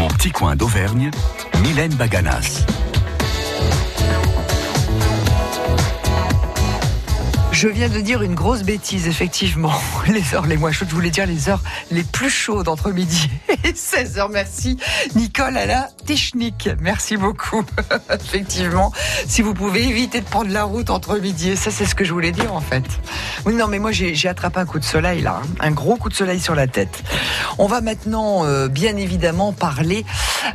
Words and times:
Mon 0.00 0.08
petit 0.08 0.30
coin 0.30 0.56
d'Auvergne, 0.56 1.10
Mylène 1.62 1.92
Baganas. 1.92 2.64
Je 7.60 7.68
viens 7.68 7.90
de 7.90 8.00
dire 8.00 8.22
une 8.22 8.34
grosse 8.34 8.62
bêtise, 8.62 9.06
effectivement. 9.06 9.74
Les 10.08 10.34
heures 10.34 10.46
les 10.46 10.56
moins 10.56 10.72
chaudes, 10.72 10.88
je 10.88 10.94
voulais 10.94 11.10
dire 11.10 11.26
les 11.26 11.50
heures 11.50 11.60
les 11.90 12.04
plus 12.04 12.30
chaudes 12.30 12.68
entre 12.68 12.90
midi 12.90 13.28
et 13.64 13.72
16h. 13.72 14.30
Merci, 14.32 14.78
Nicole 15.14 15.58
à 15.58 15.66
la 15.66 15.90
technique. 16.06 16.70
Merci 16.80 17.18
beaucoup. 17.18 17.62
effectivement, 18.10 18.92
si 19.26 19.42
vous 19.42 19.52
pouvez 19.52 19.86
éviter 19.86 20.22
de 20.22 20.24
prendre 20.24 20.50
la 20.50 20.64
route 20.64 20.88
entre 20.88 21.18
midi 21.18 21.50
et 21.50 21.56
ça, 21.56 21.70
c'est 21.70 21.84
ce 21.84 21.94
que 21.94 22.02
je 22.02 22.14
voulais 22.14 22.32
dire 22.32 22.54
en 22.54 22.62
fait. 22.62 22.84
Oui, 23.44 23.54
non, 23.54 23.66
mais 23.66 23.78
moi 23.78 23.92
j'ai 23.92 24.28
attrapé 24.28 24.60
un 24.60 24.64
coup 24.64 24.78
de 24.78 24.84
soleil 24.84 25.20
là, 25.20 25.42
hein. 25.44 25.48
un 25.60 25.70
gros 25.70 25.96
coup 25.96 26.08
de 26.08 26.14
soleil 26.14 26.40
sur 26.40 26.54
la 26.54 26.66
tête. 26.66 27.02
On 27.58 27.66
va 27.66 27.82
maintenant, 27.82 28.46
euh, 28.46 28.68
bien 28.68 28.96
évidemment, 28.96 29.52
parler 29.52 30.06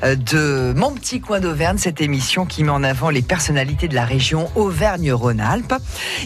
euh, 0.03 0.15
de 0.15 0.73
Mon 0.75 0.91
petit 0.91 1.21
coin 1.21 1.39
d'Auvergne, 1.39 1.77
cette 1.77 2.01
émission 2.01 2.47
qui 2.47 2.63
met 2.63 2.71
en 2.71 2.83
avant 2.83 3.11
les 3.11 3.21
personnalités 3.21 3.87
de 3.87 3.95
la 3.95 4.05
région 4.05 4.49
Auvergne-Rhône-Alpes. 4.55 5.75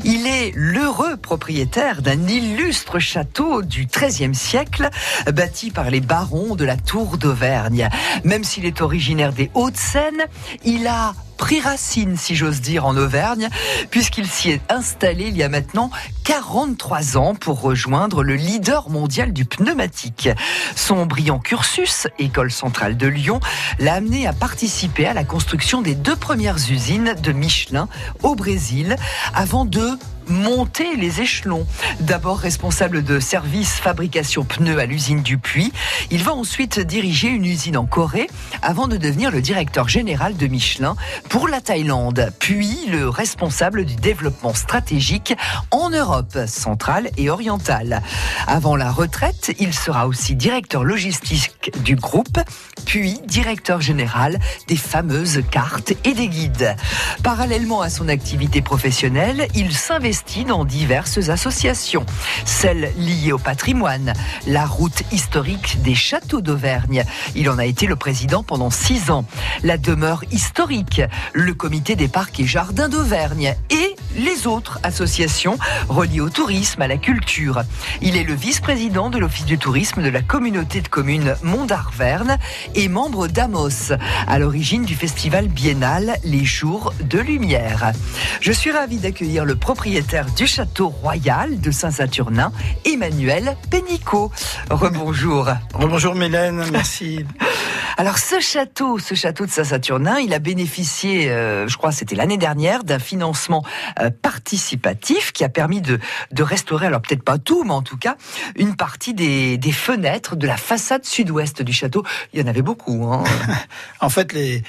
Il 0.06 0.26
est 0.26 0.54
l'heureux 0.70 1.18
propriétaire 1.18 2.04
d'un 2.04 2.28
illustre 2.28 3.00
château 3.00 3.64
du 3.64 3.88
XIIIe 3.88 4.36
siècle, 4.36 4.90
bâti 5.34 5.72
par 5.72 5.90
les 5.90 6.00
barons 6.00 6.56
de 6.56 6.64
la 6.64 6.78
Tour 6.78 7.18
d'Auvergne. 7.18 7.90
Même 8.24 8.44
s'il 8.44 8.66
est 8.66 8.82
originaire 8.82 9.34
des 9.34 9.50
Hauts-de-Seine, 9.56 10.26
il 10.64 10.86
a 10.86 11.16
pris 11.40 11.62
racine, 11.62 12.18
si 12.18 12.36
j'ose 12.36 12.60
dire, 12.60 12.86
en 12.86 12.96
Auvergne, 12.98 13.50
puisqu'il 13.90 14.28
s'y 14.28 14.52
est 14.52 14.62
installé 14.70 15.30
il 15.30 15.38
y 15.38 15.42
a 15.42 15.50
maintenant 15.50 15.90
43 16.26 17.18
ans 17.18 17.34
pour 17.34 17.62
rejoindre 17.62 18.24
le 18.24 18.36
leader 18.36 18.90
mondial 18.90 19.32
du 19.32 19.46
pneumatique. 19.46 20.30
Son 20.76 21.06
brillant 21.06 21.40
cursus, 21.40 22.08
École 22.20 22.52
centrale 22.52 22.98
de 22.98 23.08
Lyon, 23.08 23.40
l'a 23.80 23.96
amené 23.96 24.28
à 24.28 24.34
participer 24.34 25.08
à 25.08 25.14
la 25.14 25.24
construction 25.24 25.82
des 25.82 25.96
deux 25.96 26.18
premières 26.18 26.58
usines 26.70 27.16
de 27.24 27.32
Michelin 27.32 27.88
au 28.22 28.36
Brésil, 28.36 28.98
avant 29.34 29.64
de 29.64 29.98
monter 30.30 30.96
les 30.96 31.22
échelons. 31.22 31.66
D'abord 32.02 32.38
responsable 32.38 33.04
de 33.04 33.20
service 33.20 33.74
fabrication 33.74 34.44
pneus 34.44 34.80
à 34.80 34.86
l'usine 34.86 35.22
du 35.22 35.38
Puy, 35.38 35.72
il 36.12 36.24
va 36.24 36.34
ensuite 36.34 36.80
diriger 36.80 37.30
une 37.30 37.46
usine 37.46 37.78
en 37.78 37.86
Corée 37.86 38.30
avant 38.62 38.88
de 38.88 38.98
devenir 38.98 39.32
le 39.32 39.42
directeur 39.42 39.90
général 39.90 40.38
de 40.38 40.48
Michelin 40.48 40.96
pour 41.30 41.48
la 41.48 41.62
Thaïlande, 41.62 42.34
puis 42.40 42.76
le 42.90 43.08
responsable 43.08 43.86
du 43.86 43.96
développement 43.96 44.56
stratégique 44.56 45.36
en 45.70 45.92
Europe 45.92 46.38
centrale 46.48 47.10
et 47.18 47.30
orientale. 47.30 48.02
Avant 48.48 48.76
la 48.76 48.92
retraite, 48.92 49.56
il 49.60 49.74
sera 49.74 50.08
aussi 50.08 50.36
directeur 50.36 50.84
logistique 50.84 51.72
du 51.84 51.96
groupe, 51.96 52.40
puis 52.86 53.20
directeur 53.28 53.80
général 53.80 54.40
des 54.68 54.76
fameuses 54.76 55.44
cartes 55.52 55.94
et 56.04 56.14
des 56.14 56.28
guides. 56.28 56.76
Parallèlement 57.24 57.82
à 57.82 57.90
son 57.90 58.10
activité 58.10 58.62
professionnelle, 58.62 59.48
il 59.54 59.76
s'investit 59.76 60.46
dans 60.46 60.66
diverses 60.66 61.30
associations, 61.30 62.06
celles 62.46 62.92
liées 62.98 63.32
au 63.32 63.38
patrimoine, 63.38 64.14
la 64.48 64.66
route 64.66 65.04
historique 65.12 65.82
des 65.84 65.96
châteaux 65.96 66.42
d'Auvergne. 66.42 67.04
Il 67.36 67.50
en 67.50 67.60
a 67.60 67.66
été 67.66 67.86
le 67.86 67.96
président 67.96 68.42
pendant 68.42 68.72
six 68.72 69.12
ans. 69.12 69.26
La 69.64 69.78
demeure 69.78 70.24
historique, 70.32 71.02
le 71.34 71.54
comité 71.54 71.96
des 71.96 72.08
parcs 72.08 72.40
et 72.40 72.46
jardins 72.46 72.90
d'Auvergne. 72.90 73.56
Et 73.70 73.89
les 74.20 74.48
autres 74.48 74.80
associations 74.84 75.58
reliées 75.88 76.20
au 76.20 76.30
tourisme, 76.30 76.82
à 76.82 76.88
la 76.88 76.98
culture. 76.98 77.64
Il 78.02 78.18
est 78.18 78.24
le 78.24 78.34
vice-président 78.34 79.10
de 79.10 79.18
l'Office 79.18 79.46
du 79.46 79.58
tourisme 79.58 80.04
de 80.04 80.10
la 80.10 80.22
communauté 80.22 80.82
de 80.82 80.88
communes 80.88 81.36
Mont 81.42 81.66
d'Arverne 81.66 82.38
et 82.76 82.90
membre 82.90 83.28
d'Amos, 83.28 83.94
à 84.28 84.40
l'origine 84.40 84.84
du 84.84 84.96
festival 84.96 85.48
biennal 85.48 86.18
Les 86.24 86.44
Jours 86.44 86.94
de 87.02 87.20
Lumière. 87.20 87.94
Je 88.42 88.52
suis 88.52 88.72
ravie 88.72 88.98
d'accueillir 88.98 89.46
le 89.46 89.56
propriétaire 89.56 90.26
du 90.36 90.48
château 90.48 90.90
royal 90.90 91.60
de 91.60 91.72
Saint-Saturnin, 91.72 92.52
Emmanuel 92.86 93.56
Pénicaud. 93.72 94.32
Rebonjour. 94.70 95.48
Rebonjour 95.74 96.16
Mélène, 96.16 96.64
merci. 96.72 97.26
Alors 98.00 98.18
ce 98.18 98.40
château, 98.40 98.98
ce 98.98 99.14
château 99.14 99.46
de 99.46 99.52
Saint-Saturnin, 99.52 100.20
il 100.20 100.34
a 100.34 100.40
bénéficié, 100.40 101.30
euh, 101.30 101.68
je 101.68 101.76
crois 101.76 101.92
c'était 101.92 102.16
l'année 102.16 102.38
dernière, 102.38 102.86
d'un 102.86 102.98
financement 102.98 103.62
euh, 104.00 104.09
participatif 104.12 105.32
qui 105.32 105.44
a 105.44 105.50
permis 105.50 105.82
de, 105.82 106.00
de 106.32 106.44
restaurer, 106.44 106.88
alors 106.88 107.02
peut-être 107.02 107.24
pas 107.24 107.38
tout, 107.38 107.64
mais 107.64 107.74
en 107.74 107.82
tout 107.82 107.98
cas, 107.98 108.16
une 108.56 108.76
partie 108.76 109.14
des, 109.14 109.58
des 109.58 109.72
fenêtres 109.72 110.36
de 110.36 110.48
la 110.48 110.58
façade 110.58 111.06
sud-ouest 111.06 111.62
du 111.62 111.74
château. 111.74 112.04
Il 112.34 112.40
y 112.40 112.44
en 112.44 112.48
avait 112.48 112.62
beaucoup. 112.62 113.12
Hein. 113.12 113.24
en 114.02 114.10
fait, 114.10 114.34
les, 114.34 114.64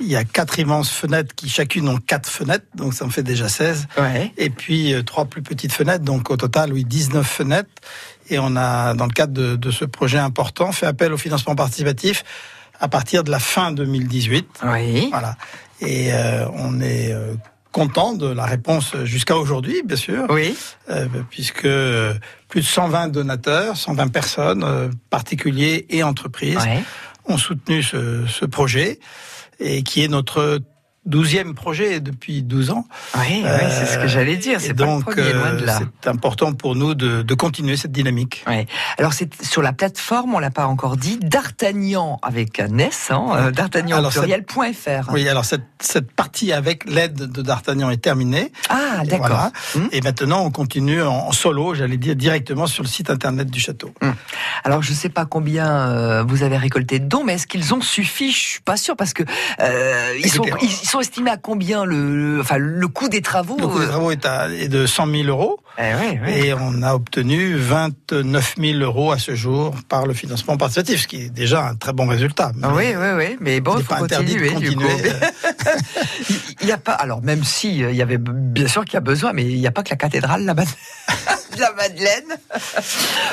il 0.00 0.06
y 0.06 0.16
a 0.16 0.24
quatre 0.24 0.58
immenses 0.58 0.90
fenêtres 0.90 1.34
qui 1.34 1.48
chacune 1.48 1.88
ont 1.88 1.98
quatre 1.98 2.28
fenêtres, 2.28 2.66
donc 2.74 2.94
ça 2.94 3.04
en 3.04 3.10
fait 3.10 3.22
déjà 3.22 3.48
16. 3.48 3.88
Ouais. 3.98 4.32
Et 4.36 4.50
puis 4.50 4.92
euh, 4.92 5.02
trois 5.02 5.24
plus 5.24 5.42
petites 5.42 5.72
fenêtres, 5.72 6.04
donc 6.04 6.30
au 6.30 6.36
total, 6.36 6.72
oui, 6.72 6.84
19 6.84 7.26
fenêtres. 7.26 7.70
Et 8.28 8.38
on 8.38 8.56
a, 8.56 8.94
dans 8.94 9.06
le 9.06 9.12
cadre 9.12 9.32
de, 9.32 9.56
de 9.56 9.70
ce 9.70 9.84
projet 9.84 10.18
important, 10.18 10.72
fait 10.72 10.86
appel 10.86 11.12
au 11.12 11.16
financement 11.16 11.54
participatif 11.54 12.24
à 12.80 12.88
partir 12.88 13.24
de 13.24 13.30
la 13.30 13.38
fin 13.38 13.72
2018. 13.72 14.60
Oui. 14.64 15.08
Voilà. 15.10 15.36
Et 15.80 16.12
euh, 16.12 16.46
on 16.54 16.80
est 16.80 17.12
euh, 17.12 17.34
content 17.76 18.14
de 18.14 18.26
la 18.26 18.46
réponse 18.46 18.96
jusqu'à 19.04 19.36
aujourd'hui, 19.36 19.82
bien 19.84 19.98
sûr. 19.98 20.24
Oui. 20.30 20.56
Euh, 20.88 21.06
puisque 21.28 21.68
plus 22.48 22.60
de 22.62 22.66
120 22.66 23.08
donateurs, 23.08 23.76
120 23.76 24.08
personnes, 24.08 24.64
euh, 24.64 24.88
particuliers 25.10 25.84
et 25.90 26.02
entreprises, 26.02 26.56
Ouais. 26.56 26.82
ont 27.26 27.36
soutenu 27.36 27.82
ce, 27.82 28.24
ce 28.26 28.46
projet 28.46 28.98
et 29.60 29.82
qui 29.82 30.02
est 30.02 30.08
notre 30.08 30.60
douzième 31.06 31.54
projet 31.54 32.00
depuis 32.00 32.42
12 32.42 32.70
ans. 32.70 32.86
Oui, 33.16 33.42
oui, 33.44 33.50
c'est 33.70 33.86
ce 33.86 33.98
que 33.98 34.08
j'allais 34.08 34.36
dire. 34.36 34.60
C'est 34.60 34.74
pas 34.74 34.84
le 34.84 34.90
donc, 34.90 35.04
premier, 35.04 35.32
loin 35.32 35.54
de 35.54 35.62
euh, 35.62 35.66
là. 35.66 35.78
c'est 36.02 36.10
important 36.10 36.52
pour 36.52 36.74
nous 36.74 36.94
de, 36.94 37.22
de 37.22 37.34
continuer 37.34 37.76
cette 37.76 37.92
dynamique. 37.92 38.44
Alors 38.98 39.12
c'est 39.12 39.42
sur 39.42 39.62
la 39.62 39.72
plateforme, 39.72 40.34
on 40.34 40.38
l'a 40.38 40.50
pas 40.50 40.66
encore 40.66 40.96
dit, 40.96 41.18
d'Artagnan 41.18 42.18
avec 42.22 42.60
un 42.60 42.78
S, 42.78 43.08
hein, 43.10 43.26
euh, 43.34 43.50
d'Artagnan 43.50 43.98
Alors, 43.98 44.10
pluriel.fr. 44.10 45.12
Oui, 45.12 45.28
alors 45.28 45.44
cette, 45.44 45.64
cette 45.80 46.10
partie 46.12 46.52
avec 46.52 46.84
l'aide 46.88 47.14
de 47.14 47.42
D'Artagnan 47.42 47.90
est 47.90 48.02
terminée. 48.02 48.52
Ah, 48.68 49.04
d'accord. 49.04 49.28
voilà. 49.28 49.52
Hum. 49.76 49.88
Et 49.92 50.00
maintenant, 50.00 50.44
on 50.44 50.50
continue 50.50 51.02
en, 51.02 51.30
solo, 51.32 51.74
j'allais 51.74 51.96
dire, 51.96 52.16
directement 52.16 52.66
sur 52.66 52.82
le 52.82 52.88
site 52.88 53.10
internet 53.10 53.48
du 53.50 53.60
château. 53.60 53.92
Alors 54.64 54.82
je 54.82 54.92
sais 54.92 55.08
pas 55.08 55.26
combien 55.26 55.68
euh, 55.68 56.24
vous 56.26 56.42
avez 56.42 56.56
récolté 56.56 56.98
de 56.98 57.06
dons, 57.06 57.24
mais 57.24 57.34
est-ce 57.34 57.46
qu'ils 57.46 57.74
ont 57.74 57.80
suffi? 57.80 58.32
Je 58.32 58.38
suis 58.38 58.60
pas 58.60 58.76
sûr 58.76 58.96
parce 58.96 59.12
que 59.12 59.22
euh, 59.60 60.12
ils, 60.18 60.30
sont, 60.30 60.42
Écoutez, 60.42 60.64
ils, 60.64 60.70
ils 60.70 60.88
sont 60.88 60.95
estimés 61.00 61.30
à 61.30 61.36
combien 61.36 61.84
le, 61.84 62.34
le- 62.36 62.40
enfin 62.40 62.56
le 62.58 62.88
coût 62.88 63.08
des 63.08 63.22
travaux 63.22 63.56
Le 63.58 63.66
coût 63.68 63.78
des 63.78 63.84
euh, 63.86 63.88
travaux 63.88 64.10
est, 64.10 64.24
à, 64.26 64.48
est 64.50 64.68
de 64.68 64.86
100 64.86 65.06
000 65.10 65.24
euros. 65.28 65.58
eh. 65.78 66.46
Et 66.46 66.54
on 66.54 66.82
a 66.82 66.94
obtenu 66.94 67.54
29 67.56 68.54
000 68.58 68.78
euros 68.80 69.12
à 69.12 69.18
ce 69.18 69.34
jour 69.34 69.74
par 69.88 70.06
le 70.06 70.14
financement 70.14 70.56
participatif, 70.56 71.02
ce 71.02 71.06
qui 71.08 71.22
est 71.24 71.30
déjà 71.30 71.66
un 71.66 71.74
très 71.74 71.92
bon 71.92 72.06
résultat. 72.06 72.52
Ah 72.62 72.68
Mais 72.74 72.94
oui, 72.94 72.94
oui, 72.96 73.08
oui, 73.28 73.36
mais 73.40 73.60
bon, 73.60 73.76
il 73.78 73.84
faut 73.84 73.94
pas 73.94 74.02
interdit 74.02 74.34
de 74.36 74.48
continuer, 74.48 74.70
du 74.70 74.76
coup. 74.76 74.82
continuer. 74.84 75.12
Il 76.60 76.66
n'y 76.66 76.72
a 76.72 76.78
pas, 76.78 76.92
alors 76.92 77.22
même 77.22 77.44
si 77.44 77.84
euh, 77.84 77.90
il 77.90 77.96
y 77.96 78.02
avait 78.02 78.18
bien 78.18 78.66
sûr 78.66 78.84
qu'il 78.84 78.94
y 78.94 78.96
a 78.96 79.00
besoin, 79.00 79.32
mais 79.32 79.44
il 79.44 79.58
n'y 79.60 79.66
a 79.66 79.70
pas 79.70 79.82
que 79.82 79.90
la 79.90 79.96
cathédrale 79.96 80.44
là-bas 80.44 80.64
la 81.58 81.72
Madeleine. 81.72 82.24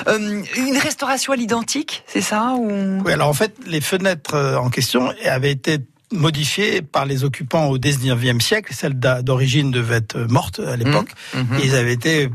Euh, 0.07 0.41
une 0.57 0.78
restauration 0.78 1.34
à 1.34 1.35
l'identique, 1.35 2.03
c'est 2.07 2.22
ça 2.22 2.53
ou... 2.57 3.01
Oui, 3.06 3.12
alors 3.12 3.30
en 3.30 3.34
fait, 3.34 3.56
les 3.66 3.81
fenêtres 3.81 4.35
en 4.62 4.69
question 4.69 5.12
avaient 5.25 5.51
été 5.51 5.80
modifiées 6.13 6.81
par 6.81 7.06
les 7.06 7.24
occupants 7.24 7.66
au 7.68 7.78
19e 7.78 8.40
siècle. 8.40 8.74
Celles 8.75 8.97
d'a- 9.00 9.22
d'origine 9.22 9.72
devaient 9.72 9.97
être 9.97 10.18
mortes 10.29 10.59
à 10.59 10.75
l'époque. 10.78 11.09
Mhm. 11.34 11.57
Et 11.59 11.66
ils 11.66 11.75
avaient 11.75 11.94
été, 11.94 12.29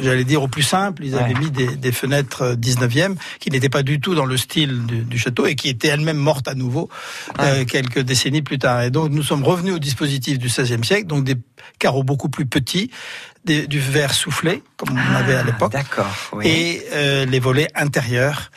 j'allais 0.00 0.24
dire, 0.24 0.42
au 0.42 0.48
plus 0.48 0.62
simple. 0.62 1.04
Ils 1.04 1.14
avaient 1.14 1.34
Ouais. 1.34 1.40
mis 1.40 1.50
des, 1.50 1.76
des 1.76 1.92
fenêtres 1.92 2.42
euh, 2.42 2.54
19e 2.56 3.16
qui 3.40 3.50
n'étaient 3.50 3.68
pas 3.68 3.82
du 3.82 4.00
tout 4.00 4.14
dans 4.14 4.26
le 4.26 4.36
style 4.36 4.84
du, 4.86 4.98
du 5.02 5.18
château 5.18 5.46
et 5.46 5.54
qui 5.54 5.68
étaient 5.68 5.88
elles-mêmes 5.88 6.16
mortes 6.18 6.48
à 6.48 6.54
nouveau 6.54 6.88
euh, 7.40 7.64
quelques 7.64 8.00
décennies 8.00 8.42
plus 8.42 8.58
tard. 8.58 8.82
Et 8.82 8.90
donc, 8.90 9.10
nous 9.10 9.22
sommes 9.22 9.44
revenus 9.44 9.74
au 9.74 9.78
dispositif 9.78 10.38
du 10.38 10.48
16e 10.48 10.84
siècle, 10.84 11.06
donc 11.06 11.24
des 11.24 11.36
carreaux 11.78 12.02
beaucoup 12.04 12.28
plus 12.28 12.46
petits, 12.46 12.90
des- 13.44 13.66
du 13.66 13.78
verre 13.80 14.12
soufflé, 14.14 14.62
comme 14.76 14.90
on 14.96 15.14
avait 15.14 15.34
à 15.34 15.40
Ah, 15.40 15.44
l'époque, 15.44 15.72
D'accord. 15.72 16.06
Oui. 16.32 16.46
et 16.46 16.82
euh, 16.92 17.24
les 17.26 17.38
volets 17.40 17.68
intérieurs. 17.74 18.50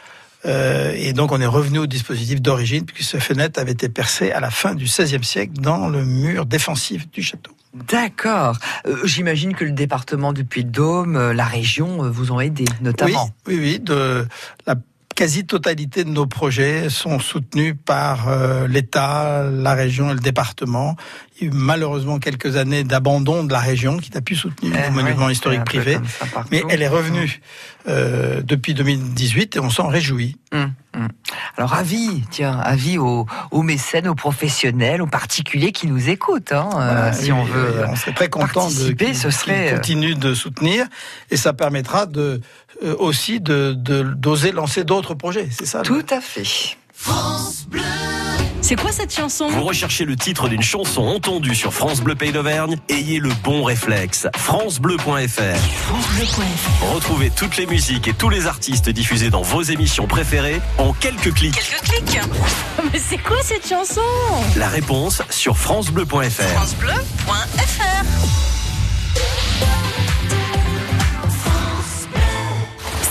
Euh, 0.48 0.94
et 0.96 1.14
donc 1.14 1.32
on 1.32 1.42
est 1.42 1.48
revenu 1.48 1.80
au 1.80 1.88
dispositif 1.88 2.42
d'origine, 2.42 2.86
puisque 2.86 3.12
ces 3.12 3.20
fenêtres 3.20 3.60
avaient 3.60 3.72
été 3.72 3.90
percées 3.90 4.32
à 4.32 4.40
la 4.40 4.50
fin 4.50 4.76
du 4.76 4.86
XVIe 4.86 5.24
siècle 5.24 5.54
dans 5.60 5.88
le 5.88 6.06
mur 6.06 6.46
défensif 6.46 7.10
du 7.12 7.22
château. 7.22 7.52
D'accord. 7.74 8.58
Euh, 8.88 8.98
J'imagine 9.06 9.54
que 9.54 9.66
le 9.66 9.72
département 9.72 10.34
du 10.34 10.46
Puy-de-Dôme, 10.46 11.16
euh, 11.16 11.34
la 11.34 11.46
région, 11.46 12.10
vous 12.10 12.32
ont 12.32 12.40
aidé, 12.40 12.66
notamment. 12.82 13.30
Oui, 13.46 13.56
oui, 13.56 13.60
oui. 13.60 13.80
De, 13.80 14.26
la 14.66 14.76
quasi-totalité 15.18 16.04
de 16.04 16.12
nos 16.12 16.28
projets 16.28 16.92
sont 16.92 17.18
soutenus 17.18 17.74
par 17.86 18.30
euh, 18.30 18.68
l'État, 18.68 19.50
la 19.52 19.74
région 19.74 20.12
et 20.12 20.14
le 20.14 20.20
département. 20.20 20.96
il 21.36 21.42
y 21.42 21.50
a 21.50 21.52
eu 21.52 21.56
malheureusement 21.56 22.20
quelques 22.20 22.56
années 22.56 22.84
d'abandon 22.84 23.44
de 23.44 23.52
la 23.52 23.60
région 23.60 23.98
qui 23.98 24.12
n'a 24.12 24.22
pu 24.22 24.36
soutenir 24.36 24.76
Eh 24.78 24.90
le 24.90 24.94
monument 24.94 25.26
oui, 25.26 25.32
historique 25.32 25.64
privé. 25.64 25.98
Mais 26.52 26.62
elle 26.70 26.84
est 26.84 26.88
revenue 26.88 27.42
euh, 27.88 28.44
depuis 28.44 28.76
2018 28.76 29.56
et 29.56 29.60
on 29.60 29.72
s'en 29.72 29.88
réjouit. 29.88 30.38
Hum. 30.52 30.72
Alors 31.58 31.74
avis, 31.74 32.24
tiens, 32.30 32.58
avis 32.60 32.98
aux, 32.98 33.26
aux 33.52 33.62
mécènes, 33.64 34.08
aux 34.08 34.16
professionnels, 34.16 35.02
aux 35.02 35.08
particuliers 35.08 35.72
qui 35.72 35.88
nous 35.88 36.10
écoutent, 36.10 36.52
hein, 36.52 36.70
euh, 36.76 36.78
Voilà, 36.78 37.14
si 37.14 37.32
on 37.32 37.44
veut. 37.44 37.86
on 37.90 37.96
serait 37.96 38.14
très 38.14 38.30
content 38.30 38.68
de 38.68 38.72
ce 38.74 39.30
serait, 39.30 39.66
qu'ils 39.66 39.74
euh, 39.74 39.76
continuent 39.78 40.16
de 40.16 40.34
soutenir 40.34 40.86
et 41.32 41.38
ça 41.38 41.54
permettra 41.54 42.06
de 42.06 42.42
euh, 42.84 42.96
aussi 43.00 43.40
de 43.40 43.74
de- 43.74 44.04
d'oser 44.04 44.52
lancer 44.52 44.84
d'autres 44.84 45.14
projets. 45.16 45.48
C'est 45.52 45.66
ça. 45.66 45.82
Tout 45.82 46.06
à 46.10 46.22
fait. 46.22 46.44
C'est 48.68 48.76
quoi 48.76 48.92
cette 48.92 49.16
chanson 49.16 49.48
Vous 49.48 49.64
recherchez 49.64 50.04
le 50.04 50.18
titre 50.18 50.50
d'une 50.50 50.62
chanson 50.62 51.04
entendue 51.04 51.56
sur 51.56 51.74
France 51.74 52.02
Bleu 52.02 52.16
Pays 52.16 52.34
d'Auvergne 52.34 52.76
Ayez 52.90 53.20
le 53.20 53.30
bon 53.42 53.64
réflexe. 53.64 54.28
francebleu.fr 54.36 55.06
Retrouvez 56.94 57.30
toutes 57.30 57.56
les 57.56 57.66
musiques 57.66 58.10
et 58.10 58.14
tous 58.14 58.28
les 58.28 58.46
artistes 58.46 58.90
diffusés 58.90 59.30
dans 59.30 59.42
vos 59.42 59.62
émissions 59.62 60.06
préférées 60.06 60.60
en 60.80 60.92
quelques 60.92 61.34
clics. 61.34 61.56
Quelques 61.56 61.82
clics. 61.82 62.20
Mais 62.92 63.00
c'est 63.00 63.20
quoi 63.20 63.38
cette 63.42 63.66
chanson 63.66 64.02
La 64.58 64.68
réponse 64.68 65.22
sur 65.30 65.58
francebleu.fr. 65.58 66.42
francebleu.fr 66.42 68.04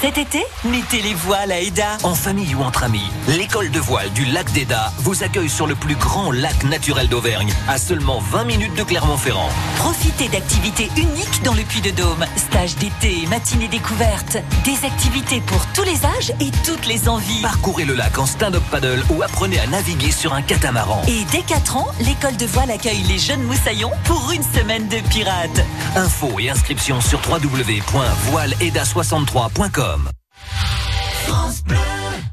Cet 0.06 0.18
été, 0.18 0.44
mettez 0.64 1.02
les 1.02 1.14
voiles 1.14 1.50
à 1.50 1.60
Eda. 1.60 1.98
En 2.04 2.14
famille 2.14 2.54
ou 2.54 2.62
entre 2.62 2.84
amis, 2.84 3.10
l'école 3.26 3.72
de 3.72 3.80
voile 3.80 4.08
du 4.12 4.24
lac 4.26 4.52
d'Eda 4.52 4.92
vous 4.98 5.24
accueille 5.24 5.48
sur 5.48 5.66
le 5.66 5.74
plus 5.74 5.96
grand 5.96 6.30
lac 6.30 6.62
naturel 6.62 7.08
d'Auvergne, 7.08 7.52
à 7.66 7.76
seulement 7.76 8.20
20 8.20 8.44
minutes 8.44 8.76
de 8.76 8.84
Clermont-Ferrand. 8.84 9.48
Profitez 9.78 10.28
d'activités 10.28 10.92
uniques 10.96 11.42
dans 11.42 11.54
le 11.54 11.64
Puy-de-Dôme. 11.64 12.24
Stages 12.36 12.76
d'été, 12.76 13.26
matinées 13.26 13.66
découvertes. 13.66 14.36
Des 14.64 14.84
activités 14.86 15.40
pour 15.40 15.66
tous 15.74 15.82
les 15.82 16.06
âges 16.06 16.32
et 16.38 16.52
toutes 16.64 16.86
les 16.86 17.08
envies. 17.08 17.42
Parcourez 17.42 17.84
le 17.84 17.94
lac 17.94 18.16
en 18.16 18.26
stand-up 18.26 18.62
paddle 18.70 19.04
ou 19.10 19.24
apprenez 19.24 19.58
à 19.58 19.66
naviguer 19.66 20.12
sur 20.12 20.34
un 20.34 20.42
catamaran. 20.42 21.02
Et 21.08 21.24
dès 21.32 21.42
4 21.42 21.78
ans, 21.78 21.88
l'école 21.98 22.36
de 22.36 22.46
voile 22.46 22.70
accueille 22.70 23.02
les 23.08 23.18
jeunes 23.18 23.42
moussaillons 23.42 23.90
pour 24.04 24.30
une 24.30 24.44
semaine 24.44 24.86
de 24.86 25.00
pirates. 25.08 25.64
Infos 25.96 26.38
et 26.38 26.48
inscriptions 26.48 27.00
sur 27.00 27.20
www.voileda63.com. 27.28 29.95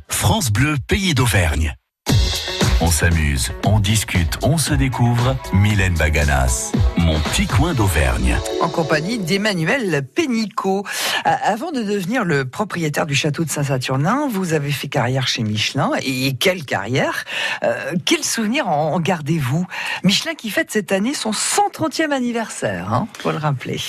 France 0.10 0.52
Bleu, 0.52 0.76
pays 0.88 1.14
d'Auvergne. 1.14 1.76
On 2.82 2.88
s'amuse, 2.92 3.52
on 3.66 3.80
discute, 3.80 4.38
on 4.42 4.58
se 4.58 4.74
découvre. 4.74 5.38
Mylène 5.54 5.94
Baganas, 5.94 6.74
mon 6.98 7.18
petit 7.20 7.48
coin 7.48 7.74
d'Auvergne. 7.74 8.38
En 8.62 8.68
compagnie 8.68 9.20
d'Emmanuel 9.20 10.06
Pénicaud. 10.06 10.84
Euh, 11.26 11.30
Avant 11.44 11.72
de 11.72 11.82
devenir 11.82 12.26
le 12.26 12.44
propriétaire 12.46 13.06
du 13.06 13.16
château 13.16 13.46
de 13.46 13.50
Saint-Saturnin, 13.50 14.28
vous 14.30 14.52
avez 14.54 14.72
fait 14.72 14.90
carrière 14.90 15.28
chez 15.28 15.44
Michelin. 15.44 15.92
Et 16.04 16.34
quelle 16.36 16.66
carrière? 16.66 17.24
Euh, 17.64 17.94
Quel 18.06 18.24
souvenir 18.24 18.68
en, 18.68 19.00
gardez-vous? 19.00 19.66
Michelin 20.04 20.34
qui 20.36 20.50
fête 20.50 20.70
cette 20.72 20.92
année 20.92 21.14
son 21.14 21.32
130e 21.32 22.12
anniversaire, 22.12 22.92
hein, 22.92 23.08
faut 23.20 23.32
le 23.32 23.38
rappeler. 23.38 23.80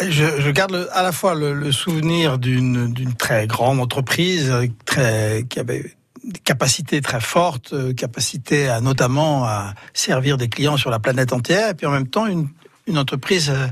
Je, 0.00 0.40
je 0.40 0.50
garde 0.50 0.72
le- 0.72 0.96
à 0.96 1.02
la 1.02 1.12
fois 1.12 1.34
le, 1.34 1.54
le 1.54 1.72
souvenir 1.72 2.38
d'une 2.38 3.14
très 3.18 3.46
grande 3.46 3.80
entreprise 3.80 4.52
très 4.84 5.44
qui 5.48 5.58
avait 5.60 5.94
des 6.24 6.40
capacités 6.40 7.00
très 7.00 7.20
fortes, 7.20 7.72
euh, 7.72 7.92
capacité 7.94 8.68
à 8.68 8.80
notamment 8.80 9.44
à 9.44 9.74
servir 9.94 10.36
des 10.36 10.48
clients 10.48 10.76
sur 10.76 10.90
la 10.90 10.98
planète 10.98 11.32
entière, 11.32 11.70
et 11.70 11.74
puis 11.74 11.86
en 11.86 11.92
même 11.92 12.08
temps 12.08 12.26
une, 12.26 12.48
une 12.88 12.98
entreprise 12.98 13.48
euh, 13.50 13.68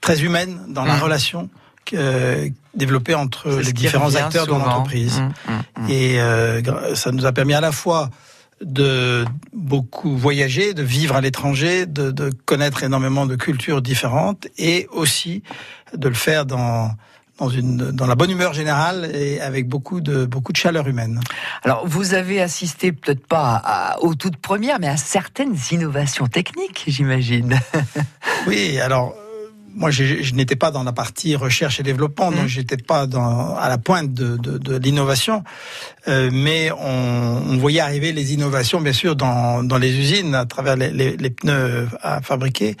très 0.00 0.22
humaine 0.22 0.58
dans 0.68 0.84
la 0.84 0.96
Mm. 0.96 1.02
relation 1.02 1.50
euh, 1.92 2.48
développée 2.74 3.14
entre 3.14 3.50
les 3.50 3.72
différents 3.72 4.14
acteurs 4.14 4.46
de 4.46 4.52
souvent. 4.52 4.64
l'entreprise. 4.64 5.20
Mm, 5.20 5.52
mm. 5.82 5.90
Et 5.90 6.20
euh, 6.20 6.94
ça 6.94 7.10
nous 7.12 7.26
a 7.26 7.32
permis 7.32 7.52
à 7.54 7.60
la 7.60 7.72
fois 7.72 8.08
de 8.62 9.24
beaucoup 9.52 10.16
voyager, 10.16 10.74
de 10.74 10.82
vivre 10.82 11.16
à 11.16 11.20
l'étranger, 11.20 11.86
de, 11.86 12.10
de 12.10 12.30
connaître 12.44 12.82
énormément 12.84 13.26
de 13.26 13.36
cultures 13.36 13.80
différentes 13.82 14.46
et 14.58 14.86
aussi 14.92 15.42
de 15.96 16.08
le 16.08 16.14
faire 16.14 16.46
dans 16.46 16.90
dans 17.38 17.48
une 17.48 17.90
dans 17.90 18.06
la 18.06 18.16
bonne 18.16 18.30
humeur 18.30 18.52
générale 18.52 19.10
et 19.14 19.40
avec 19.40 19.66
beaucoup 19.66 20.02
de 20.02 20.26
beaucoup 20.26 20.52
de 20.52 20.58
chaleur 20.58 20.86
humaine. 20.86 21.20
Alors, 21.62 21.86
vous 21.86 22.12
avez 22.12 22.38
assisté 22.42 22.92
peut-être 22.92 23.26
pas 23.26 23.58
à- 23.64 23.98
aux 24.00 24.14
toutes 24.14 24.36
premières, 24.36 24.78
mais 24.78 24.88
à 24.88 24.98
certaines 24.98 25.56
innovations 25.70 26.26
techniques, 26.26 26.84
j'imagine. 26.86 27.58
Oui, 28.46 28.78
alors 28.78 29.14
moi 29.74 29.90
j'ai- 29.90 30.22
je 30.22 30.34
n'étais 30.34 30.56
pas 30.56 30.70
dans 30.70 30.82
la 30.82 30.92
partie 30.92 31.36
recherche 31.36 31.80
et 31.80 31.82
développement, 31.82 32.30
donc 32.32 32.44
Mm. 32.44 32.48
j'étais 32.48 32.76
pas 32.76 33.06
dans, 33.06 33.56
à 33.56 33.68
la 33.68 33.78
pointe 33.78 34.12
de, 34.12 34.36
de, 34.36 34.58
de 34.58 34.76
l'innovation, 34.76 35.42
Euh, 36.08 36.30
mais 36.32 36.70
on, 36.72 37.42
on 37.50 37.56
voyait 37.58 37.80
arriver 37.80 38.12
les 38.12 38.32
innovations 38.32 38.80
bien 38.80 38.94
sûr 38.94 39.16
dans, 39.16 39.62
dans 39.62 39.76
les 39.76 39.92
usines 39.94 40.34
à 40.34 40.46
travers 40.46 40.74
les, 40.74 40.90
les, 40.90 41.14
les 41.14 41.28
pneus 41.30 41.88
à 42.00 42.22
fabriquer, 42.22 42.74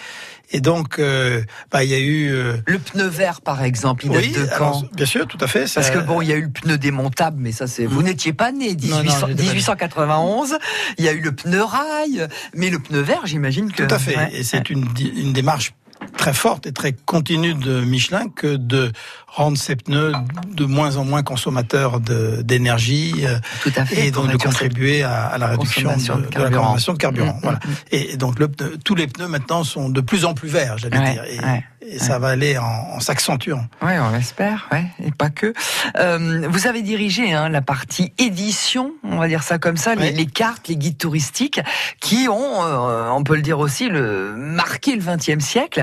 et 0.52 0.60
donc 0.60 0.98
euh, 0.98 1.42
bah, 1.70 1.84
il 1.84 1.90
y 1.90 1.94
a 1.94 1.98
eu 1.98 2.30
euh, 2.32 2.56
Le 2.66 2.78
pneu 2.78 3.06
vert, 3.08 3.42
par 3.42 3.62
exemple, 3.62 4.06
il 4.06 4.10
date 4.10 4.22
oui, 4.24 4.32
de 4.32 4.48
alors, 4.54 4.82
bien 4.94 5.04
sûr, 5.04 5.26
tout 5.26 5.36
à 5.40 5.46
fait. 5.46 5.66
ça- 5.66 5.82
Parce 5.82 5.92
que 5.92 5.98
bon, 5.98 6.22
il 6.22 6.28
y 6.28 6.32
a 6.32 6.36
eu 6.36 6.44
le 6.44 6.50
pneu 6.50 6.78
démontable, 6.78 7.36
mais 7.40 7.52
ça 7.52 7.66
c'est. 7.66 7.84
Vous 7.84 8.00
Mhm. 8.00 8.06
n'étiez 8.06 8.32
pas 8.32 8.52
né, 8.52 8.74
Non, 8.82 8.96
non, 8.96 9.02
1800 9.02 9.26
j'étais 9.28 9.34
pas 9.36 9.42
né. 9.42 9.48
1891. 9.50 10.58
Il 10.98 11.04
y 11.04 11.08
a 11.08 11.12
eu 11.12 11.20
le 11.20 11.32
pneu 11.32 11.62
rail, 11.62 12.26
mais 12.54 12.70
le 12.70 12.78
pneu 12.78 13.00
vert, 13.00 13.26
j'imagine 13.26 13.70
que. 13.70 13.82
Tout 13.84 13.94
à 13.94 13.98
fait. 13.98 14.16
Ouais, 14.16 14.30
et 14.32 14.42
c'est 14.44 14.70
une, 14.70 14.86
une 15.14 15.32
démarche 15.34 15.72
très 16.16 16.32
forte 16.34 16.66
et 16.66 16.72
très 16.72 16.92
continue 16.92 17.54
de 17.54 17.80
Michelin 17.80 18.28
que 18.28 18.56
de 18.56 18.92
rendre 19.26 19.56
ces 19.56 19.76
pneus 19.76 20.12
de 20.52 20.64
moins 20.64 20.96
en 20.96 21.04
moins 21.04 21.22
consommateurs 21.22 22.00
d'énergie 22.00 23.14
euh, 23.24 23.38
Tout 23.62 23.72
à 23.76 23.84
fait. 23.84 24.06
et 24.06 24.10
donc 24.10 24.30
de 24.30 24.36
contribuer 24.36 25.02
à, 25.02 25.26
à 25.26 25.38
la 25.38 25.46
réduction 25.48 25.82
de, 25.90 25.94
consommation 25.94 26.16
de 26.18 26.26
de 26.26 26.42
la 26.42 26.50
consommation 26.50 26.92
de 26.94 26.98
carburant. 26.98 27.34
Mm, 27.34 27.40
voilà. 27.42 27.58
mm, 27.64 27.70
mm. 27.70 27.74
Et, 27.92 28.12
et 28.12 28.16
donc 28.16 28.38
le 28.38 28.48
pneu- 28.48 28.76
tous 28.84 28.94
les 28.94 29.06
pneus 29.06 29.28
maintenant 29.28 29.64
sont 29.64 29.88
de 29.88 30.00
plus 30.00 30.24
en 30.24 30.34
plus 30.34 30.48
verts, 30.48 30.78
j'allais 30.78 30.98
Ouais, 30.98 31.12
dire. 31.12 31.24
Et, 31.30 31.38
ouais, 31.38 31.64
et 31.90 31.98
ça 31.98 32.18
va 32.18 32.28
aller 32.28 32.56
en, 32.56 32.64
en 32.64 33.00
s'accentuant. 33.00 33.66
Oui, 33.82 33.92
on 33.98 34.10
l'espère, 34.10 34.68
ouais, 34.72 34.86
et 35.04 35.10
pas 35.10 35.28
que. 35.28 35.52
Euh, 35.96 36.46
vous 36.48 36.68
avez 36.68 36.82
dirigé 36.82 37.32
hein, 37.32 37.48
la 37.48 37.62
partie 37.62 38.12
édition, 38.18 38.92
on 39.02 39.18
va 39.18 39.26
dire 39.26 39.42
ça 39.42 39.58
comme 39.58 39.76
ça, 39.76 39.96
les, 39.96 40.26
cartes, 40.26 40.68
les 40.68 40.76
guides 40.76 40.98
touristiques, 40.98 41.60
qui 42.00 42.28
ont, 42.28 42.64
euh, 42.64 43.10
on 43.10 43.24
peut 43.24 43.34
le 43.34 43.42
dire 43.42 43.58
aussi, 43.58 43.88
le, 43.88 44.34
marqué 44.36 44.94
le 44.94 45.02
XXe 45.02 45.44
siècle. 45.44 45.82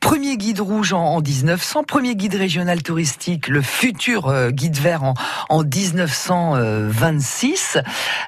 Premier 0.00 0.36
guide 0.36 0.60
rouge 0.60 0.92
en, 0.92 1.16
en 1.16 1.20
1900, 1.20 1.82
premier 1.84 2.14
guide 2.14 2.36
régional 2.36 2.80
touristique, 2.82 3.48
le 3.48 3.62
futur 3.62 4.28
euh, 4.28 4.50
guide 4.50 4.76
vert 4.76 5.02
en, 5.02 5.14
en 5.48 5.64
1926. 5.64 7.78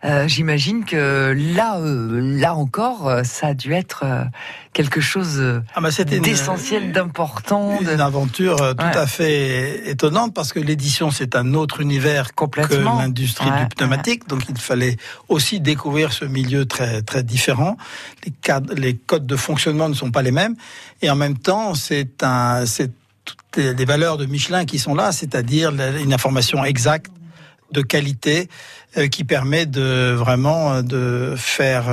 Euh, 0.05 0.27
J'imagine 0.27 0.85
que 0.85 1.33
là, 1.37 1.79
euh, 1.79 2.39
là 2.39 2.57
encore, 2.57 3.21
ça 3.25 3.49
a 3.49 3.55
dû 3.55 3.73
être 3.73 4.05
euh, 4.05 4.25
quelque 4.73 5.01
chose 5.01 5.37
euh, 5.39 5.61
Ah 5.75 5.81
bah 5.81 5.89
une- 5.99 6.23
d'essentiel, 6.23 6.93
d'important. 6.93 7.81
de- 7.81 7.93
Une 7.93 8.01
aventure 8.01 8.63
euh, 8.63 8.73
tout 8.75 8.85
Ouais. 8.85 8.97
à 8.97 9.07
fait 9.07 9.89
étonnante 9.91 10.33
parce 10.35 10.53
que 10.53 10.61
l'édition 10.61 11.11
c'est 11.11 11.35
un 11.35 11.55
autre 11.55 11.81
univers 11.81 12.35
Complètement. 12.35 12.97
que 12.99 13.03
l'industrie 13.03 13.51
Ouais, 13.51 13.63
du 13.63 13.75
pneumatique, 13.75 14.29
donc 14.29 14.43
il 14.49 14.57
fallait 14.59 14.97
aussi 15.29 15.61
découvrir 15.61 16.13
ce 16.13 16.25
milieu 16.25 16.67
très 16.67 17.03
très 17.03 17.23
différent. 17.25 17.77
Les 18.25 18.31
cadres, 18.31 18.75
les 18.75 18.95
codes 18.97 19.27
de 19.27 19.37
fonctionnement 19.37 19.89
ne 19.89 19.95
sont 19.95 20.11
pas 20.13 20.23
les 20.23 20.31
mêmes 20.33 20.55
et 21.03 21.11
en 21.11 21.17
même 21.17 21.37
temps 21.39 21.75
c'est 21.75 22.23
un 22.23 22.65
c'est 22.65 22.91
toutes 23.25 23.57
les 23.57 23.85
valeurs 23.85 24.17
de 24.19 24.27
Michelin 24.27 24.65
qui 24.65 24.79
sont 24.79 24.95
là, 24.95 25.13
c'est-à-dire 25.13 25.73
une 26.01 26.13
information 26.15 26.65
exacte 26.65 27.11
de 27.73 27.83
qualité 27.83 28.49
euh, 28.97 29.07
qui 29.07 29.23
permet 29.25 29.67
de 29.67 30.13
vraiment 30.17 30.73
euh, 30.75 30.83
de 30.83 31.35
faire 31.37 31.85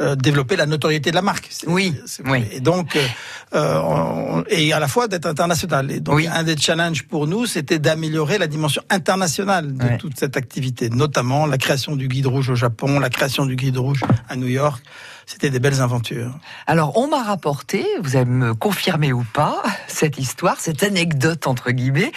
euh, 0.00 0.16
développer 0.16 0.56
la 0.56 0.66
notoriété 0.66 1.10
de 1.10 1.14
la 1.14 1.22
marque. 1.22 1.48
Oui, 1.66 1.94
oui. 2.26 2.44
Et 2.52 2.60
donc, 2.60 2.96
euh, 2.96 3.06
euh, 3.54 3.78
on- 3.80 4.44
et 4.48 4.72
à 4.72 4.80
la 4.80 4.88
fois 4.88 5.06
d'être 5.06 5.26
international. 5.26 5.90
Et 5.92 6.00
donc, 6.00 6.16
Oui. 6.16 6.26
un 6.26 6.42
des 6.42 6.56
challenges 6.56 7.04
pour 7.04 7.26
nous, 7.28 7.46
c'était 7.46 7.78
d'améliorer 7.78 8.38
la 8.38 8.46
dimension 8.48 8.82
internationale 8.90 9.74
de 9.74 9.84
Ouais. 9.84 9.98
toute 9.98 10.18
cette 10.18 10.36
activité, 10.36 10.90
notamment 10.90 11.46
la 11.46 11.58
création 11.58 11.94
du 11.94 12.08
guide 12.08 12.26
rouge 12.26 12.50
au 12.50 12.54
Japon, 12.56 12.98
la 12.98 13.10
création 13.10 13.46
du 13.46 13.54
guide 13.56 13.76
rouge 13.78 14.00
à 14.28 14.34
New 14.36 14.48
York. 14.48 14.82
C'était 15.26 15.50
des 15.50 15.58
belles 15.58 15.80
aventures. 15.80 16.32
Alors, 16.66 16.96
on 16.96 17.08
m'a 17.08 17.22
rapporté, 17.22 17.86
vous 18.00 18.16
allez 18.16 18.24
me 18.24 18.54
confirmer 18.54 19.12
ou 19.12 19.24
pas, 19.32 19.62
cette 19.86 20.18
histoire, 20.18 20.60
cette 20.60 20.82
anecdote 20.82 21.46
entre 21.46 21.70
guillemets. 21.70 22.12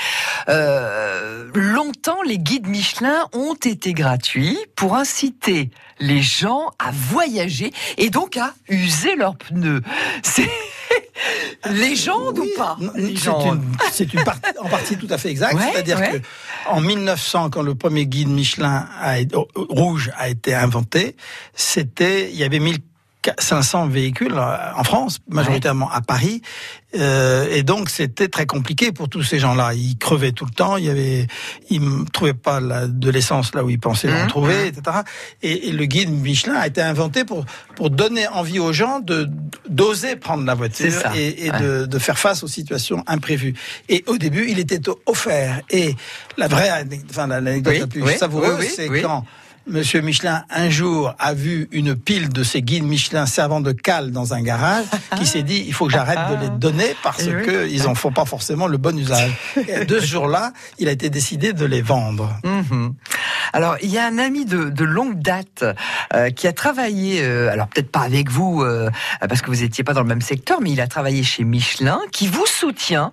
Euh, 0.49 1.49
longtemps, 1.53 2.21
les 2.25 2.37
guides 2.37 2.67
Michelin 2.67 3.27
ont 3.33 3.55
été 3.55 3.93
gratuits 3.93 4.57
pour 4.75 4.95
inciter 4.95 5.71
les 5.99 6.21
gens 6.21 6.71
à 6.79 6.91
voyager 6.91 7.73
et 7.97 8.09
donc 8.09 8.37
à 8.37 8.53
user 8.69 9.15
leurs 9.15 9.37
pneus. 9.37 9.81
C'est 10.23 10.49
légende 11.65 12.39
Oui, 12.39 12.51
ou 12.53 12.57
pas 12.57 12.77
C'est 13.91 14.13
une, 14.13 14.19
en 14.59 14.69
partie 14.69 14.97
tout 14.97 15.07
à 15.09 15.17
fait 15.17 15.29
exact. 15.29 15.55
Ouais, 15.55 15.69
C'est-à-dire 15.71 15.99
ouais. 15.99 16.21
que 16.21 16.69
en 16.69 16.81
1900, 16.81 17.49
quand 17.49 17.61
le 17.61 17.75
premier 17.75 18.05
guide 18.05 18.29
Michelin 18.29 18.87
a, 19.01 19.15
rouge 19.55 20.11
a 20.17 20.29
été 20.29 20.53
inventé, 20.53 21.15
c'était, 21.53 22.29
il 22.31 22.37
y 22.37 22.43
avait 22.43 22.59
1000 22.59 22.79
500 23.37 23.87
véhicules 23.87 24.33
euh, 24.35 24.55
en 24.75 24.83
France, 24.83 25.19
majoritairement 25.29 25.89
à 25.91 26.01
Paris. 26.01 26.41
Euh, 26.97 27.47
et 27.51 27.63
donc 27.63 27.89
c'était 27.89 28.29
très 28.29 28.45
compliqué 28.45 28.91
pour 28.93 29.09
tous 29.09 29.21
ces 29.21 29.39
gens-là. 29.39 29.73
Ils 29.73 29.97
crevaient 29.97 30.31
tout 30.31 30.45
le 30.45 30.51
temps. 30.51 30.77
Il 30.77 30.85
y 30.85 30.89
avait, 30.89 31.27
ils 31.69 31.81
ne 31.81 32.05
trouvaient 32.05 32.33
pas 32.33 32.59
la, 32.61 32.87
de 32.87 33.09
l'essence 33.09 33.53
là 33.53 33.63
où 33.63 33.69
ils 33.69 33.79
pensaient 33.79 34.11
en 34.11 34.23
Mmh, 34.25 34.27
trouver, 34.27 34.67
etc. 34.67 34.99
Et, 35.43 35.67
et 35.67 35.71
le 35.73 35.85
guide 35.85 36.09
Michelin 36.09 36.55
a 36.55 36.65
été 36.67 36.81
inventé 36.81 37.25
pour 37.25 37.45
pour 37.75 37.89
donner 37.89 38.27
envie 38.29 38.59
aux 38.59 38.71
gens 38.73 38.99
de 38.99 39.27
d'oser 39.69 40.15
prendre 40.15 40.45
la 40.45 40.53
voiture 40.55 40.91
et, 41.15 41.45
et 41.45 41.51
Ouais. 41.51 41.59
de, 41.61 41.85
de 41.85 41.99
faire 41.99 42.17
face 42.17 42.41
aux 42.43 42.47
situations 42.47 43.03
imprévues. 43.07 43.53
Et 43.89 44.03
au 44.07 44.17
début, 44.17 44.47
il 44.49 44.57
était 44.59 44.79
offert. 45.05 45.61
Et 45.69 45.95
la 46.37 46.47
vraie, 46.47 46.71
enfin 47.09 47.27
l'anecdote 47.27 47.73
Oui, 47.73 47.79
la 47.79 47.87
plus 47.87 48.01
oui, 48.03 48.17
savoureuse, 48.17 48.59
oui, 48.59 48.67
c'est 48.73 48.87
quand 49.01 49.25
Monsieur 49.69 49.99
Michelin, 50.01 50.45
un 50.49 50.69
jour, 50.69 51.13
a 51.19 51.33
vu 51.33 51.67
une 51.73 51.93
pile 51.93 52.29
de 52.29 52.41
ces 52.43 52.61
guides 52.61 52.85
Michelin 52.85 53.25
servant 53.25 53.59
de 53.59 53.73
cale 53.73 54.11
dans 54.11 54.33
un 54.33 54.41
garage, 54.41 54.85
qui 55.17 55.25
s'est 55.25 55.43
dit, 55.43 55.65
il 55.67 55.73
faut 55.73 55.87
que 55.87 55.91
j'arrête 55.91 56.19
de 56.31 56.41
les 56.45 56.49
donner 56.57 56.95
parce 57.03 57.23
Eh 57.27 57.35
oui. 57.35 57.43
que 57.45 57.67
ils 57.69 57.85
en 57.85 57.93
font 57.93 58.11
pas 58.13 58.23
forcément 58.23 58.67
le 58.67 58.77
bon 58.77 58.97
usage. 58.97 59.31
Et 59.67 59.83
de 59.83 59.99
ce 59.99 60.05
jour-là, 60.05 60.53
il 60.79 60.87
a 60.87 60.91
été 60.91 61.09
décidé 61.09 61.51
de 61.51 61.65
les 61.65 61.81
vendre. 61.81 62.39
Mhm. 62.45 62.93
Alors, 63.53 63.75
il 63.81 63.89
y 63.89 63.97
a 63.97 64.05
un 64.05 64.17
ami 64.19 64.45
de, 64.45 64.69
de 64.69 64.83
longue 64.85 65.21
date 65.21 65.65
euh, 66.13 66.29
qui 66.29 66.47
a 66.47 66.53
travaillé, 66.53 67.21
euh, 67.23 67.49
alors 67.51 67.67
peut-être 67.67 67.91
pas 67.91 68.01
avec 68.01 68.29
vous, 68.29 68.61
euh, 68.61 68.89
parce 69.27 69.41
que 69.41 69.47
vous 69.47 69.61
n'étiez 69.61 69.83
pas 69.83 69.93
dans 69.93 70.01
le 70.01 70.07
même 70.07 70.21
secteur, 70.21 70.59
mais 70.61 70.71
il 70.71 70.79
a 70.81 70.87
travaillé 70.87 71.23
chez 71.23 71.43
Michelin, 71.43 71.99
qui 72.11 72.27
vous 72.27 72.45
soutient 72.45 73.11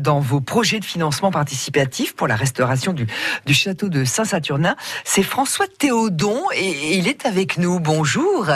dans 0.00 0.20
vos 0.20 0.40
projets 0.40 0.80
de 0.80 0.84
financement 0.84 1.30
participatif 1.30 2.14
pour 2.14 2.26
la 2.26 2.36
restauration 2.36 2.92
du, 2.92 3.06
du 3.46 3.54
château 3.54 3.88
de 3.88 4.04
Saint-Saturnin. 4.04 4.76
C'est 5.04 5.22
François 5.22 5.66
Théodon 5.90 6.42
et, 6.52 6.66
et 6.68 6.96
il 6.96 7.06
est 7.06 7.26
avec 7.26 7.58
nous. 7.58 7.78
Bonjour. 7.78 8.48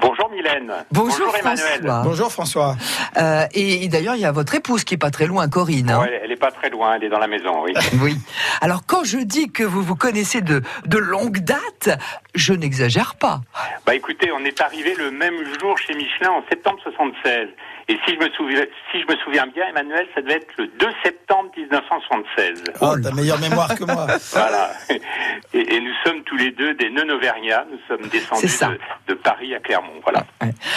Bonjour 0.00 0.30
Mylène. 0.32 0.72
Bonjour, 0.90 1.28
Emmanuel. 1.36 1.68
François. 1.68 2.02
Bonjour 2.02 2.32
François. 2.32 2.76
Euh, 3.18 3.46
et, 3.54 3.84
et 3.84 3.88
d'ailleurs, 3.88 4.16
il 4.16 4.20
y 4.22 4.24
a 4.24 4.32
votre 4.32 4.52
épouse 4.56 4.82
qui 4.82 4.94
est 4.94 4.98
pas 4.98 5.12
très 5.12 5.26
loin, 5.26 5.48
Corinne. 5.48 5.90
hein. 5.90 6.00
Ouais, 6.00 6.20
elle 6.24 6.32
est 6.32 6.36
pas 6.36 6.50
très 6.50 6.68
loin, 6.70 6.94
elle 6.96 7.04
est 7.04 7.08
dans 7.08 7.20
la 7.20 7.28
maison, 7.28 7.62
oui. 7.62 7.72
Oui. 8.02 8.16
Alors 8.60 8.80
quand 8.84 9.04
je 9.04 9.18
dis 9.18 9.52
que 9.52 9.62
vous 9.62 9.82
vous 9.84 9.94
connaissez 9.94 10.40
de, 10.40 10.62
de 10.86 10.98
longue 10.98 11.38
date, 11.38 11.96
je 12.34 12.52
n'exagère 12.52 13.14
pas. 13.14 13.42
Bah 13.86 13.94
écoutez, 13.94 14.32
on 14.32 14.44
est 14.44 14.60
arrivé 14.60 14.94
le 14.98 15.12
même 15.12 15.36
jour 15.60 15.78
chez 15.78 15.94
Michelin 15.94 16.30
en 16.32 16.42
septembre 16.48 16.78
76. 16.82 17.46
Et 17.90 17.98
si 18.06 18.14
je 18.14 18.20
me 18.24 18.30
souviens, 18.36 18.64
si 18.92 19.00
je 19.00 19.06
me 19.12 19.18
souviens 19.24 19.46
bien, 19.48 19.66
Emmanuel, 19.68 20.06
ça 20.14 20.20
devait 20.22 20.34
être 20.36 20.52
le 20.58 20.68
2 20.68 20.86
septembre 21.02 21.50
1976. 21.56 22.62
Oh, 22.80 22.94
t'as 23.02 23.10
meilleure 23.10 23.40
mémoire 23.40 23.74
que 23.74 23.82
moi. 23.84 24.06
Voilà. 24.32 24.70
Et, 24.88 25.74
et 25.74 25.80
nous 25.80 25.92
sommes 26.04 26.22
tous 26.22 26.36
les 26.36 26.52
deux 26.52 26.74
des 26.74 26.88
non-auvergnats. 26.88 27.66
Nous 27.70 27.78
sommes 27.88 28.06
descendus 28.08 28.46
de, 28.46 29.12
de 29.12 29.14
Paris 29.18 29.54
à 29.56 29.58
Clermont. 29.58 30.00
Voilà. 30.04 30.24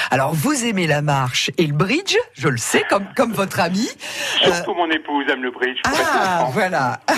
Alors 0.09 0.33
vous 0.33 0.65
aimez 0.65 0.87
la 0.87 1.03
marche 1.03 1.51
et 1.59 1.67
le 1.67 1.73
bridge, 1.73 2.15
je 2.33 2.47
le 2.47 2.57
sais, 2.57 2.83
comme, 2.89 3.05
comme 3.15 3.31
votre 3.33 3.59
ami. 3.59 3.87
Euh, 4.45 4.51
Surtout 4.51 4.73
mon 4.73 4.89
épouse 4.89 5.25
aime 5.29 5.43
le 5.43 5.51
bridge. 5.51 5.79
ah, 5.85 6.47
voilà. 6.51 6.99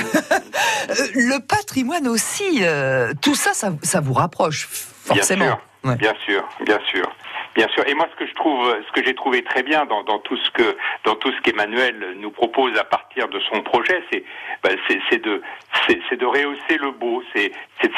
Euh, 0.87 0.93
le 1.15 1.39
patrimoine 1.39 2.07
aussi, 2.07 2.59
euh, 2.61 3.11
tout 3.19 3.33
ça, 3.33 3.53
ça, 3.53 3.69
ça 3.81 4.01
vous 4.01 4.13
rapproche, 4.13 4.67
forcément. 4.69 5.45
Bien 5.45 5.53
sûr, 5.55 5.61
Ouais. 5.83 5.95
bien 5.95 6.13
sûr, 6.25 6.47
bien 6.63 6.79
sûr. 6.91 7.09
Bien 7.55 7.69
sûr. 7.69 7.87
Et 7.87 7.93
moi, 7.93 8.07
ce 8.11 8.17
que 8.17 8.27
je 8.27 8.33
trouve, 8.33 8.75
ce 8.85 8.91
que 8.91 9.03
j'ai 9.05 9.15
trouvé 9.15 9.41
très 9.41 9.63
bien 9.63 9.85
dans, 9.85 10.03
dans 10.03 10.19
tout 10.19 10.35
ce 10.35 10.51
que, 10.51 10.77
dans 11.05 11.15
tout 11.15 11.31
ce 11.31 11.41
qu'Emmanuel 11.41 12.15
nous 12.17 12.31
propose 12.31 12.77
à 12.77 12.83
partir 12.83 13.29
de 13.29 13.39
son 13.39 13.61
projet, 13.61 14.03
c'est, 14.11 14.23
bah, 14.61 14.71
c'est, 14.87 15.23
de, 15.23 15.41
c'est, 15.87 16.17
de 16.17 16.25
rehausser 16.25 16.77
le 16.77 16.91
beau, 16.91 17.23
c'est, 17.33 17.51
de 17.81 17.95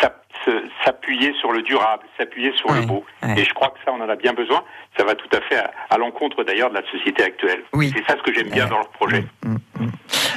s'appuyer 0.84 1.34
sur 1.39 1.51
le 1.51 1.62
durable, 1.62 2.03
s'appuyer 2.17 2.51
sur 2.56 2.70
Ouais, 2.70 2.82
le 2.82 2.86
beau. 2.88 3.03
ouais. 3.24 3.39
Et 3.39 3.44
je 3.44 3.53
crois 3.53 3.70
que 3.70 3.79
ça, 3.86 3.91
on 3.91 4.01
en 4.01 4.10
a 4.10 4.15
bien 4.15 4.34
besoin. 4.34 4.63
Ça 4.98 5.03
va 5.03 5.15
tout 5.15 5.29
à 5.36 5.41
fait 5.41 5.58
à, 5.58 5.72
à 5.89 5.98
l'encontre 5.98 6.44
d'ailleurs 6.44 6.70
de 6.70 6.75
la 6.75 6.86
société 6.91 7.24
actuelle. 7.24 7.63
Oui. 7.74 7.94
C'est 7.96 8.03
ça 8.06 8.17
ce 8.17 8.24
que 8.24 8.34
j'aime 8.34 8.50
bien 8.50 8.63
Ouais. 8.65 8.70
dans 8.70 8.77
leur 8.77 8.89
projet. 8.89 9.24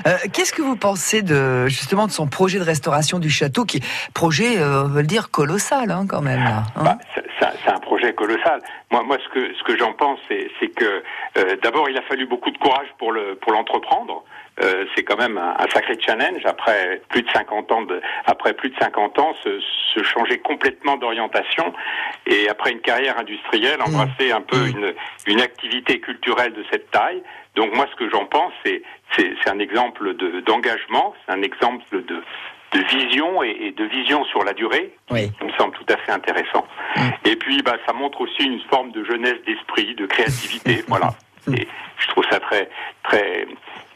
Euh, 0.07 0.17
Qu'est-ce 0.33 0.53
que 0.53 0.63
vous 0.63 0.77
pensez 0.77 1.23
de 1.23 1.67
justement 1.67 2.07
de 2.07 2.13
son 2.13 2.27
projet 2.27 2.59
de 2.59 2.65
restauration 2.65 3.19
du 3.19 3.29
château, 3.31 3.65
qui 3.65 3.81
projet, 4.15 4.59
euh, 4.59 4.85
on 4.85 4.89
veut 4.89 5.03
le 5.03 5.07
dire, 5.07 5.31
colossal 5.31 5.91
hein, 5.91 6.07
quand 6.09 6.23
même. 6.23 6.41
Hein 6.41 6.65
Bah, 6.85 6.99
c'est- 7.15 7.21
un- 7.71 7.79
projet 7.81 8.13
colossal. 8.15 8.61
Moi, 8.91 9.03
moi, 9.03 9.17
ce 9.23 9.29
que 9.35 9.53
ce 9.55 9.63
que 9.65 9.77
j'en 9.77 9.93
pense, 9.93 10.19
c'est 10.29 10.49
c'est 10.61 10.69
que 10.69 11.03
euh, 11.39 11.57
d'abord, 11.63 11.89
il 11.91 11.97
a 11.99 12.03
fallu 12.03 12.25
beaucoup 12.27 12.51
de 12.51 12.59
courage 12.59 12.87
pour 12.99 13.11
le 13.13 13.35
pour 13.43 13.53
l'entreprendre. 13.53 14.23
Euh, 14.63 14.85
c'est 14.95 15.05
quand 15.05 15.17
même 15.17 15.39
un, 15.39 15.55
un 15.59 15.69
sacré 15.69 15.97
challenge 15.99 16.45
après 16.45 17.01
plus 17.09 17.23
de 17.23 17.31
50 17.31 17.73
ans 17.73 17.83
de 17.83 18.01
après 18.27 18.53
plus 18.53 18.71
de 18.71 18.77
50 18.79 19.19
ans 19.19 19.35
se, 19.43 19.61
se 19.95 20.03
changer 20.03 20.39
complètement 20.39 20.97
d'orientation 20.97 21.73
et 22.27 22.49
après 22.49 22.73
une 22.73 22.81
carrière 22.81 23.19
industrielle 23.19 23.81
embrasser 23.83 24.33
un 24.33 24.43
peu 24.43 24.67
une 24.69 24.93
une 25.27 25.41
activité 25.41 26.01
culturelle 26.01 26.53
de 26.53 26.65
cette 26.71 26.91
taille. 26.91 27.23
Donc 27.57 27.75
moi 27.75 27.87
ce 27.91 27.97
que 27.97 28.11
j'en 28.11 28.27
pense 28.27 28.53
c'est 28.65 28.83
c'est 29.17 29.33
c'est 29.43 29.51
un 29.51 29.59
exemple 29.59 30.15
de 30.15 30.41
d'engagement, 30.41 31.15
c'est 31.27 31.33
un 31.35 31.43
exemple 31.43 31.85
de 31.93 32.23
de 32.73 32.81
vision 32.97 33.43
et, 33.43 33.57
et 33.63 33.73
de 33.73 33.85
vision 33.85 34.25
sur 34.27 34.45
la 34.45 34.53
durée 34.53 34.93
Oui. 35.11 35.31
qui 35.39 35.45
me 35.45 35.53
semble 35.55 35.75
tout 35.75 35.87
à 35.93 35.97
fait 35.97 36.13
intéressant. 36.13 36.65
Et 37.25 37.35
puis, 37.35 37.63
bah, 37.63 37.77
ça 37.85 37.93
montre 37.93 38.21
aussi 38.21 38.45
une 38.45 38.61
forme 38.71 38.93
de 38.93 39.03
jeunesse 39.03 39.43
d'esprit, 39.45 39.97
de 39.97 40.07
créativité, 40.07 40.85
voilà. 40.89 41.09
Et 41.53 41.67
je 41.99 42.07
trouve 42.09 42.23
ça 42.31 42.39
très, 42.39 42.71
très, 43.03 43.49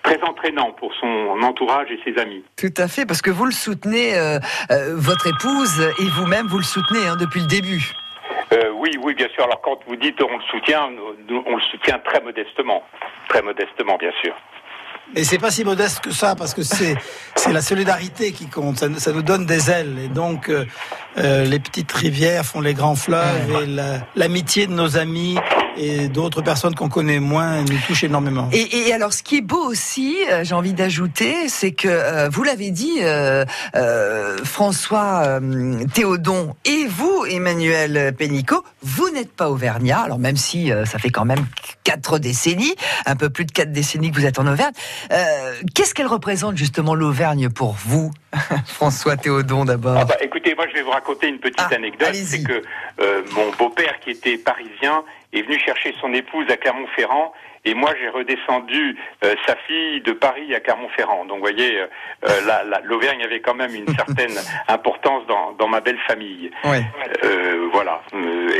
très 0.04 0.22
entraînant 0.22 0.70
pour 0.78 0.92
son 1.00 1.06
entourage 1.42 1.88
et 1.90 1.98
ses 2.04 2.20
amis. 2.20 2.44
Tout 2.56 2.74
à 2.76 2.86
fait, 2.86 3.06
parce 3.06 3.22
que 3.22 3.30
vous 3.30 3.46
le 3.46 3.52
soutenez, 3.52 4.16
euh, 4.16 4.38
euh, 4.70 4.92
votre 4.94 5.26
épouse 5.26 5.80
et 5.98 6.04
vous-même, 6.16 6.46
vous 6.46 6.58
le 6.58 6.64
soutenez 6.64 7.06
hein, 7.08 7.16
depuis 7.18 7.40
le 7.40 7.46
début. 7.46 7.90
Euh, 8.52 8.70
oui, 8.76 8.90
oui, 9.02 9.14
bien 9.14 9.28
sûr. 9.34 9.44
Alors, 9.44 9.60
quand 9.62 9.78
vous 9.88 9.96
dites 9.96 10.20
on 10.22 10.36
le 10.36 10.42
soutient, 10.50 10.90
nous, 11.28 11.42
on 11.46 11.56
le 11.56 11.62
soutient 11.72 11.98
très 12.04 12.20
modestement, 12.20 12.82
très 13.28 13.42
modestement, 13.42 13.96
bien 13.96 14.12
sûr. 14.22 14.34
Et 15.16 15.22
c'est 15.24 15.38
pas 15.38 15.50
si 15.50 15.64
modeste 15.64 16.00
que 16.02 16.10
ça, 16.10 16.34
parce 16.34 16.54
que 16.54 16.62
c'est 16.62 16.94
c'est 17.34 17.52
la 17.52 17.60
solidarité 17.60 18.32
qui 18.32 18.48
compte. 18.48 18.78
Ça, 18.78 18.88
nous- 18.88 18.98
ça 18.98 19.12
nous 19.12 19.22
donne 19.22 19.44
des 19.46 19.70
ailes. 19.70 19.98
Et 20.04 20.08
donc, 20.08 20.48
euh, 20.50 20.64
les 21.44 21.58
petites 21.60 21.92
rivières 21.92 22.44
font 22.44 22.60
les 22.60 22.72
grands 22.74 22.94
fleuves. 22.96 23.62
Et 23.62 23.66
la- 23.66 23.98
l'amitié 24.16 24.66
de 24.66 24.72
nos 24.72 24.96
amis 24.96 25.36
et 25.76 26.08
d'autres 26.08 26.42
personnes 26.42 26.74
qu'on 26.74 26.88
connaît 26.88 27.20
moins 27.20 27.62
nous 27.62 27.78
touche 27.86 28.04
énormément. 28.04 28.48
Et, 28.52 28.88
et 28.88 28.92
alors, 28.92 29.12
ce 29.12 29.22
qui 29.22 29.38
est 29.38 29.40
beau 29.42 29.64
aussi, 29.64 30.16
euh, 30.30 30.44
j'ai 30.44 30.54
envie 30.54 30.72
d'ajouter, 30.72 31.48
c'est 31.48 31.72
que 31.72 31.88
euh, 31.88 32.28
vous 32.28 32.42
l'avez 32.42 32.70
dit, 32.70 32.98
euh, 33.00 33.44
euh, 33.74 34.36
François 34.44 35.22
euh, 35.24 35.84
Théodon 35.92 36.54
et 36.64 36.86
vous, 36.86 37.24
Emmanuel 37.28 38.14
Pénicaud, 38.16 38.64
vous 38.82 39.10
n'êtes 39.10 39.32
pas 39.32 39.50
auvergnat. 39.50 40.00
Alors 40.00 40.18
même 40.18 40.36
si 40.36 40.70
euh, 40.72 40.84
ça 40.84 40.98
fait 40.98 41.10
quand 41.10 41.24
même 41.24 41.44
quatre 41.82 42.18
décennies, 42.18 42.74
un 43.06 43.16
peu 43.16 43.30
plus 43.30 43.44
de 43.44 43.52
quatre 43.52 43.72
décennies 43.72 44.10
que 44.10 44.16
vous 44.16 44.26
êtes 44.26 44.38
en 44.38 44.46
Auvergne, 44.46 44.72
euh, 45.12 45.52
qu'est-ce 45.74 45.94
qu'elle 45.94 46.06
représente 46.06 46.56
justement 46.56 46.94
l'Auvergne 46.94 47.48
pour 47.50 47.72
vous, 47.72 48.10
François 48.66 49.16
Théodon 49.16 49.64
d'abord? 49.64 49.96
Ah 49.98 50.04
bah, 50.04 50.16
écoutez, 50.20 50.54
moi 50.54 50.66
je 50.70 50.74
vais 50.74 50.82
vous 50.82 50.90
raconter 50.90 51.28
une 51.28 51.38
petite 51.38 51.56
Ah, 51.58 51.74
anecdote. 51.74 52.08
C'est 52.14 52.42
que 52.42 52.62
euh, 53.00 53.22
mon 53.34 53.50
beau-père, 53.58 53.94
qui 54.02 54.10
était 54.10 54.38
parisien, 54.38 55.02
est 55.38 55.42
venu 55.42 55.58
chercher 55.58 55.94
son 56.00 56.12
épouse 56.12 56.46
à 56.50 56.56
Clermont-Ferrand. 56.56 57.32
Et 57.66 57.72
moi, 57.72 57.92
j'ai 57.98 58.08
redescendu 58.10 58.94
euh, 59.24 59.34
sa 59.46 59.56
fille 59.66 60.02
de 60.02 60.12
Paris 60.12 60.54
à 60.54 60.60
Clermont-Ferrand. 60.60 61.24
Donc, 61.24 61.36
vous 61.38 61.42
voyez, 61.44 61.80
euh, 61.80 61.86
euh, 62.28 62.40
la- 62.46 62.62
la- 62.62 62.80
l'Auvergne 62.84 63.22
avait 63.24 63.40
quand 63.40 63.54
même 63.54 63.74
une 63.74 63.88
certaine 63.94 64.36
importance 64.68 65.26
dans, 65.26 65.52
dans 65.52 65.68
ma 65.68 65.80
belle 65.80 65.98
famille. 66.06 66.50
Ouais. 66.64 66.84
Euh, 67.24 67.68
voilà. 67.72 68.02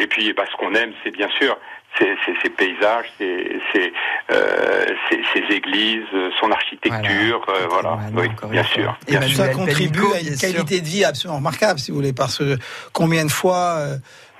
Et 0.01 0.07
puis, 0.07 0.33
bah, 0.33 0.45
ce 0.51 0.57
qu'on 0.57 0.73
aime, 0.75 0.93
c'est 1.05 1.11
bien 1.11 1.29
sûr 1.39 1.59
ces, 1.99 2.17
ces- 2.25 2.35
ces 2.43 2.49
paysages, 2.49 3.07
ces, 3.19 3.61
ces, 3.73 3.93
euh, 4.33 4.87
ces- 5.11 5.23
ces 5.35 5.55
églises, 5.55 6.03
son 6.41 6.51
architecture. 6.51 7.45
euh, 7.51 7.67
Voilà. 7.69 7.99
Oui, 8.15 8.29
bien 8.51 8.65
sûr. 8.65 8.97
Et 9.07 9.19
Bien 9.19 9.29
ça 9.29 9.49
contribue 9.49 10.01
à 10.15 10.21
une 10.21 10.37
qualité 10.37 10.81
de 10.81 10.87
vie 10.87 11.05
absolument 11.05 11.37
remarquable, 11.39 11.79
si 11.79 11.91
vous 11.91 11.99
voulez, 11.99 12.15
parce 12.15 12.39
que 12.39 12.57
combien 12.95 13.25
de 13.27 13.31
fois, 13.31 13.81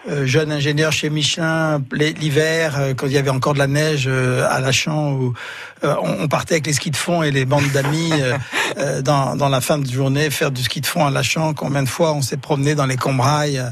euh, 0.09 0.27
jeune 0.27 0.53
ingénieur 0.53 0.93
chez 0.93 1.09
Michelin, 1.11 1.83
l'hi- 1.93 2.13
l'hiver, 2.15 2.77
euh, 2.79 2.95
quand 2.95 3.07
il 3.07 3.13
y 3.13 3.19
avait 3.19 3.31
encore 3.31 3.55
de 3.55 3.59
la 3.59 3.67
neige 3.67 4.05
euh, 4.07 4.47
à 4.51 4.61
Lachan, 4.61 5.13
où 5.13 5.35
on, 5.83 6.17
on 6.21 6.29
partait 6.29 6.55
avec 6.55 6.67
les 6.67 6.73
skis 6.75 6.91
de 6.91 6.97
fond 6.97 7.23
et 7.23 7.31
les 7.31 7.45
bandes 7.45 7.71
d'amis 7.73 8.13
dans, 9.03 9.37
dans 9.37 9.49
la 9.49 9.61
fin 9.61 9.79
de 9.79 9.91
journée 9.91 10.31
faire 10.31 10.51
du 10.51 10.63
ski 10.63 10.81
de 10.81 10.87
fond 10.87 11.05
à 11.07 11.11
Lachan. 11.11 11.55
Combien 11.55 11.83
de 11.83 11.89
fois 11.89 12.13
on 12.15 12.23
s'est 12.23 12.37
promené 12.39 12.75
dans 12.75 12.87
les 12.87 12.97
Combrailles 12.97 13.63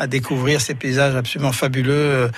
à 0.00 0.06
découvrir 0.06 0.60
ces 0.60 0.74
paysages 0.74 1.16
absolument 1.16 1.50
fabuleux. 1.52 2.30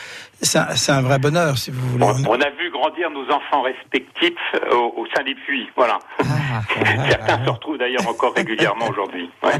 C'est 0.42 0.92
un, 0.92 1.02
vrai 1.02 1.18
bonheur, 1.18 1.58
si 1.58 1.70
vous 1.70 1.86
voulez. 1.90 2.04
On, 2.04 2.30
on 2.30 2.40
a 2.40 2.50
vu 2.50 2.70
grandir 2.70 3.10
nos 3.10 3.30
enfants 3.30 3.62
respectifs 3.62 4.32
euh, 4.54 4.74
au, 4.74 5.02
au 5.02 5.06
sein 5.14 5.22
des 5.22 5.34
puits. 5.34 5.68
Voilà. 5.76 5.98
Ah, 6.18 6.24
Certains 7.10 7.44
se 7.44 7.50
retrouvent 7.50 7.76
d'ailleurs 7.76 8.08
encore 8.08 8.34
régulièrement 8.34 8.88
aujourd'hui. 8.88 9.30
Ouais. 9.42 9.52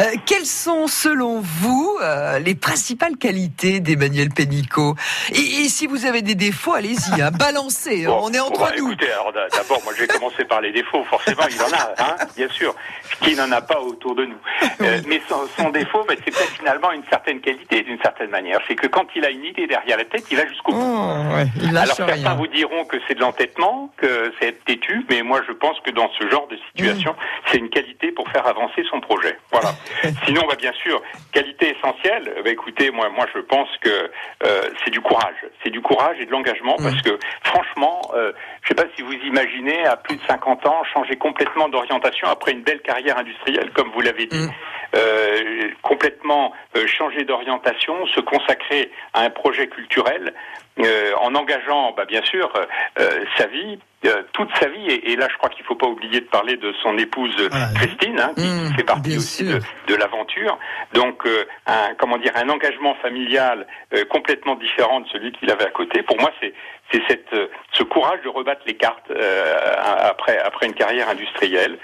Euh, 0.00 0.04
quelles 0.26 0.46
sont, 0.46 0.88
selon 0.88 1.40
vous, 1.40 1.96
euh, 2.02 2.40
les 2.40 2.56
principales 2.56 3.16
qualités 3.16 3.78
d'Emmanuel 3.78 4.30
Pénicaud? 4.30 4.96
Et, 5.32 5.38
et 5.38 5.68
si 5.68 5.86
vous 5.86 6.06
avez 6.06 6.22
des 6.22 6.34
défauts, 6.34 6.74
allez-y, 6.74 7.22
hein, 7.22 7.30
balancez, 7.38 8.06
Bon, 8.06 8.18
on 8.22 8.32
est 8.32 8.40
entre 8.40 8.60
bah, 8.60 8.72
nous. 8.76 8.88
Écoutez, 8.88 9.06
d'abord, 9.52 9.80
moi 9.84 9.92
je 9.94 10.00
vais 10.02 10.08
commencer 10.08 10.44
par 10.44 10.60
les 10.60 10.72
défauts. 10.72 11.04
Forcément, 11.04 11.44
il 11.48 11.62
en 11.62 11.76
a, 11.76 11.94
hein, 11.98 12.16
bien 12.36 12.48
sûr. 12.48 12.74
Qui 13.22 13.36
n'en 13.36 13.50
a 13.52 13.60
pas 13.60 13.80
autour 13.80 14.14
de 14.14 14.24
nous 14.24 14.36
Euh, 14.80 15.00
Mais 15.06 15.22
son, 15.28 15.46
son 15.56 15.70
défaut, 15.70 16.04
bah, 16.06 16.14
c'est 16.24 16.32
peut-être 16.32 16.56
finalement 16.58 16.90
une 16.92 17.04
certaine 17.08 17.40
qualité 17.40 17.82
d'une 17.82 18.00
certaine 18.00 18.30
manière. 18.30 18.60
C'est 18.66 18.74
que 18.74 18.88
quand 18.88 19.06
il 19.14 19.24
a 19.24 19.30
une 19.30 19.44
idée 19.44 19.66
derrière 19.66 19.96
la 19.96 20.04
tête, 20.04 20.15
il 20.30 20.36
va 20.36 20.46
jusqu'au 20.46 20.72
bout. 20.72 20.80
Oh, 20.82 21.34
ouais, 21.34 21.46
il 21.62 21.72
lâche 21.72 21.84
Alors 21.84 21.96
certains 21.96 22.14
rien. 22.14 22.34
vous 22.34 22.46
diront 22.46 22.84
que 22.84 22.96
c'est 23.06 23.14
de 23.14 23.20
l'entêtement, 23.20 23.90
que 23.96 24.32
c'est 24.38 24.48
être 24.48 24.64
têtu, 24.64 25.04
mais 25.10 25.22
moi 25.22 25.40
je 25.46 25.52
pense 25.52 25.78
que 25.80 25.90
dans 25.90 26.10
ce 26.18 26.28
genre 26.28 26.46
de 26.48 26.56
situation, 26.68 27.12
Mm. 27.12 27.16
c'est 27.50 27.58
une 27.58 27.70
qualité 27.70 28.12
pour 28.12 28.28
faire 28.30 28.46
avancer 28.46 28.82
son 28.90 29.00
projet. 29.00 29.36
Voilà. 29.52 29.70
Sinon, 30.26 30.42
bah, 30.48 30.56
bien 30.58 30.72
sûr, 30.82 31.00
qualité 31.32 31.76
essentielle. 31.76 32.32
Bah, 32.44 32.50
écoutez, 32.50 32.90
moi, 32.90 33.08
moi 33.10 33.26
je 33.34 33.40
pense 33.40 33.68
que 33.80 34.10
euh, 34.44 34.62
c'est 34.84 34.90
du 34.90 35.00
courage, 35.00 35.36
c'est 35.64 35.70
du 35.70 35.80
courage 35.80 36.16
et 36.20 36.26
de 36.26 36.30
l'engagement, 36.30 36.76
Mm. 36.78 36.82
parce 36.84 37.02
que 37.02 37.18
franchement, 37.44 38.00
euh, 38.14 38.32
je 38.62 38.68
sais 38.68 38.74
pas 38.74 38.84
si 38.96 39.02
vous 39.02 39.12
imaginez 39.12 39.84
à 39.86 39.96
plus 39.96 40.16
de 40.16 40.22
50 40.26 40.66
ans 40.66 40.82
changer 40.92 41.16
complètement 41.16 41.68
d'orientation 41.68 42.28
après 42.28 42.52
une 42.52 42.62
belle 42.62 42.80
carrière 42.80 43.18
industrielle, 43.18 43.70
comme 43.72 43.90
vous 43.92 44.00
l'avez 44.00 44.26
dit. 44.26 44.38
Mm. 44.38 44.50
Euh, 44.94 45.68
complètement 45.82 46.52
euh, 46.76 46.86
changer 46.86 47.24
d'orientation, 47.24 48.06
se 48.06 48.20
consacrer 48.20 48.90
à 49.14 49.22
un 49.22 49.30
projet 49.30 49.66
culturel, 49.68 50.32
euh, 50.78 51.12
en 51.20 51.34
engageant, 51.34 51.92
bah, 51.96 52.04
bien 52.04 52.22
sûr, 52.22 52.52
euh, 52.98 53.24
sa 53.36 53.46
vie, 53.46 53.78
euh, 54.04 54.22
toute 54.32 54.48
sa 54.58 54.68
vie. 54.68 54.86
Et, 54.88 55.12
et 55.12 55.16
là, 55.16 55.26
je 55.30 55.36
crois 55.38 55.48
qu'il 55.50 55.62
ne 55.62 55.66
faut 55.66 55.74
pas 55.74 55.86
oublier 55.86 56.20
de 56.20 56.26
parler 56.26 56.56
de 56.56 56.72
son 56.82 56.96
épouse 56.98 57.34
Voilà. 57.50 57.66
Christine, 57.74 58.20
hein, 58.20 58.32
qui, 58.36 58.44
Mmh, 58.46 58.76
fait 58.76 58.84
partie 58.84 59.16
aussi 59.16 59.44
sûr. 59.46 59.58
de, 59.58 59.92
de 59.92 59.94
l'aventure. 59.98 60.58
Donc, 60.92 61.26
euh, 61.26 61.44
un, 61.66 61.94
comment 61.98 62.18
dire, 62.18 62.32
un 62.36 62.48
engagement 62.48 62.94
familial 62.96 63.66
euh, 63.94 64.04
complètement 64.04 64.54
différent 64.54 65.00
de 65.00 65.08
celui 65.08 65.32
qu'il 65.32 65.50
avait 65.50 65.66
à 65.66 65.70
côté. 65.70 66.02
Pour 66.02 66.18
moi, 66.20 66.30
c'est 66.40 66.52
c'est 66.92 67.02
cette 67.08 67.34
ce 67.72 67.82
courage 67.82 68.20
de 68.22 68.28
rebattre 68.28 68.60
les 68.64 68.74
cartes 68.76 69.10
euh, 69.10 69.74
après 70.12 70.38
après 70.38 70.66
une 70.66 70.74
carrière 70.74 71.08
industrielle. 71.08 71.78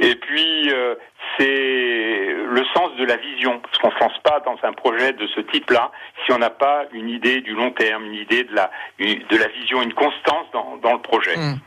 Et 0.00 0.14
puis 0.16 0.70
euh, 0.72 0.94
c'est 1.36 1.44
le 1.46 2.64
sens 2.74 2.94
de 2.98 3.04
la 3.04 3.16
vision, 3.16 3.58
parce 3.60 3.78
qu'on 3.78 3.88
ne 3.88 3.92
se 3.94 3.98
lance 4.00 4.18
pas 4.22 4.40
dans 4.44 4.56
un 4.62 4.72
projet 4.72 5.12
de 5.12 5.26
ce 5.28 5.40
type-là 5.40 5.90
si 6.24 6.32
on 6.32 6.38
n'a 6.38 6.50
pas 6.50 6.84
une 6.92 7.08
idée 7.08 7.40
du 7.40 7.52
long 7.54 7.70
terme, 7.72 8.04
une 8.04 8.14
idée 8.14 8.44
de 8.44 8.54
la 8.54 8.70
une- 8.98 9.22
de 9.28 9.36
la 9.36 9.48
vision, 9.48 9.82
une 9.82 9.94
constance 9.94 10.46
dans, 10.52 10.76
dans 10.82 10.92
le 10.94 11.00
projet. 11.00 11.36
Mm. 11.36 11.58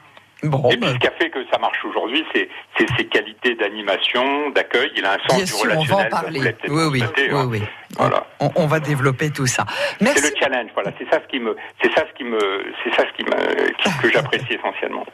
Bon, 0.44 0.70
Et 0.72 0.78
puis 0.78 0.80
bah, 0.80 0.88
ce 0.94 0.98
qui 0.98 1.06
a 1.08 1.12
fait 1.12 1.30
que 1.30 1.38
ça 1.52 1.60
marche 1.60 1.86
aujourd'hui, 1.86 2.26
c'est 2.34 2.50
ses 2.98 3.06
qualités 3.06 3.54
d'animation, 3.54 4.50
d'accueil. 4.50 4.92
Il 4.96 5.06
a 5.06 5.12
un 5.14 5.18
sens 5.28 5.36
bien 5.36 5.44
du 5.46 5.52
sûr, 5.52 5.60
on 5.78 5.84
va 5.84 5.96
en 5.96 5.98
relationnel. 5.98 6.10
parler. 6.10 6.56
Oui, 6.68 6.84
oui, 6.92 7.00
constaté, 7.02 7.28
oui, 7.32 7.38
hein. 7.40 7.48
oui. 7.48 7.62
Voilà. 8.00 8.26
On, 8.40 8.50
on 8.56 8.66
va 8.66 8.80
développer 8.80 9.30
tout 9.30 9.46
ça. 9.46 9.66
C'est 10.00 10.32
le 10.32 10.36
challenge, 10.40 10.72
voilà. 10.74 10.92
C'est 10.98 11.08
ça 11.12 11.20
ce 11.22 11.28
qui 11.28 11.40
me, 11.40 11.56
c'est 11.80 11.94
ça 11.94 12.06
ce 12.10 12.14
qui 12.18 12.24
me, 12.24 12.40
c'est 12.84 12.96
ça 12.96 13.04
ce 13.08 13.14
qui 13.16 13.24
me, 13.24 14.02
que 14.02 14.10
j'apprécie 14.12 14.54
essentiellement. 14.54 15.06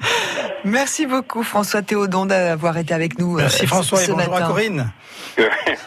Merci 0.64 1.06
beaucoup 1.06 1.42
François 1.42 1.82
Théodon 1.82 2.26
d'avoir 2.26 2.76
été 2.78 2.94
avec 2.94 3.18
nous. 3.18 3.36
Merci 3.36 3.64
euh, 3.64 3.68
François 3.68 4.02
et 4.02 4.06
bonjour 4.08 4.20
à 4.20 4.28
matin. 4.28 4.46
Corinne. 4.46 4.92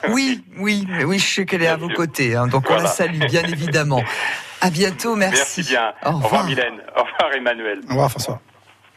Oui, 0.09 0.43
oui, 0.57 0.85
oui, 1.05 1.19
je 1.19 1.25
sais 1.25 1.45
qu'elle 1.45 1.63
est 1.63 1.67
à 1.67 1.77
vos 1.77 1.89
côtés, 1.89 2.35
hein, 2.35 2.47
donc 2.47 2.69
on 2.69 2.75
la 2.75 2.87
salue 2.87 3.19
bien 3.25 3.43
évidemment. 3.47 4.03
À 4.61 4.69
bientôt, 4.69 5.15
merci. 5.15 5.37
Merci 5.37 5.63
bien. 5.63 5.93
Au 6.05 6.17
revoir. 6.17 6.45
Mylène. 6.45 6.81
Au 6.95 7.03
revoir 7.03 7.33
Emmanuel. 7.35 7.79
Au 7.87 7.89
revoir 7.91 8.09
François. 8.09 8.41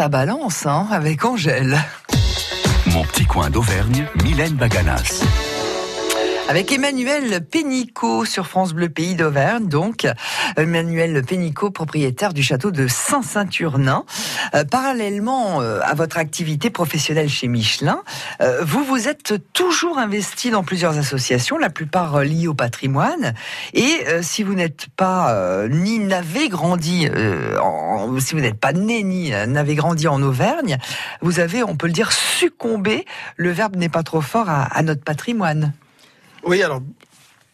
ça 0.00 0.08
balance, 0.08 0.64
hein, 0.64 0.86
avec 0.90 1.26
Angèle. 1.26 1.78
Mon 2.86 3.04
petit 3.04 3.26
coin 3.26 3.50
d'Auvergne, 3.50 4.06
Mylène 4.24 4.54
Baganas. 4.54 5.22
avec 6.48 6.72
Emmanuel 6.72 7.44
Pénicaud 7.44 8.24
sur 8.24 8.46
France 8.46 8.72
Bleu 8.72 8.88
Pays 8.88 9.14
d'Auvergne. 9.14 9.68
Donc, 9.68 10.06
Emmanuel 10.56 11.22
Pénicaud, 11.22 11.70
propriétaire 11.70 12.32
du 12.32 12.42
château 12.42 12.70
de 12.70 12.86
Saint-Saturnin. 12.86 14.04
Euh, 14.54 14.64
parallèlement 14.64 15.60
euh, 15.60 15.80
à 15.82 15.94
votre 15.94 16.18
activité 16.18 16.70
professionnelle 16.70 17.28
chez 17.28 17.48
Michelin, 17.48 18.02
euh, 18.40 18.62
vous 18.64 18.84
vous 18.84 19.08
êtes 19.08 19.34
toujours 19.52 19.98
investi 19.98 20.50
dans 20.50 20.62
plusieurs 20.62 20.98
associations, 20.98 21.58
la 21.58 21.70
plupart 21.70 22.16
euh, 22.16 22.24
liées 22.24 22.48
au 22.48 22.54
patrimoine. 22.54 23.34
Et 23.74 24.04
si 24.22 24.42
vous 24.42 24.54
n'êtes 24.54 24.86
pas 24.96 25.34
ni 25.68 25.98
n'avez 25.98 26.48
grandi, 26.48 27.08
si 28.18 28.34
vous 28.34 28.40
n'êtes 28.40 28.58
pas 28.58 28.72
né 28.72 29.02
ni 29.02 29.30
n'avez 29.30 29.74
grandi 29.74 30.08
en 30.08 30.22
Auvergne, 30.22 30.78
vous 31.20 31.40
avez, 31.40 31.62
on 31.62 31.76
peut 31.76 31.86
le 31.86 31.92
dire, 31.92 32.12
succombé. 32.12 33.04
Le 33.36 33.50
verbe 33.50 33.76
n'est 33.76 33.88
pas 33.88 34.02
trop 34.02 34.20
fort 34.20 34.48
à 34.48 34.82
notre 34.82 35.02
patrimoine. 35.02 35.72
Oui, 36.44 36.62
alors 36.62 36.80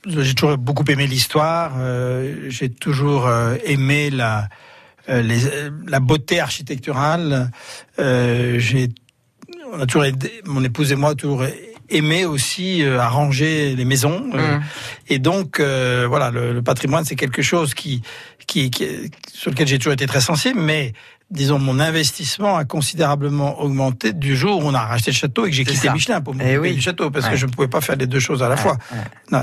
j'ai 0.07 0.35
toujours 0.35 0.57
beaucoup 0.59 0.85
aimé 0.89 1.07
l'histoire. 1.07 1.73
euh, 1.79 2.47
j'ai 2.49 2.69
toujours 2.71 3.27
euh, 3.27 3.57
aimé 3.65 4.11
la 4.11 4.49
euh, 5.09 5.23
les- 5.23 5.71
la 5.87 6.01
beauté 6.01 6.41
architecturale. 6.41 7.51
J'ai 7.99 8.89
on 9.73 9.81
a 9.81 9.87
toujours 9.87 10.05
aidé- 10.05 10.41
mon 10.45 10.63
épouse 10.65 10.93
et 10.93 10.97
moi 10.97 11.15
toujours 11.15 11.45
aimé 11.89 12.25
aussi 12.25 12.83
arranger 12.85 13.75
les 13.77 13.85
maisons. 13.85 14.31
euh, 14.35 14.59
Mm. 14.59 14.63
Et 15.09 15.19
donc 15.19 15.61
euh, 15.61 16.07
voilà, 16.09 16.31
le, 16.31 16.53
le 16.53 16.63
patrimoine 16.63 17.05
c'est 17.05 17.15
quelque 17.17 17.43
chose 17.43 17.75
qui, 17.75 18.03
qui, 18.47 18.71
qui 18.71 18.87
sur 19.33 19.51
lequel 19.51 19.67
j'ai 19.69 19.79
toujours 19.79 19.93
été 19.93 20.07
très 20.07 20.21
sensible, 20.21 20.61
mais 20.61 20.93
disons 21.31 21.59
mon 21.61 21.79
investissement 21.81 22.57
a 22.57 22.65
considérablement 22.65 23.61
augmenté 23.61 24.13
du 24.13 24.37
jour 24.37 24.65
où 24.65 24.69
on 24.69 24.75
a 24.75 24.81
racheté 24.85 25.11
le 25.13 25.17
château 25.17 25.47
et 25.47 25.51
que 25.51 25.57
j'ai 25.57 25.65
quitté 25.65 25.87
ça. 25.89 25.93
Michelin 25.93 26.21
pour 26.21 26.35
Eh 26.35 26.39
m'occuper 26.39 26.59
oui. 26.59 26.75
du 26.75 26.81
château 26.81 27.11
parce 27.11 27.27
Ouais. 27.27 27.33
que 27.33 27.37
je 27.37 27.47
ne 27.47 27.51
pouvais 27.53 27.69
pas 27.69 27.81
faire 27.81 27.97
les 27.97 28.07
deux 28.09 28.21
choses 28.21 28.43
à 28.43 28.49
la 28.49 28.55
Ouais, 28.57 28.61
fois. 28.61 28.77
ouais. 29.33 29.39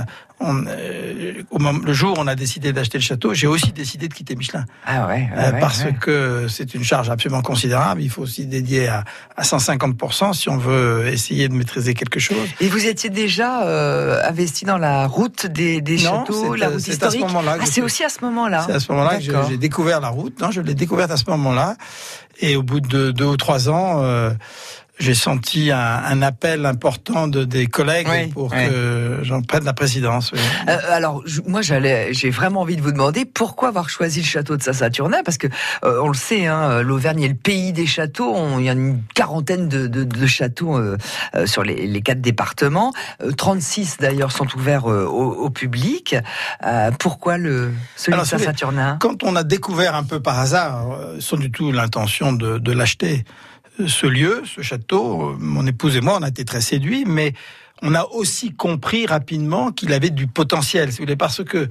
On, 0.46 0.66
euh, 0.68 1.34
au 1.52 1.60
moment- 1.60 1.80
le 1.86 1.94
jour 1.94 2.18
où 2.18 2.22
on 2.22 2.28
a 2.28 2.36
décidé 2.36 2.74
d'acheter 2.74 2.98
le 2.98 3.04
château, 3.04 3.34
j'ai 3.34 3.48
aussi 3.48 3.72
décidé 3.72 4.08
de 4.10 4.14
quitter 4.14 4.36
Michelin 4.36 4.66
Ah 4.86 5.08
ouais, 5.08 5.30
Euh, 5.38 5.52
ouais, 5.54 5.60
parce 5.60 5.84
ouais. 5.86 5.94
que 5.94 6.48
c'est 6.50 6.74
une 6.76 6.84
charge 6.84 7.10
absolument 7.10 7.42
considérable. 7.42 8.02
Il 8.02 8.10
faut 8.10 8.22
aussi 8.24 8.46
dédier 8.46 8.88
à, 8.90 9.06
à 9.38 9.44
150% 9.44 10.34
si 10.34 10.50
on 10.50 10.58
veut 10.58 11.08
essayer 11.08 11.48
de 11.48 11.54
maîtriser 11.54 11.94
quelque 11.94 12.20
chose. 12.20 12.48
Et 12.60 12.68
vous 12.68 12.86
étiez 12.86 13.10
déjà 13.10 13.64
euh, 13.64 14.22
investi 14.28 14.66
dans 14.66 14.78
la 14.78 15.08
route 15.08 15.46
des, 15.48 15.80
des 15.82 15.96
Non, 15.98 16.20
châteaux, 16.26 16.52
c'est 16.54 16.60
la 16.60 16.66
à- 16.66 16.70
route 16.70 16.80
c'est 16.80 17.04
à 17.04 17.10
ce 17.10 17.18
moment-là 17.20 17.58
Ah, 17.62 17.66
c'est 17.66 17.82
aussi 17.82 18.04
à 18.04 18.10
ce 18.10 18.20
moment-là. 18.26 18.64
C'est 18.68 18.74
à 18.74 18.80
ce 18.80 18.92
moment-là 18.92 19.18
que 19.18 19.50
j'ai- 19.50 19.58
découvert 19.58 20.02
la 20.02 20.10
route. 20.10 20.40
Non, 20.42 20.52
je 20.52 20.60
l'ai 20.62 20.74
découverte 20.76 21.12
à 21.12 21.18
ce 21.18 21.24
moment-là. 21.30 21.78
Et 22.42 22.56
au 22.58 22.64
bout 22.64 22.82
de 22.82 23.12
deux 23.12 23.26
ou 23.26 23.38
trois 23.38 23.70
ans, 23.70 24.02
j'ai 25.00 25.16
senti 25.16 25.72
un, 25.72 25.78
un 25.80 26.22
appel 26.22 26.66
important 26.66 27.28
de 27.28 27.44
des 27.44 27.66
collègues 27.68 28.08
Oui, 28.10 28.28
pour 28.28 28.52
oui. 28.52 28.58
que 28.70 29.20
j'en 29.24 29.42
prenne 29.42 29.64
la 29.66 29.74
présidence. 29.74 30.32
oui. 30.34 30.40
Euh, 30.70 30.78
alors, 30.92 31.24
je- 31.26 31.42
moi, 31.48 31.62
j'allais, 31.62 32.14
j'ai 32.14 32.30
vraiment 32.30 32.62
envie 32.62 32.76
de 32.76 32.82
vous 32.82 32.92
demander 32.92 33.26
pourquoi 33.26 33.70
avoir 33.70 33.90
choisi 33.90 34.20
le 34.22 34.26
château 34.26 34.56
de 34.56 34.62
Saint-Saturnin, 34.62 35.24
parce 35.26 35.38
que 35.40 35.48
euh, 35.84 36.00
on 36.04 36.10
le 36.10 36.14
sait, 36.14 36.46
hein, 36.46 36.82
l'Auvergne 36.84 37.24
est 37.24 37.28
le 37.28 37.34
pays 37.36 37.74
des 37.74 37.88
châteaux. 37.88 38.32
On- 38.36 38.60
Il 38.60 38.66
y 38.66 38.70
a 38.70 38.74
une 38.74 39.02
quarantaine 39.16 39.68
de, 39.68 39.88
de- 39.88 40.04
de 40.04 40.28
châteaux 40.28 40.78
euh, 40.78 40.98
euh, 41.36 41.46
sur 41.48 41.64
les, 41.64 41.88
les 41.88 42.02
quatre 42.02 42.22
départements. 42.22 42.94
Euh, 43.24 43.32
36 43.32 43.98
d'ailleurs 44.00 44.32
sont 44.32 44.48
ouverts 44.56 44.90
euh, 44.90 45.06
au, 45.06 45.32
au 45.34 45.50
public. 45.50 46.16
Euh, 46.66 46.92
pourquoi 47.00 47.38
le 47.38 47.72
celui 47.96 48.14
Alors, 48.14 48.26
de 48.26 48.30
Saint-Saturnin? 48.30 48.98
Quand 49.02 49.24
on 49.24 49.36
a 49.36 49.44
découvert 49.44 49.96
un 49.96 50.04
peu 50.04 50.20
par 50.22 50.40
hasard, 50.40 50.92
euh, 50.92 51.18
sans 51.20 51.38
du 51.38 51.50
tout 51.52 51.72
l'intention 51.72 52.32
de, 52.32 52.60
de 52.60 52.72
l'acheter, 52.72 53.24
euh, 53.26 53.53
ce 53.88 54.06
lieu, 54.08 54.44
ce 54.46 54.62
château, 54.62 55.30
euh, 55.30 55.36
mon 55.40 55.66
épouse 55.66 55.96
et 55.96 56.02
moi, 56.02 56.18
on 56.20 56.24
a 56.24 56.30
été 56.30 56.46
très 56.46 56.62
séduits, 56.62 57.06
mais 57.06 57.34
on 57.82 57.96
a 57.96 58.06
aussi 58.06 58.54
compris 58.54 59.06
rapidement 59.06 59.72
qu'il 59.72 59.94
avait 59.94 60.10
du 60.10 60.28
potentiel, 60.28 60.92
si 60.92 61.00
vous 61.00 61.04
voulez, 61.04 61.16
parce 61.16 61.44
que 61.44 61.68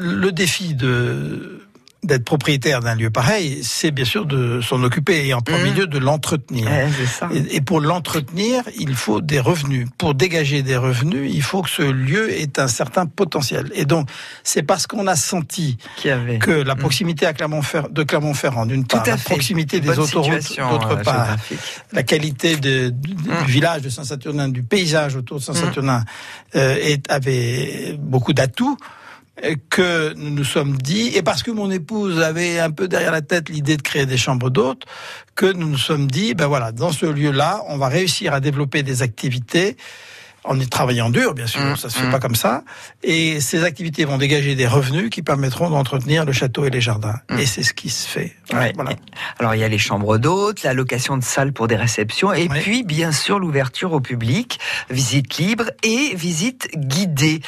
le 0.00 0.30
défi 0.30 0.74
de 0.74 1.60
d'être 2.06 2.24
propriétaire 2.24 2.80
d'un 2.80 2.94
lieu 2.94 3.10
pareil, 3.10 3.60
c'est 3.62 3.90
bien 3.90 4.04
sûr 4.04 4.26
de 4.26 4.60
s'en 4.60 4.82
occuper 4.82 5.26
et 5.26 5.34
en 5.34 5.40
premier 5.40 5.70
Mhm. 5.70 5.76
lieu 5.76 5.86
de 5.86 5.98
l'entretenir. 5.98 6.66
Ouais. 6.70 6.88
Et, 7.34 7.56
et 7.56 7.60
pour 7.60 7.80
l'entretenir, 7.80 8.62
il 8.78 8.94
faut 8.94 9.20
des 9.20 9.40
revenus. 9.40 9.88
Pour 9.98 10.14
dégager 10.14 10.62
des 10.62 10.76
revenus, 10.76 11.30
il 11.34 11.42
faut 11.42 11.62
que 11.62 11.70
ce 11.70 11.82
lieu 11.82 12.30
ait 12.32 12.58
un 12.60 12.68
certain 12.68 13.06
potentiel. 13.06 13.70
Et 13.74 13.84
donc, 13.84 14.08
c'est 14.42 14.62
parce 14.62 14.86
qu'on 14.86 15.06
a 15.06 15.16
senti 15.16 15.76
avait 16.04 16.38
que 16.38 16.50
la 16.50 16.76
proximité 16.76 17.26
à 17.26 17.32
Clermont-Ferrand, 17.32 17.88
de 17.90 18.02
Clermont-Ferrand, 18.02 18.66
d'une 18.66 18.86
part, 18.86 19.04
la 19.06 19.16
fait. 19.16 19.30
proximité 19.30 19.80
des 19.80 19.98
autoroutes, 19.98 20.56
d'autre 20.58 20.92
euh, 20.98 21.02
part, 21.02 21.36
la 21.92 22.02
qualité 22.02 22.56
de- 22.56 22.90
du, 22.90 23.14
du 23.14 23.28
Mm. 23.30 23.44
village 23.46 23.82
de 23.82 23.88
Saint-Saturnin, 23.88 24.48
du 24.48 24.62
paysage 24.62 25.16
autour 25.16 25.38
de 25.38 25.42
Saint-Saturnin, 25.42 26.04
euh, 26.56 26.96
avait 27.08 27.96
beaucoup 27.98 28.32
d'atouts 28.32 28.76
que 29.68 30.14
nous 30.14 30.30
nous 30.30 30.44
sommes 30.44 30.76
dit, 30.76 31.16
et 31.16 31.22
parce 31.22 31.42
que 31.42 31.50
mon 31.50 31.70
épouse 31.70 32.20
avait 32.20 32.60
un 32.60 32.70
peu 32.70 32.88
derrière 32.88 33.12
la 33.12 33.22
tête 33.22 33.48
l'idée 33.48 33.76
de 33.76 33.82
créer 33.82 34.06
des 34.06 34.16
chambres 34.16 34.50
d'hôtes, 34.50 34.84
que 35.34 35.46
nous 35.46 35.68
nous 35.68 35.78
sommes 35.78 36.06
dit, 36.06 36.34
ben 36.34 36.46
voilà, 36.46 36.72
dans 36.72 36.92
ce 36.92 37.06
lieu-là, 37.06 37.62
on 37.68 37.76
va 37.76 37.88
réussir 37.88 38.32
à 38.32 38.40
développer 38.40 38.82
des 38.82 39.02
activités 39.02 39.76
en 40.44 40.58
y 40.60 40.68
travaillant 40.68 41.10
dur, 41.10 41.34
bien 41.34 41.46
sûr, 41.46 41.60
Mm, 41.60 41.76
ça 41.76 41.88
se 41.88 41.98
fait 41.98 42.06
mm. 42.06 42.10
pas 42.10 42.18
comme 42.20 42.34
ça. 42.34 42.62
Et 43.02 43.40
ces 43.40 43.64
activités 43.64 44.04
vont 44.04 44.18
dégager 44.18 44.54
des 44.54 44.66
revenus 44.66 45.08
qui 45.10 45.22
permettront 45.22 45.70
d'entretenir 45.70 46.24
le 46.26 46.32
château 46.32 46.64
et 46.66 46.70
les 46.70 46.80
jardins. 46.82 47.16
Mm. 47.30 47.38
Et 47.38 47.46
c'est 47.46 47.62
ce 47.62 47.72
qui 47.72 47.88
se 47.90 48.06
fait. 48.06 48.34
Ouais. 48.52 48.72
Voilà. 48.74 48.92
Alors 49.38 49.54
il 49.54 49.60
y 49.60 49.64
a 49.64 49.68
les 49.68 49.78
chambres 49.78 50.18
d'hôtes, 50.18 50.62
la 50.62 50.74
location 50.74 51.16
de 51.16 51.24
salles 51.24 51.52
pour 51.52 51.66
des 51.66 51.76
réceptions, 51.76 52.32
et 52.32 52.48
Oui. 52.50 52.60
puis 52.60 52.82
bien 52.84 53.10
sûr 53.12 53.38
l'ouverture 53.38 53.92
au 53.92 54.00
public, 54.00 54.58
visite 54.90 55.38
libre 55.38 55.64
et 55.82 56.14
visite 56.14 56.68
guidée. 56.76 57.40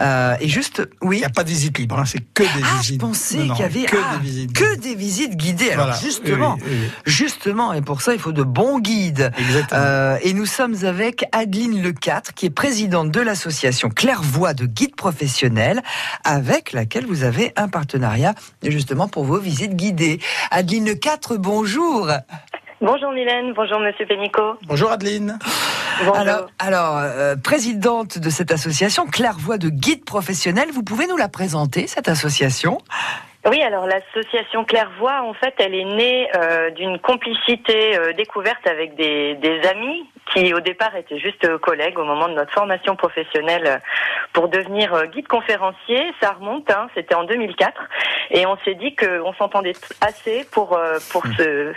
Euh, 0.00 0.36
et 0.40 0.48
juste, 0.48 0.88
oui. 1.02 1.16
Il 1.16 1.20
n'y 1.20 1.24
a 1.24 1.30
pas 1.30 1.42
de 1.44 1.48
visite 1.48 1.76
libre, 1.78 1.98
hein, 1.98 2.04
c'est 2.06 2.20
que 2.32 2.42
des 2.42 2.48
Ah, 2.62 2.68
je 2.76 2.80
visites. 2.82 3.00
pensais 3.00 3.38
Non, 3.38 3.44
non, 3.46 3.54
qu'il 3.54 3.62
y 3.62 3.66
avait 3.66 3.82
que 3.86 3.96
ah, 3.96 4.16
des 4.18 4.22
visites. 4.24 4.52
que 4.52 4.76
des 4.76 4.94
visites 4.94 5.36
guidées. 5.36 5.70
Alors 5.72 5.86
Voilà. 5.86 6.00
justement, 6.00 6.54
Oui, 6.60 6.62
oui, 6.70 6.76
oui, 6.82 6.90
justement, 7.06 7.72
et 7.72 7.82
pour 7.82 8.02
ça 8.02 8.14
il 8.14 8.20
faut 8.20 8.32
de 8.32 8.42
bons 8.44 8.78
guides. 8.78 9.32
Exactement. 9.38 9.80
Euh, 9.82 10.18
et 10.22 10.32
nous 10.32 10.46
sommes 10.46 10.76
avec 10.84 11.24
Adeline 11.32 11.82
Lecatre, 11.82 12.34
qui 12.36 12.46
est 12.46 12.50
présidente 12.50 13.10
de 13.10 13.20
l'association 13.20 13.88
Clairvoix 13.88 14.54
de 14.54 14.66
guides 14.66 14.94
professionnels, 14.94 15.82
avec 16.22 16.72
laquelle 16.72 17.06
vous 17.06 17.24
avez 17.24 17.52
un 17.56 17.68
partenariat 17.68 18.34
justement 18.62 19.08
pour 19.08 19.24
vos 19.24 19.38
visites 19.38 19.74
guidées. 19.74 20.20
Adeline 20.50 20.86
Lecatre, 20.86 21.38
bonjour. 21.38 22.08
Bonjour 22.80 23.10
Mylène, 23.10 23.54
bonjour 23.54 23.80
Monsieur 23.80 24.06
Pénicaud. 24.06 24.54
Bonjour 24.66 24.90
Adeline. 24.90 25.38
Bonjour. 25.98 26.16
Alors, 26.16 26.46
alors 26.58 26.98
euh, 26.98 27.34
présidente 27.34 28.18
de 28.18 28.28
cette 28.28 28.52
association 28.52 29.06
Clairvoix 29.06 29.56
de 29.56 29.70
guides 29.70 30.04
professionnels, 30.04 30.68
vous 30.72 30.82
pouvez 30.82 31.06
nous 31.06 31.16
la 31.16 31.28
présenter 31.28 31.86
cette 31.86 32.08
association? 32.08 32.78
Oui, 33.48 33.62
alors 33.62 33.86
l'association 33.86 34.64
Clairvoix, 34.64 35.22
en 35.22 35.32
fait, 35.32 35.54
elle 35.58 35.74
est 35.74 35.84
née 35.84 36.28
euh, 36.34 36.70
d'une 36.70 36.98
complicité 36.98 37.96
euh, 37.96 38.12
découverte 38.12 38.66
avec 38.66 38.96
des, 38.96 39.36
des 39.36 39.60
amis 39.68 40.04
qui, 40.32 40.52
au 40.52 40.58
départ, 40.58 40.96
étaient 40.96 41.20
juste 41.20 41.44
euh, 41.44 41.56
collègues 41.56 41.96
au 41.96 42.04
moment 42.04 42.28
de 42.28 42.34
notre 42.34 42.52
formation 42.52 42.96
professionnelle 42.96 43.80
pour 44.32 44.48
devenir 44.48 44.92
euh, 44.94 45.04
guide 45.06 45.28
conférencier. 45.28 46.12
Ça 46.20 46.32
remonte, 46.32 46.68
hein, 46.72 46.88
c'était 46.96 47.14
en 47.14 47.22
2004, 47.22 47.80
et 48.32 48.46
on 48.46 48.56
s'est 48.64 48.74
dit 48.74 48.96
qu'on 48.96 49.32
s'entendait 49.34 49.74
assez 50.00 50.44
pour 50.50 50.76
euh, 50.76 50.98
pour 51.12 51.24
se 51.38 51.72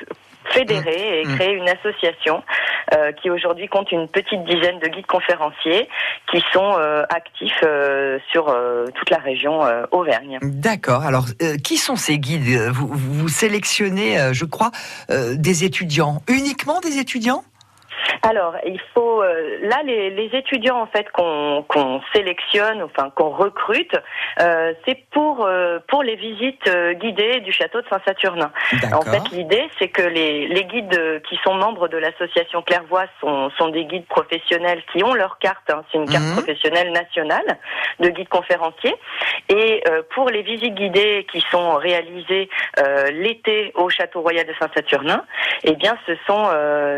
fédérer 0.45 1.21
et 1.21 1.25
Mm. 1.25 1.35
créer 1.35 1.53
une 1.53 1.69
association 1.69 2.43
euh, 2.93 3.11
qui 3.11 3.29
aujourd'hui 3.29 3.67
compte 3.67 3.91
une 3.91 4.07
petite 4.07 4.43
dizaine 4.45 4.79
de 4.79 4.87
guides 4.87 5.05
conférenciers 5.05 5.87
qui 6.31 6.43
sont 6.53 6.75
euh, 6.77 7.03
actifs 7.09 7.61
euh, 7.63 8.17
sur 8.31 8.45
toute 8.95 9.09
la 9.09 9.17
région 9.17 9.61
Auvergne. 9.91 10.39
D'accord. 10.41 11.03
Alors, 11.03 11.25
qui 11.63 11.77
sont 11.77 11.95
ces 11.95 12.17
guides? 12.17 12.69
Vous, 12.71 12.87
vous 12.87 13.27
sélectionnez, 13.27 14.33
je 14.33 14.45
crois, 14.45 14.71
des 15.09 15.63
étudiants. 15.63 16.21
Uniquement 16.27 16.79
des 16.79 16.97
étudiants? 16.97 17.43
Alors, 18.23 18.55
il 18.65 18.79
faut 18.93 19.21
euh, 19.23 19.57
là 19.61 19.77
les, 19.85 20.09
les 20.09 20.29
étudiants 20.37 20.81
en 20.81 20.87
fait 20.87 21.09
qu'on 21.11 22.01
sélectionne, 22.13 22.81
enfin 22.83 23.09
qu'on 23.15 23.29
recrute, 23.29 23.95
euh, 24.41 24.73
c'est 24.85 24.97
pour 25.11 25.45
euh, 25.45 25.79
pour 25.87 26.03
les 26.03 26.15
visites 26.15 26.69
guidées 27.01 27.39
du 27.41 27.51
château 27.51 27.81
de 27.81 27.87
Saint-Saturnin. 27.89 28.51
En 28.93 29.01
fait, 29.01 29.21
l'idée, 29.31 29.67
c'est 29.79 29.87
que 29.89 30.01
les, 30.01 30.47
les 30.47 30.65
guides 30.65 31.21
qui 31.29 31.37
sont 31.43 31.53
membres 31.53 31.87
de 31.87 31.97
l'association 31.97 32.61
Clairvoix 32.61 33.05
sont, 33.21 33.49
sont 33.57 33.69
des 33.69 33.85
guides 33.85 34.07
professionnels 34.07 34.81
qui 34.91 35.03
ont 35.03 35.13
leur 35.13 35.37
carte. 35.39 35.69
hein. 35.69 35.83
c'est 35.91 35.97
une 35.97 36.05
carte 36.09 36.19
Mhm. 36.25 36.33
professionnelle 36.33 36.91
nationale 36.91 37.57
de 37.99 38.09
guides 38.09 38.29
conférenciers. 38.29 38.95
Et 39.49 39.83
pour 40.13 40.29
les 40.29 40.41
visites 40.43 40.75
guidées 40.75 41.25
qui 41.31 41.41
sont 41.49 41.75
réalisées 41.75 42.49
l'été 43.13 43.71
au 43.75 43.89
château 43.89 44.21
royal 44.21 44.45
de 44.45 44.53
Saint-Saturnin, 44.59 45.23
eh 45.63 45.75
bien, 45.75 45.97
ce 46.05 46.13
sont 46.27 46.43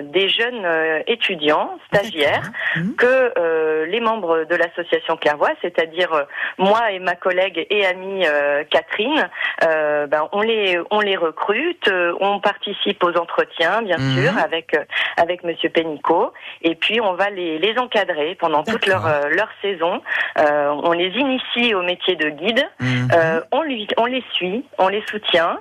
des 0.03 0.27
jeunes 0.29 0.65
euh, 0.91 1.03
étudiants, 1.07 1.77
stagiaires, 1.87 2.51
que 2.97 3.33
euh, 3.37 3.85
les 3.85 3.99
membres 3.99 4.43
de 4.43 4.55
l'association 4.55 5.15
Clairvoix, 5.17 5.51
c'est-à-dire 5.61 6.13
euh, 6.13 6.23
moi 6.57 6.91
et 6.91 6.99
ma 6.99 7.15
collègue 7.15 7.65
et 7.69 7.85
amie 7.85 8.25
Catherine, 8.69 9.29
ben, 9.61 10.27
on 10.31 10.41
les 10.41 10.79
on 10.91 10.99
les 10.99 11.15
recrute, 11.15 11.89
on 12.19 12.39
participe 12.39 13.03
aux 13.03 13.15
entretiens, 13.17 13.81
bien 13.81 13.97
Mhm. 13.97 14.15
sûr, 14.23 14.37
avec 14.37 14.75
avec 15.17 15.43
Monsieur 15.43 15.69
Pénicaud, 15.69 16.33
et 16.61 16.75
puis 16.75 16.99
on 17.01 17.13
va 17.13 17.29
les 17.29 17.57
les 17.59 17.77
encadrer 17.77 18.35
pendant 18.35 18.63
toute 18.63 18.85
leur 18.87 19.03
leur 19.29 19.49
saison. 19.61 20.01
On 20.37 20.91
les 20.93 21.09
initie 21.09 21.73
au 21.73 21.81
métier 21.81 22.15
de 22.15 22.29
guide. 22.29 22.63
Mhm. 22.79 23.09
On, 23.51 23.61
lui, 23.63 23.87
on 23.97 24.05
les 24.05 24.23
suit, 24.33 24.65
on 24.77 24.87
les 24.87 25.03
soutient, 25.09 25.59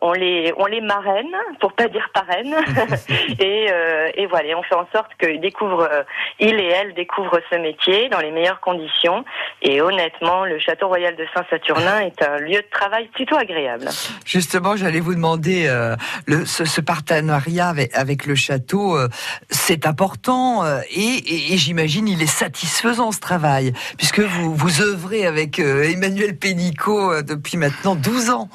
on 0.00 0.12
les, 0.12 0.52
on 0.56 0.66
les 0.66 0.80
marraine, 0.80 1.34
pour 1.60 1.72
pas 1.72 1.88
dire 1.88 2.08
parraine, 2.14 2.54
et, 3.40 3.66
euh, 3.70 3.99
et 4.14 4.26
voilà, 4.26 4.56
on 4.58 4.62
fait 4.62 4.74
en 4.74 4.86
sorte 4.92 5.10
qu'ils 5.20 5.40
découvrent, 5.40 5.88
euh, 5.90 6.02
il 6.38 6.54
et 6.60 6.66
elle 6.66 6.94
découvrent 6.94 7.40
ce 7.50 7.56
métier 7.56 8.08
dans 8.08 8.18
les 8.20 8.30
meilleures 8.30 8.60
conditions. 8.60 9.24
Et 9.62 9.80
honnêtement, 9.80 10.44
le 10.44 10.58
Château 10.58 10.88
Royal 10.88 11.16
de 11.16 11.26
Saint-Saturnin 11.34 12.00
est 12.06 12.22
un 12.22 12.38
lieu 12.38 12.56
de 12.60 12.66
travail 12.70 13.08
plutôt 13.08 13.36
agréable. 13.36 13.88
Justement, 14.24 14.76
j'allais 14.76 15.00
vous 15.00 15.14
demander 15.14 15.66
euh, 15.68 15.96
le, 16.26 16.44
ce, 16.46 16.64
ce 16.64 16.80
partenariat 16.80 17.68
avec, 17.68 17.94
avec 17.96 18.26
le 18.26 18.34
château, 18.34 18.96
euh, 18.96 19.08
c'est 19.50 19.86
important 19.86 20.64
euh, 20.64 20.80
et, 20.90 21.00
et- 21.00 21.52
et 21.54 21.56
j'imagine 21.56 22.08
il 22.08 22.22
est 22.22 22.26
satisfaisant 22.26 23.12
ce 23.12 23.20
travail 23.20 23.72
puisque 23.98 24.20
vous 24.20 24.54
vous 24.54 24.80
œuvrez 24.80 25.26
avec 25.26 25.58
euh, 25.58 25.82
Emmanuel 25.90 26.36
Pénicaud 26.36 27.12
euh, 27.12 27.22
depuis 27.22 27.56
maintenant 27.56 27.94
12 27.94 28.30
ans. 28.30 28.48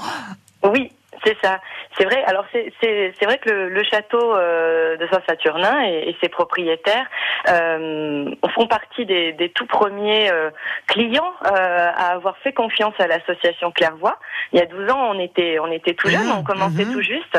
Oui, 0.63 0.91
c'est 1.25 1.37
ça. 1.43 1.59
C'est 1.97 2.05
vrai. 2.05 2.23
Alors 2.25 2.45
c'est 2.51 2.71
c'est 2.81 3.13
c'est 3.19 3.25
vrai 3.25 3.37
que 3.37 3.49
le, 3.49 3.69
le 3.69 3.83
château 3.83 4.35
euh, 4.35 4.97
de 4.97 5.07
Saint-Saturnin 5.07 5.83
et, 5.85 6.09
et 6.09 6.17
ses 6.21 6.29
propriétaires 6.29 7.07
euh, 7.49 8.29
font 8.53 8.67
partie 8.67 9.05
des, 9.05 9.33
des 9.33 9.49
tout 9.49 9.65
premiers 9.65 10.31
euh, 10.31 10.49
clients 10.87 11.33
euh, 11.45 11.89
à 11.95 12.11
avoir 12.11 12.37
fait 12.39 12.53
confiance 12.53 12.93
à 12.99 13.07
l'association 13.07 13.71
Clairvoix. 13.71 14.17
Il 14.53 14.59
y 14.59 14.61
a 14.61 14.65
12 14.65 14.89
ans, 14.91 15.11
on 15.15 15.19
était 15.19 15.59
on 15.59 15.71
était 15.71 15.93
tout 15.93 16.09
jeunes, 16.09 16.31
on 16.31 16.43
commençait 16.43 16.85
tout 16.85 17.01
juste, 17.01 17.37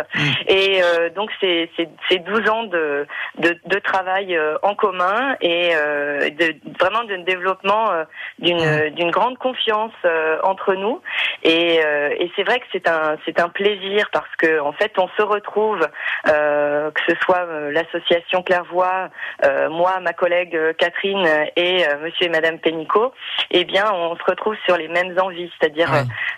et 0.49 0.83
euh, 0.83 1.11
donc 1.11 1.31
c'est 1.41 1.71
c'est 1.77 1.89
c'est 2.09 2.19
12 2.19 2.49
ans 2.49 2.65
de 2.65 3.07
de, 3.39 3.57
de 3.65 3.79
travail 3.79 4.37
euh, 4.37 4.57
en 4.63 4.75
commun 4.75 5.37
et 5.41 5.71
euh, 5.75 6.29
de 6.31 6.55
vraiment 6.81 7.05
de 7.05 7.17
développement 7.25 7.91
euh, 7.91 8.05
d'une 8.39 8.91
d'une 8.91 9.11
grande 9.11 9.39
confiance 9.39 9.93
euh, 10.05 10.39
entre 10.43 10.75
nous. 10.75 11.01
Et, 11.43 11.81
euh, 11.85 12.11
et 12.19 12.31
c'est 12.35 12.43
vrai 12.43 12.59
que 12.59 12.67
c'est 12.73 12.89
un 12.89 13.17
c'est 13.25 13.41
un 13.41 13.49
plaisir 13.49 13.76
parce 14.13 14.35
que 14.39 14.61
en 14.61 14.73
fait 14.73 14.93
on 14.99 15.09
se 15.17 15.23
retrouve 15.23 15.87
euh, 16.29 16.91
que 16.91 17.01
ce 17.09 17.15
soit 17.21 17.47
euh, 17.47 17.71
l'association 17.71 18.43
Clairvoix, 18.43 19.11
euh, 19.45 19.69
moi, 19.69 20.01
ma 20.01 20.13
collègue 20.13 20.57
euh, 20.57 20.73
Catherine 20.73 21.27
et 21.57 21.85
Monsieur 22.03 22.27
et 22.27 22.29
Madame 22.29 22.59
Pénicaud, 22.59 23.13
eh 23.51 23.65
bien 23.65 23.85
on 23.93 24.17
se 24.17 24.25
retrouve 24.25 24.57
sur 24.65 24.77
les 24.77 24.89
mêmes 24.89 25.17
envies, 25.19 25.51
c'est-à-dire 25.59 25.91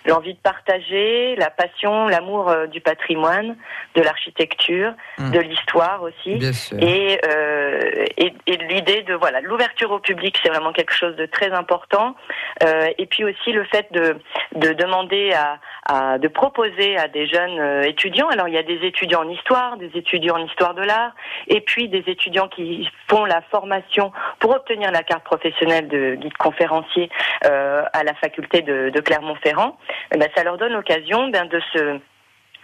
l'envie 0.05 0.33
de 0.33 0.39
partager, 0.39 1.35
la 1.35 1.49
passion, 1.49 2.07
l'amour 2.07 2.53
du 2.71 2.81
patrimoine, 2.81 3.55
de 3.95 4.01
l'architecture, 4.01 4.93
Mm. 5.17 5.31
de 5.31 5.39
l'histoire 5.39 6.01
aussi, 6.03 6.39
et 6.79 7.19
et, 8.17 8.33
et 8.47 8.57
l'idée 8.69 9.01
de 9.03 9.13
voilà 9.13 9.41
l'ouverture 9.41 9.91
au 9.91 9.99
public, 9.99 10.37
c'est 10.41 10.49
vraiment 10.49 10.71
quelque 10.71 10.93
chose 10.93 11.15
de 11.15 11.25
très 11.25 11.51
important. 11.51 12.15
Et 12.97 13.05
puis 13.05 13.23
aussi 13.23 13.51
le 13.51 13.63
fait 13.65 13.87
de 13.91 14.17
de 14.55 14.73
demander 14.73 15.33
à, 15.33 15.59
à 15.85 16.17
de 16.17 16.27
proposer 16.27 16.97
à 16.97 17.07
des 17.07 17.27
jeunes 17.29 17.59
euh, 17.59 17.81
étudiants. 17.83 18.27
Alors 18.29 18.47
il 18.47 18.53
y 18.53 18.57
a 18.57 18.63
des 18.63 18.85
étudiants 18.85 19.21
en 19.21 19.29
histoire, 19.29 19.77
des 19.77 19.91
étudiants 19.95 20.35
en 20.35 20.45
histoire 20.45 20.73
de 20.73 20.81
l'art, 20.81 21.13
et 21.47 21.61
puis 21.61 21.87
des 21.87 22.03
étudiants 22.07 22.47
qui 22.47 22.89
font 23.07 23.25
la 23.25 23.41
formation 23.51 24.11
pour 24.39 24.51
obtenir 24.51 24.91
la 24.91 25.03
carte 25.03 25.23
professionnelle 25.23 25.87
de 25.87 26.15
guide 26.15 26.37
conférencier 26.37 27.09
euh, 27.45 27.83
à 27.93 28.03
la 28.03 28.13
faculté 28.15 28.61
de, 28.61 28.89
de 28.89 28.99
Clermont-Ferrand. 29.01 29.77
Eh 30.13 30.17
ben, 30.17 30.27
ça 30.35 30.43
leur 30.43 30.57
donne 30.57 30.73
l'occasion 30.73 31.27
ben, 31.29 31.45
de 31.45 31.59
se 31.73 31.99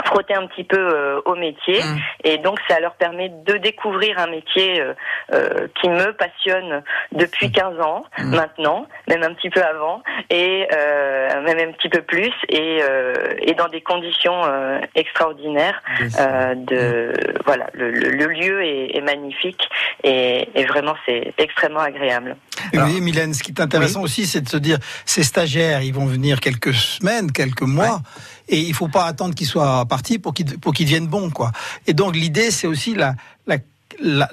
frotter 0.03 0.33
un 0.33 0.45
petit 0.47 0.63
peu 0.63 0.77
euh, 0.77 1.21
au 1.25 1.35
métier. 1.35 1.79
Et 2.23 2.37
donc 2.37 2.59
ça 2.67 2.79
leur 2.79 2.95
permet 2.95 3.29
de 3.29 3.57
découvrir 3.57 4.17
un 4.19 4.27
métier 4.27 4.81
euh, 4.81 4.93
euh, 5.33 5.67
qui 5.81 5.89
me 5.89 6.11
passionne 6.13 6.83
depuis 7.11 7.51
15 7.51 7.79
ans 7.79 8.05
maintenant, 8.25 8.87
même 9.07 9.23
un 9.23 9.33
petit 9.33 9.49
peu 9.49 9.61
avant 9.63 10.03
et 10.29 10.67
euh, 10.73 11.41
même 11.43 11.69
un 11.69 11.71
petit 11.73 11.89
peu 11.89 12.01
plus 12.01 12.31
et, 12.49 12.79
euh, 12.81 13.13
et 13.41 13.53
dans 13.53 13.67
des 13.69 13.81
conditions 13.81 14.41
euh, 14.45 14.79
extraordinaires 14.95 15.81
euh, 16.19 16.55
de 16.55 17.13
voilà 17.45 17.67
le, 17.73 17.91
le- 17.91 18.11
le 18.11 18.25
lieu 18.27 18.63
est, 18.63 18.95
est 18.97 19.01
magnifique 19.01 19.61
et, 20.03 20.49
et 20.55 20.65
vraiment 20.65 20.95
c'est 21.05 21.33
extrêmement 21.37 21.79
agréable. 21.79 22.35
Et 22.73 22.79
oui, 22.79 23.01
Mylène, 23.01 23.33
ce 23.33 23.43
qui 23.43 23.51
est 23.51 23.61
intéressant 23.61 24.01
aussi, 24.01 24.25
c'est 24.25 24.41
de 24.41 24.49
se 24.49 24.57
dire, 24.57 24.77
ces 25.05 25.23
stagiaires, 25.23 25.81
ils 25.81 25.93
vont 25.93 26.05
venir 26.05 26.39
quelques 26.39 26.73
semaines, 26.73 27.31
quelques 27.31 27.61
mois, 27.61 27.99
et 28.47 28.59
il 28.59 28.73
faut 28.73 28.87
pas 28.87 29.05
attendre 29.05 29.33
qu'ils 29.35 29.47
soient 29.47 29.85
partis 29.85 30.19
pour 30.19 30.33
qu'ils 30.33 30.59
pour 30.59 30.73
deviennent 30.73 31.07
bons, 31.07 31.29
quoi. 31.29 31.51
Et 31.87 31.93
donc 31.93 32.15
l'idée, 32.15 32.51
c'est 32.51 32.67
aussi 32.67 32.95
la 32.95 33.15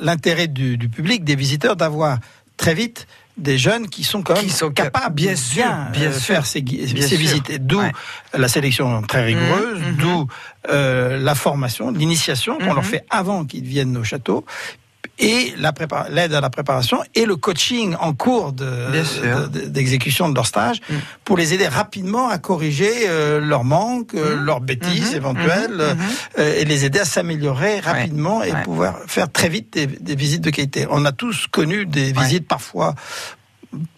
l'intérêt 0.00 0.48
du, 0.48 0.76
du 0.76 0.88
public, 0.88 1.22
des 1.22 1.36
visiteurs, 1.36 1.76
d'avoir 1.76 2.18
très 2.56 2.74
vite 2.74 3.06
des 3.36 3.56
jeunes 3.58 3.88
qui 3.88 4.04
sont 4.04 4.22
quand 4.22 4.34
même 4.34 4.72
capables 4.74 5.14
bien 5.14 5.32
de 5.32 5.36
sûr, 5.38 5.64
bien, 5.92 6.10
faire 6.10 6.44
ces, 6.46 6.60
visites. 6.60 7.64
D'où 7.66 7.78
Ouais. 7.80 7.92
la 8.34 8.48
sélection 8.48 9.00
très 9.02 9.24
rigoureuse, 9.24 9.80
Mhm, 9.80 9.88
mhm. 9.90 9.96
d'où 9.96 10.26
euh, 10.68 11.16
la 11.18 11.34
formation, 11.34 11.90
l'initiation 11.92 12.58
qu'on 12.58 12.74
leur 12.74 12.78
Mhm. 12.78 12.82
fait 12.82 13.04
avant 13.08 13.44
qu'ils 13.44 13.64
viennent 13.64 13.96
au 13.96 14.04
château 14.04 14.44
et 15.22 15.54
la 15.56 15.72
prépa- 15.72 16.08
l'aide 16.10 16.34
à 16.34 16.40
la 16.40 16.50
préparation 16.50 16.98
et 17.14 17.24
le 17.24 17.36
coaching 17.36 17.94
en 18.00 18.12
cours 18.12 18.52
de- 18.52 19.02
sûr. 19.04 19.48
de- 19.48 19.60
d'exécution 19.66 20.28
de, 20.28 20.34
leur 20.34 20.46
stage 20.46 20.80
pour 21.24 21.36
les 21.36 21.54
aider 21.54 21.68
rapidement 21.68 22.28
à 22.28 22.38
corriger 22.38 22.92
euh, 23.08 23.40
leurs 23.40 23.64
manques, 23.64 24.14
euh, 24.14 24.36
leurs 24.36 24.60
bêtises 24.60 25.10
Mhm. 25.12 25.16
éventuelles 25.16 25.76
Mhm. 25.78 25.98
euh, 26.40 26.60
et 26.60 26.64
les 26.64 26.84
aider 26.84 26.98
à 26.98 27.04
s'améliorer 27.04 27.78
rapidement 27.80 28.42
et 28.42 28.52
Ouais. 28.52 28.62
pouvoir 28.64 28.98
faire 29.06 29.30
très 29.30 29.48
vite 29.48 29.72
des, 29.72 29.86
des 29.86 30.16
visites 30.16 30.42
de 30.42 30.50
qualité. 30.50 30.86
On 30.90 31.04
a 31.04 31.12
tous 31.12 31.46
connu 31.46 31.86
des 31.86 32.12
visites 32.12 32.48
parfois 32.48 32.94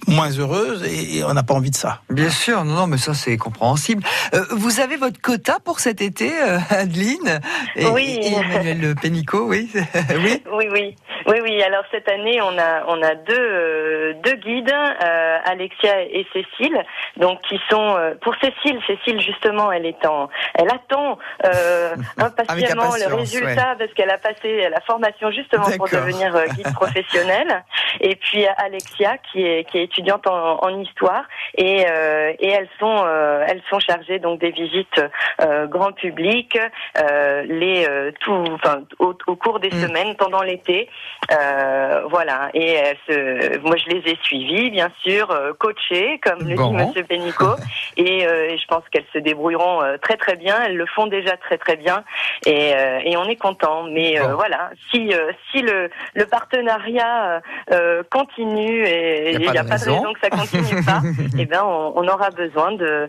moins 0.06 0.30
heureuses 0.30 0.84
et, 0.84 1.18
et 1.18 1.24
on 1.24 1.32
n'a 1.34 1.42
pas 1.42 1.54
envie 1.54 1.70
de 1.70 1.76
ça. 1.76 2.00
Bien 2.10 2.30
sûr, 2.30 2.64
non, 2.64 2.74
non, 2.74 2.86
mais 2.86 2.98
ça 2.98 3.14
c'est 3.14 3.36
compréhensible. 3.36 4.02
Euh, 4.34 4.44
vous 4.52 4.80
avez 4.80 4.96
votre 4.96 5.20
quota 5.20 5.58
pour 5.64 5.80
cet 5.80 6.00
été, 6.00 6.30
euh, 6.42 6.58
Adeline 6.70 7.40
et, 7.76 7.86
Oui. 7.86 8.18
et 8.22 8.34
Emmanuel 8.34 8.94
Pénicaud, 9.00 9.46
oui, 9.48 9.70
oui. 9.74 10.42
Oui, 10.52 10.68
oui, 10.72 10.96
oui, 11.26 11.38
oui. 11.42 11.62
Alors 11.62 11.84
cette 11.90 12.08
année, 12.08 12.40
on 12.42 12.56
a 12.58 12.84
on 12.88 13.02
a 13.02 13.14
deux 13.14 13.34
euh, 13.38 14.14
deux 14.22 14.36
guides, 14.36 14.70
euh, 14.72 15.38
Alexia 15.44 16.02
et 16.02 16.26
Cécile, 16.32 16.78
donc 17.16 17.40
qui 17.48 17.58
sont 17.70 17.96
euh, 17.96 18.14
pour 18.22 18.34
Cécile. 18.36 18.78
Cécile 18.86 19.20
justement, 19.20 19.72
elle 19.72 19.86
est 19.86 20.06
en, 20.06 20.28
elle 20.54 20.68
attend 20.68 21.18
euh, 21.46 21.96
impatiemment 22.18 22.92
le 22.96 23.14
résultat 23.14 23.74
parce 23.78 23.92
qu'elle 23.94 24.10
a 24.10 24.18
passé 24.18 24.68
la 24.70 24.80
formation 24.82 25.30
justement 25.30 25.66
pour 25.76 25.88
devenir 25.88 26.34
euh, 26.36 26.46
guide 26.56 26.72
professionnel. 26.74 27.64
Et 28.00 28.16
puis 28.16 28.46
Alexia 28.46 29.16
qui 29.32 29.42
est 29.42 29.63
qui 29.64 29.78
est 29.78 29.84
étudiante 29.84 30.26
en, 30.26 30.58
en 30.62 30.80
histoire 30.80 31.24
et 31.56 31.84
euh, 31.88 32.32
et 32.38 32.48
elles 32.48 32.68
sont 32.78 33.02
euh, 33.04 33.44
elles 33.46 33.62
sont 33.70 33.80
chargées 33.80 34.18
donc 34.18 34.40
des 34.40 34.50
visites 34.50 35.00
euh, 35.40 35.66
grand 35.66 35.92
public, 35.92 36.58
euh, 36.98 37.42
les 37.42 37.86
euh, 37.88 38.10
tout 38.20 38.32
enfin 38.52 38.82
au, 38.98 39.14
au 39.26 39.36
cours 39.36 39.60
des 39.60 39.70
semaines 39.70 40.14
pendant 40.16 40.42
l'été. 40.42 40.88
Euh, 41.32 42.02
voilà. 42.10 42.50
Et 42.54 42.72
elles 42.72 42.96
se, 43.08 43.58
moi, 43.58 43.76
je 43.76 43.88
les 43.90 44.12
ai 44.12 44.18
suivies, 44.22 44.70
bien 44.70 44.90
sûr, 45.02 45.28
coachées, 45.58 46.20
comme 46.22 46.46
le 46.48 46.54
Bon. 46.54 46.70
dit 46.70 46.76
Monsieur 46.76 47.04
Pénicaud. 47.04 47.56
et, 47.96 48.26
euh, 48.26 48.50
et 48.50 48.58
je 48.58 48.66
pense 48.66 48.82
qu'elles 48.90 49.06
se 49.12 49.18
débrouilleront 49.18 49.82
euh, 49.82 49.96
très 49.98 50.16
très 50.16 50.36
bien. 50.36 50.56
Elles 50.64 50.76
le 50.76 50.86
font 50.86 51.06
déjà 51.06 51.36
très 51.36 51.58
très 51.58 51.76
bien. 51.76 52.04
Et, 52.46 52.74
euh, 52.74 53.00
et 53.04 53.16
on 53.16 53.24
est 53.24 53.36
content. 53.36 53.84
Mais 53.84 54.20
euh, 54.20 54.34
voilà, 54.34 54.70
si 54.90 55.12
euh, 55.14 55.32
si 55.50 55.62
le, 55.62 55.90
le 56.14 56.26
partenariat 56.26 57.40
euh, 57.72 58.02
continue 58.10 58.84
et 58.86 59.36
n'y 59.54 59.58
a, 59.58 59.64
pas 59.64 59.78
de 59.78 59.84
raison 59.84 60.12
que 60.12 60.20
ça 60.22 60.30
continue 60.30 60.82
pas, 60.84 61.02
eh 61.38 61.46
ben 61.46 61.62
on, 61.64 61.92
on 61.96 62.08
aura 62.08 62.30
besoin 62.30 62.72
de 62.72 63.08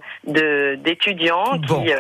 d'étudiants 0.76 1.58
Bon. 1.68 1.84
qui 1.84 1.92
euh, 1.92 1.98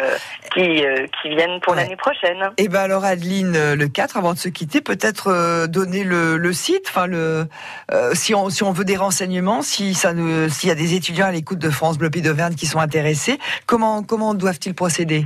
qui 0.53 0.85
euh, 0.85 1.05
qui 1.21 1.29
viennent 1.29 1.59
pour 1.61 1.73
Ouais. 1.73 1.83
l'année 1.83 1.95
prochaine. 1.95 2.37
Et 2.57 2.67
ben 2.67 2.81
alors 2.81 3.03
Adeline, 3.05 3.55
euh, 3.55 3.75
le 3.75 3.87
4, 3.87 4.17
avant 4.17 4.33
de 4.33 4.37
se 4.39 4.49
quitter, 4.49 4.81
peut-être 4.81 5.67
donner 5.67 6.03
le, 6.03 6.37
le 6.37 6.53
site, 6.53 6.85
enfin 6.87 7.07
le, 7.07 7.47
euh, 7.91 8.11
si 8.13 8.33
on 8.35 8.49
si 8.49 8.63
on 8.63 8.71
veut 8.71 8.85
des 8.85 8.97
renseignements, 8.97 9.61
si 9.61 9.93
ça 9.93 10.13
s'il 10.49 10.69
y 10.69 10.71
a 10.71 10.75
des 10.75 10.93
étudiants 10.95 11.25
à 11.27 11.31
l'écoute 11.31 11.59
de 11.59 11.69
France 11.69 11.97
Bleu 11.97 12.09
Pays 12.09 12.21
d'Auvergne 12.21 12.55
qui 12.55 12.65
sont 12.65 12.79
intéressés, 12.79 13.37
comment 13.65 14.03
comment 14.03 14.33
doivent-ils 14.33 14.73
procéder? 14.75 15.25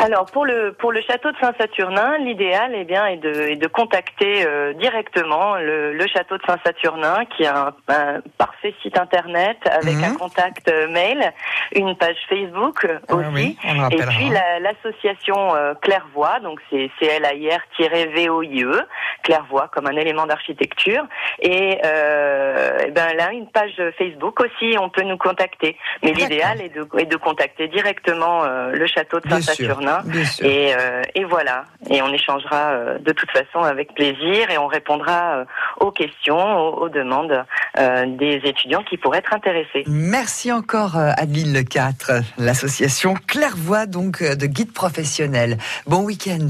Alors 0.00 0.26
pour 0.26 0.44
le 0.44 0.72
pour 0.72 0.92
le 0.92 1.00
château 1.02 1.30
de 1.30 1.36
Saint-Saturnin, 1.38 2.18
l'idéal 2.18 2.72
eh 2.74 2.84
bien 2.84 3.06
est 3.06 3.16
de 3.16 3.30
est 3.32 3.56
de 3.56 3.66
contacter 3.68 4.44
euh, 4.46 4.72
directement 4.74 5.54
le, 5.56 5.92
le 5.92 6.06
château 6.06 6.36
de 6.36 6.42
Saint-Saturnin 6.46 7.24
qui 7.26 7.46
a 7.46 7.68
un, 7.68 7.74
un 7.88 8.20
parfait 8.38 8.74
site 8.82 8.98
internet 8.98 9.56
avec 9.70 9.94
Mhm. 9.94 10.04
un 10.04 10.14
contact 10.14 10.68
euh, 10.68 10.88
mail, 10.88 11.32
une 11.74 11.96
page 11.96 12.16
Facebook 12.28 12.84
euh, 12.84 12.98
Ah 13.08 13.14
aussi, 13.14 13.28
oui, 13.32 13.58
et 13.92 13.96
puis 14.02 14.28
la- 14.30 14.58
l'association 14.60 15.54
euh, 15.54 15.74
Clairvoie, 15.74 16.40
donc 16.40 16.60
c'est 16.70 16.90
C 16.98 17.06
L 17.06 17.24
A 17.24 17.34
I 17.34 17.50
R 17.50 17.60
VOIE, 18.14 18.82
Clairvoie 19.22 19.68
comme 19.72 19.86
un 19.86 19.96
élément 19.96 20.26
d'architecture, 20.26 21.04
et 21.40 21.78
euh, 21.84 22.78
eh 22.86 22.90
ben 22.90 23.18
a 23.20 23.32
une 23.32 23.48
page 23.48 23.80
Facebook 23.96 24.40
aussi, 24.40 24.76
on 24.80 24.88
peut 24.90 25.02
nous 25.02 25.18
contacter. 25.18 25.76
Mais 26.02 26.10
D'accord. 26.10 26.28
l'idéal 26.28 26.60
est 26.60 26.74
de 26.74 26.84
est 26.98 27.06
de 27.06 27.16
contacter 27.16 27.68
directement 27.68 28.44
euh, 28.44 28.72
le 28.72 28.86
château 28.86 29.20
de 29.20 29.28
Saint-Saturnin. 29.28 29.83
Et, 30.42 30.74
euh, 30.74 31.02
et 31.14 31.24
voilà. 31.24 31.64
Et 31.90 32.02
on 32.02 32.12
échangera 32.12 32.72
euh, 32.72 32.98
de 32.98 33.12
toute 33.12 33.30
façon 33.30 33.60
avec 33.64 33.94
plaisir 33.94 34.50
et 34.50 34.58
on 34.58 34.66
répondra 34.66 35.36
euh, 35.36 35.44
aux 35.80 35.90
questions, 35.90 36.58
aux, 36.58 36.84
aux 36.84 36.88
demandes 36.88 37.44
euh, 37.78 38.06
des 38.06 38.40
étudiants 38.44 38.82
qui 38.82 38.96
pourraient 38.96 39.18
être 39.18 39.34
intéressés. 39.34 39.84
Merci 39.86 40.52
encore 40.52 40.96
Adeline 40.96 41.52
Le 41.52 41.62
4, 41.62 42.12
l'association 42.38 43.14
Clairvoix 43.26 43.86
donc 43.86 44.22
de 44.22 44.46
guide 44.46 44.72
professionnel. 44.72 45.58
Bon 45.86 46.02
week-end. 46.02 46.46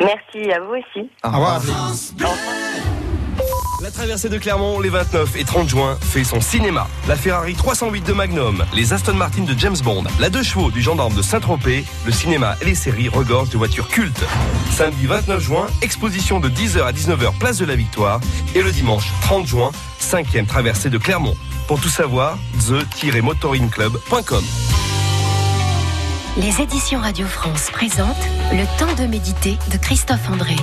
Merci 0.00 0.50
à 0.52 0.60
vous 0.60 0.74
aussi. 0.74 1.10
Au 1.24 1.28
Au 1.28 1.32
revoir, 1.32 1.60
revoir. 1.60 1.90
Adeline. 1.90 2.97
La 3.88 3.92
traversée 3.92 4.28
de 4.28 4.36
Clermont 4.36 4.80
les 4.80 4.90
29 4.90 5.36
et 5.36 5.44
30 5.44 5.66
juin 5.66 5.96
fait 6.02 6.22
son 6.22 6.42
cinéma. 6.42 6.86
La 7.08 7.16
Ferrari 7.16 7.54
308 7.54 8.02
de 8.02 8.12
Magnum, 8.12 8.62
les 8.74 8.92
Aston 8.92 9.14
Martin 9.14 9.44
de 9.44 9.58
James 9.58 9.78
Bond, 9.82 10.04
la 10.20 10.28
deux 10.28 10.42
chevaux 10.42 10.70
du 10.70 10.82
gendarme 10.82 11.14
de 11.14 11.22
Saint-Tropez, 11.22 11.86
le 12.04 12.12
cinéma 12.12 12.54
et 12.60 12.66
les 12.66 12.74
séries 12.74 13.08
regorgent 13.08 13.48
de 13.48 13.56
voitures 13.56 13.88
cultes. 13.88 14.22
Samedi 14.72 15.06
29 15.06 15.42
juin, 15.42 15.66
exposition 15.80 16.38
de 16.38 16.50
10h 16.50 16.82
à 16.82 16.92
19h 16.92 17.38
place 17.38 17.56
de 17.56 17.64
la 17.64 17.76
Victoire 17.76 18.20
et 18.54 18.60
le 18.60 18.70
dimanche 18.72 19.06
30 19.22 19.46
juin, 19.46 19.70
cinquième 19.98 20.44
traversée 20.44 20.90
de 20.90 20.98
Clermont. 20.98 21.34
Pour 21.66 21.80
tout 21.80 21.88
savoir, 21.88 22.36
the-motoringclub.com. 22.68 24.44
Les 26.36 26.60
éditions 26.60 27.00
Radio 27.00 27.26
France 27.26 27.70
présentent 27.72 28.28
Le 28.52 28.66
temps 28.78 29.02
de 29.02 29.08
méditer 29.08 29.56
de 29.72 29.78
Christophe 29.78 30.28
André. 30.30 30.56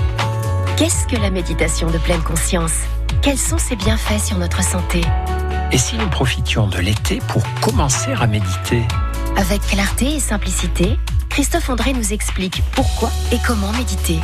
Qu'est-ce 0.78 1.08
que 1.08 1.20
la 1.20 1.32
méditation 1.32 1.90
de 1.90 1.98
pleine 1.98 2.22
conscience? 2.22 2.84
Quels 3.22 3.38
sont 3.38 3.58
ses 3.58 3.76
bienfaits 3.76 4.24
sur 4.24 4.38
notre 4.38 4.64
santé 4.64 5.02
Et 5.72 5.78
si 5.78 5.98
nous 5.98 6.10
profitions 6.10 6.68
de 6.68 6.80
l'été 6.80 7.20
pour 7.28 7.44
commencer 7.62 8.12
à 8.14 8.28
méditer 8.28 8.84
Avec 9.38 9.62
clarté 9.62 10.16
et 10.16 10.20
simplicité, 10.20 10.98
Christophe 11.30 11.70
André 11.70 11.94
nous 11.94 12.14
explique 12.14 12.62
pourquoi 12.74 13.12
et 13.32 13.38
comment 13.46 13.72
méditer. 13.74 14.20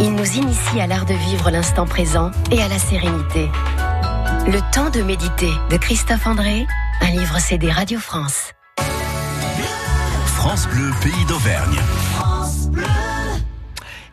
Il 0.00 0.14
nous 0.14 0.26
initie 0.36 0.80
à 0.80 0.86
l'art 0.86 1.06
de 1.06 1.14
vivre 1.14 1.50
l'instant 1.50 1.86
présent 1.86 2.30
et 2.50 2.60
à 2.60 2.68
la 2.68 2.78
sérénité. 2.78 3.48
Le 4.46 4.60
temps 4.72 4.90
de 4.90 5.02
méditer 5.02 5.50
de 5.70 5.76
Christophe 5.76 6.26
André, 6.26 6.66
un 7.00 7.10
livre 7.10 7.38
CD 7.38 7.70
Radio 7.70 7.98
France. 7.98 8.50
France 10.24 10.66
Bleu, 10.68 10.90
pays 11.00 11.24
d'Auvergne. 11.26 11.78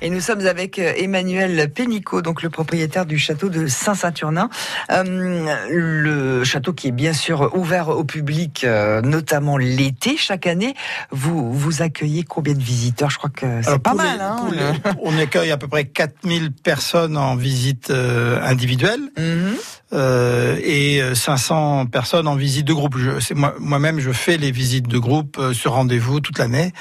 Et 0.01 0.09
nous 0.09 0.19
sommes 0.21 0.45
avec 0.47 0.79
euh, 0.79 0.93
Emmanuel 0.97 1.69
Pénicaud, 1.71 2.21
donc 2.21 2.41
le 2.41 2.49
propriétaire 2.49 3.05
du 3.05 3.19
château 3.19 3.49
de 3.49 3.67
Saint-Saturnin. 3.67 4.49
Euh, 4.91 5.03
le 5.69 6.43
château 6.43 6.73
qui 6.73 6.87
est 6.87 6.91
bien 6.91 7.13
sûr 7.13 7.51
ouvert 7.55 7.89
au 7.89 8.03
public, 8.03 8.63
euh, 8.63 9.01
notamment 9.01 9.57
l'été. 9.57 10.17
Chaque 10.17 10.47
année, 10.47 10.73
vous 11.11 11.53
vous 11.53 11.81
accueillez 11.81 12.23
combien 12.23 12.53
de 12.53 12.63
visiteurs? 12.63 13.09
Je 13.11 13.17
crois 13.17 13.29
que 13.29 13.61
c'est 13.61 13.79
pas 13.79 13.93
mal. 13.93 14.17
les- 14.51 14.59
hein, 14.59 14.73
les- 14.85 14.91
on 15.03 15.17
accueille 15.17 15.51
à 15.51 15.57
peu 15.57 15.67
près 15.67 15.85
4000 15.85 16.51
personnes 16.51 17.17
en 17.17 17.35
visite 17.35 17.89
euh, 17.91 18.39
individuelle 18.43 19.01
Mhm. 19.17 19.55
Euh, 19.93 20.57
et 20.63 21.01
euh, 21.01 21.15
500 21.15 21.85
personnes 21.87 22.27
en 22.27 22.35
visite 22.35 22.65
de 22.65 22.73
groupe. 22.73 22.97
Je- 22.97 23.19
c'est 23.19 23.35
moi- 23.35 23.55
Moi-même, 23.59 23.99
je 23.99 24.11
fais 24.11 24.37
les 24.37 24.51
visites 24.51 24.87
de 24.87 24.97
groupe 24.97 25.37
euh, 25.39 25.53
sur 25.53 25.73
rendez-vous 25.73 26.19
toute 26.21 26.39
l'année 26.39 26.71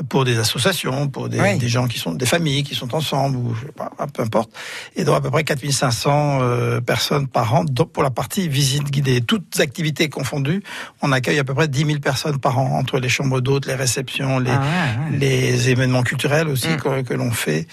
euh, 0.00 0.04
pour 0.08 0.24
des 0.24 0.38
associations, 0.38 1.08
pour 1.08 1.28
des, 1.28 1.40
Oui. 1.40 1.58
des 1.58 1.68
gens 1.68 1.86
qui 1.88 1.98
sont 1.98 2.12
des 2.12 2.26
familles 2.26 2.62
qui 2.62 2.74
sont 2.74 2.94
ensemble 2.94 3.36
ou 3.36 3.54
je 3.54 3.66
sais 3.66 3.72
pas, 3.72 3.90
peu 4.12 4.22
importe. 4.22 4.50
Et 4.96 5.04
donc 5.04 5.16
à 5.16 5.20
peu 5.20 5.30
près 5.30 5.44
4500 5.44 6.38
euh, 6.42 6.80
personnes 6.80 7.26
par 7.26 7.54
an 7.54 7.64
donc 7.64 7.90
pour 7.92 8.02
la 8.02 8.10
partie 8.10 8.48
visite 8.48 8.90
guidée. 8.90 9.20
Toutes 9.20 9.58
activités 9.60 10.08
confondues, 10.08 10.62
on 11.02 11.10
accueille 11.12 11.38
à 11.38 11.44
peu 11.44 11.54
près 11.54 11.68
10 11.68 11.84
000 11.86 11.98
personnes 11.98 12.38
par 12.38 12.58
an 12.58 12.78
entre 12.78 12.98
les 12.98 13.08
chambres 13.08 13.40
d'hôtes, 13.40 13.66
les 13.66 13.74
réceptions, 13.74 14.38
les, 14.38 14.50
Ah 14.50 14.60
ouais, 14.60 15.12
ouais. 15.12 15.18
les 15.18 15.70
événements 15.70 16.02
culturels 16.02 16.48
aussi 16.48 16.68
Mm. 16.68 16.76
que, 16.76 17.02
que 17.02 17.14
l'on 17.14 17.30
fait 17.32 17.66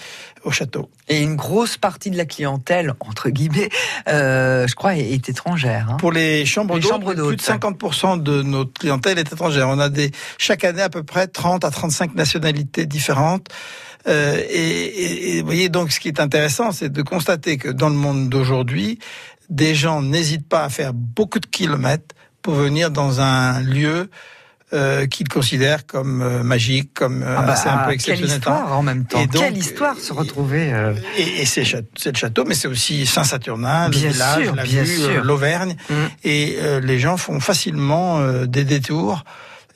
au 0.44 0.50
château. 0.50 0.90
Et 1.08 1.20
une 1.22 1.36
grosse 1.36 1.76
partie 1.76 2.10
de 2.10 2.16
la 2.16 2.24
clientèle, 2.24 2.94
entre 3.00 3.28
guillemets, 3.30 3.68
euh, 4.08 4.66
je 4.66 4.74
crois, 4.74 4.96
est, 4.96 5.10
est 5.10 5.28
étrangère. 5.28 5.88
hein. 5.90 5.96
Pour 5.98 6.12
les 6.12 6.46
chambres 6.46 6.78
d'hôtes, 6.80 7.04
plus 7.04 7.14
de 7.16 7.20
d'hôtes. 7.22 7.42
50% 7.42 8.22
de 8.22 8.42
notre 8.42 8.72
clientèle 8.72 9.18
est 9.18 9.32
étrangère. 9.32 9.68
On 9.68 9.78
a 9.78 9.88
des 9.88 10.10
chaque 10.38 10.64
année 10.64 10.82
à 10.82 10.88
peu 10.88 11.02
près 11.02 11.26
30 11.26 11.64
à 11.64 11.70
35 11.70 12.14
nationalités 12.14 12.86
différentes. 12.86 13.48
Euh, 14.08 14.40
et, 14.48 14.58
et- 14.58 15.36
et 15.36 15.40
vous 15.40 15.46
voyez 15.46 15.68
donc 15.68 15.92
ce 15.92 16.00
qui 16.00 16.08
est 16.08 16.20
intéressant, 16.20 16.72
c'est 16.72 16.88
de 16.90 17.02
constater 17.02 17.58
que 17.58 17.68
dans 17.68 17.90
le 17.90 17.94
monde 17.96 18.30
d'aujourd'hui, 18.30 18.98
des 19.50 19.74
gens 19.74 20.00
n'hésitent 20.00 20.48
pas 20.48 20.64
à 20.64 20.68
faire 20.70 20.94
beaucoup 20.94 21.38
de 21.38 21.46
kilomètres 21.46 22.14
pour 22.40 22.54
venir 22.54 22.90
dans 22.90 23.20
un 23.20 23.60
lieu 23.60 24.08
euh, 24.72 25.06
qu'ils 25.06 25.28
considèrent 25.28 25.84
comme 25.86 26.22
euh, 26.22 26.42
magique, 26.42 26.94
comme 26.94 27.22
euh, 27.22 27.36
Ah 27.38 27.42
bah, 27.42 27.52
assez 27.54 27.68
un 27.68 27.78
peu 27.78 27.84
quelle 27.86 27.94
exceptionnel. 27.94 28.36
histoire 28.36 28.78
en 28.78 28.82
même 28.82 29.04
temps. 29.04 29.20
Et 29.20 29.26
donc, 29.26 29.42
quelle 29.42 29.56
histoire 29.58 29.98
se 29.98 30.12
retrouver. 30.12 30.72
euh, 30.72 30.94
Et, 31.18 31.42
et 31.42 31.44
c'est 31.44 31.62
le 31.62 32.14
château, 32.16 32.44
mais 32.46 32.54
c'est 32.54 32.68
aussi 32.68 33.04
Saint-Saturnin, 33.06 33.88
le 33.88 33.96
village, 33.96 34.42
sûr, 34.44 34.54
la 34.54 34.64
vue, 34.64 34.78
euh, 35.02 35.22
l'Auvergne. 35.24 35.76
Mm. 35.88 35.94
Et 36.24 36.56
euh, 36.60 36.80
les 36.80 36.98
gens 37.00 37.16
font 37.16 37.40
facilement 37.40 38.18
euh, 38.20 38.46
des 38.46 38.64
détours. 38.64 39.24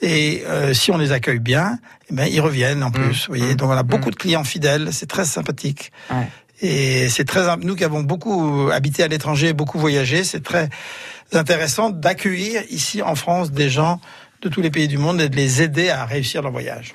Et 0.00 0.42
euh, 0.46 0.74
si 0.74 0.90
on 0.92 0.98
les 0.98 1.12
accueille 1.12 1.38
bien, 1.38 1.78
eh 2.10 2.14
ben, 2.14 2.26
ils 2.30 2.40
reviennent 2.40 2.82
en 2.82 2.90
plus. 2.90 3.26
Vous 3.26 3.34
voyez, 3.36 3.54
Mm. 3.54 3.56
donc 3.56 3.70
on 3.70 3.76
a 3.76 3.82
beaucoup 3.82 4.08
Mm. 4.08 4.12
de 4.12 4.16
clients 4.16 4.44
fidèles. 4.44 4.88
C'est 4.92 5.06
très 5.08 5.24
sympathique. 5.24 5.90
Ouais. 6.10 6.28
Et 6.62 7.08
c'est 7.08 7.24
très 7.24 7.42
nous 7.56 7.74
qui 7.74 7.82
avons 7.84 8.02
beaucoup 8.04 8.70
habité 8.72 9.02
à 9.02 9.08
l'étranger, 9.08 9.52
beaucoup 9.52 9.78
voyagé, 9.80 10.22
c'est 10.22 10.42
très 10.42 10.68
intéressant 11.32 11.90
d'accueillir 11.90 12.62
ici 12.70 13.02
en 13.02 13.16
France 13.16 13.50
des 13.50 13.68
gens 13.68 14.00
de 14.44 14.50
tous 14.50 14.60
les 14.60 14.70
pays 14.70 14.88
du 14.88 14.98
monde 14.98 15.20
et 15.20 15.28
de 15.28 15.36
les 15.36 15.62
aider 15.62 15.88
à 15.88 16.04
réussir 16.04 16.42
leur 16.42 16.52
voyage. 16.52 16.92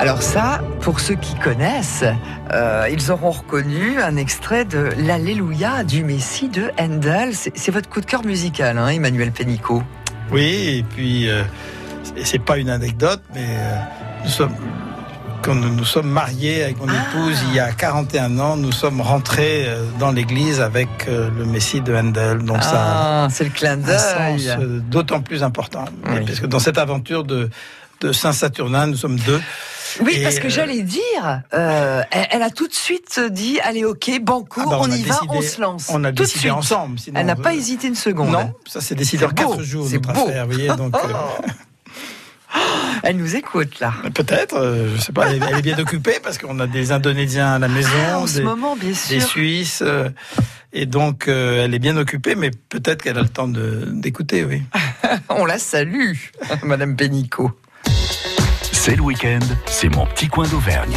Alors 0.00 0.22
ça, 0.22 0.62
pour 0.80 0.98
ceux 0.98 1.14
qui 1.16 1.34
connaissent, 1.34 2.04
euh, 2.52 2.88
ils 2.90 3.10
auront 3.10 3.32
reconnu 3.32 4.00
un 4.00 4.16
extrait 4.16 4.64
de 4.64 4.88
l'Alléluia 4.96 5.84
du 5.84 6.04
Messie 6.04 6.48
de 6.48 6.70
Handel. 6.80 7.34
C'est 7.34 7.70
votre 7.70 7.90
coup 7.90 8.00
de 8.00 8.06
cœur 8.06 8.24
musical, 8.24 8.78
hein, 8.78 8.88
Emmanuel 8.88 9.30
Pénicaud. 9.30 9.82
Oui, 10.32 10.78
et 10.78 10.82
puis 10.88 11.28
euh, 11.28 11.42
c'est- 12.24 12.38
pas 12.38 12.56
une 12.56 12.70
anecdote, 12.70 13.20
mais 13.34 13.44
euh, 13.46 13.76
nous 14.24 14.30
sommes 14.30 14.54
quand 15.42 15.54
nous 15.54 15.74
nous 15.74 15.84
sommes 15.84 16.08
mariés 16.08 16.64
avec 16.64 16.78
mon 16.78 16.86
épouse 16.88 17.38
il 17.48 17.54
y 17.54 17.60
a 17.60 17.70
41 17.72 18.38
ans, 18.38 18.56
nous 18.56 18.72
sommes 18.72 19.00
rentrés 19.02 19.64
euh, 19.66 19.84
dans 19.98 20.12
l'église 20.12 20.60
avec 20.62 20.88
le 21.08 21.44
Messie 21.44 21.82
de 21.82 21.94
Handel. 21.94 22.38
Donc 22.38 22.58
Ah, 22.62 23.28
c'est 23.30 23.44
le 23.44 23.50
clin 23.50 23.76
d'œil. 23.76 24.50
d'autant 24.90 25.20
plus 25.20 25.42
important. 25.42 25.84
Oui. 26.08 26.24
Parce 26.26 26.40
que 26.40 26.46
dans 26.46 26.58
cette 26.58 26.78
aventure 26.78 27.24
de, 27.24 27.50
de 28.00 28.12
Saint-Saturnin, 28.12 28.86
nous 28.86 28.96
sommes 28.96 29.16
deux. 29.18 29.40
Oui, 30.02 30.14
Et, 30.16 30.22
parce 30.22 30.38
que 30.38 30.46
euh, 30.46 30.50
j'allais 30.50 30.82
dire, 30.82 31.42
euh, 31.54 32.02
elle, 32.10 32.26
elle 32.30 32.42
a 32.42 32.50
tout 32.50 32.68
de 32.68 32.74
suite 32.74 33.20
dit, 33.30 33.58
allez, 33.60 33.84
ok, 33.84 34.10
banco, 34.22 34.60
Ah 34.64 34.70
bah, 34.70 34.78
on, 34.82 34.90
y 34.90 35.02
va, 35.02 35.20
on 35.28 35.42
se 35.42 35.60
lance. 35.60 35.86
On 35.90 36.04
a 36.04 36.08
tout 36.08 36.14
de 36.16 36.18
décidé 36.22 36.40
suite. 36.40 36.52
ensemble. 36.52 36.98
sinon, 36.98 37.18
Elle 37.20 37.26
n'a 37.26 37.32
euh, 37.32 37.42
pas 37.42 37.54
hésité 37.54 37.88
une 37.88 37.94
seconde. 37.94 38.30
Non, 38.30 38.52
ça 38.66 38.80
c'est 38.80 38.94
décidé 38.94 39.24
en 39.24 39.30
quatre 39.30 39.62
jours, 39.62 39.86
c'est 39.88 39.98
beau. 39.98 40.10
affaire. 40.10 40.46
Vous 40.46 40.52
voyez, 40.52 40.68
donc, 40.68 40.94
euh, 41.04 42.58
Elle 43.02 43.16
nous 43.16 43.36
écoute 43.36 43.80
là. 43.80 43.92
Peut-être, 44.14 44.56
euh, 44.56 44.96
je 44.96 45.00
sais 45.00 45.12
pas, 45.12 45.28
elle 45.30 45.42
est, 45.42 45.46
elle 45.50 45.58
est 45.58 45.62
bien 45.62 45.78
occupée 45.78 46.18
parce 46.22 46.38
qu'on 46.38 46.58
a 46.60 46.66
des 46.66 46.92
Indonésiens 46.92 47.54
à 47.54 47.58
la 47.58 47.68
maison, 47.68 47.88
Ah, 48.10 48.18
en 48.20 48.26
ce 48.26 48.38
des, 48.38 48.42
moment, 48.42 48.76
bien 48.76 48.90
des 48.90 48.94
sûr. 48.94 49.22
Suisses, 49.22 49.82
euh, 49.86 50.08
et 50.72 50.86
donc 50.86 51.26
euh, 51.28 51.64
elle 51.64 51.74
est 51.74 51.78
bien 51.78 51.96
occupée, 51.96 52.34
mais 52.34 52.50
peut-être 52.68 53.02
qu'elle 53.02 53.18
a 53.18 53.22
le 53.22 53.28
temps 53.28 53.48
d'écouter, 53.48 54.44
oui. 54.44 54.62
On 55.30 55.44
la 55.44 55.58
salue, 55.58 56.14
Madame 56.62 56.96
Pénicaud. 56.96 57.50
C'est 58.82 58.96
le 58.96 59.02
week-end, 59.02 59.40
c'est 59.66 59.94
mon 59.94 60.06
petit 60.06 60.26
coin 60.26 60.48
d'Auvergne. 60.48 60.96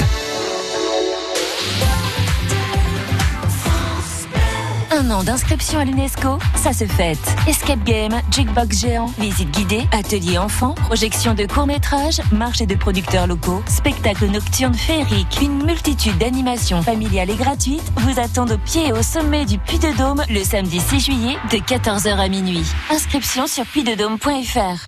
Un 4.89 5.11
an 5.11 5.21
d'inscription 5.21 5.79
à 5.79 5.83
l'UNESCO, 5.83 6.39
ça 6.55 6.71
se 6.71 6.85
fête. 6.85 7.19
Escape 7.45 7.83
game, 7.83 8.21
jukebox 8.31 8.79
géant, 8.79 9.07
visite 9.19 9.51
guidée, 9.51 9.81
atelier 9.91 10.37
enfants, 10.37 10.75
projection 10.75 11.33
de 11.33 11.45
courts-métrages, 11.45 12.21
marché 12.31 12.65
de 12.65 12.75
producteurs 12.75 13.27
locaux, 13.27 13.61
spectacle 13.67 14.27
nocturne 14.27 14.75
féerique, 14.75 15.39
une 15.41 15.65
multitude 15.65 16.17
d'animations 16.17 16.81
familiales 16.81 17.31
et 17.31 17.35
gratuites 17.35 17.91
vous 17.97 18.17
attendent 18.17 18.53
au 18.53 18.57
pied 18.59 18.87
et 18.87 18.93
au 18.93 19.03
sommet 19.03 19.43
du 19.43 19.57
Puy 19.59 19.77
de 19.79 19.91
Dôme 19.97 20.23
le 20.29 20.41
samedi 20.45 20.79
6 20.79 20.99
juillet 21.01 21.35
de 21.51 21.57
14h 21.57 22.15
à 22.15 22.29
minuit. 22.29 22.63
Inscription 22.89 23.45
sur 23.45 23.65
puydedôme.fr. 23.65 24.87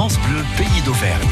France 0.00 0.18
Bleu, 0.20 0.42
pays 0.56 0.80
d'Auvergne. 0.82 1.28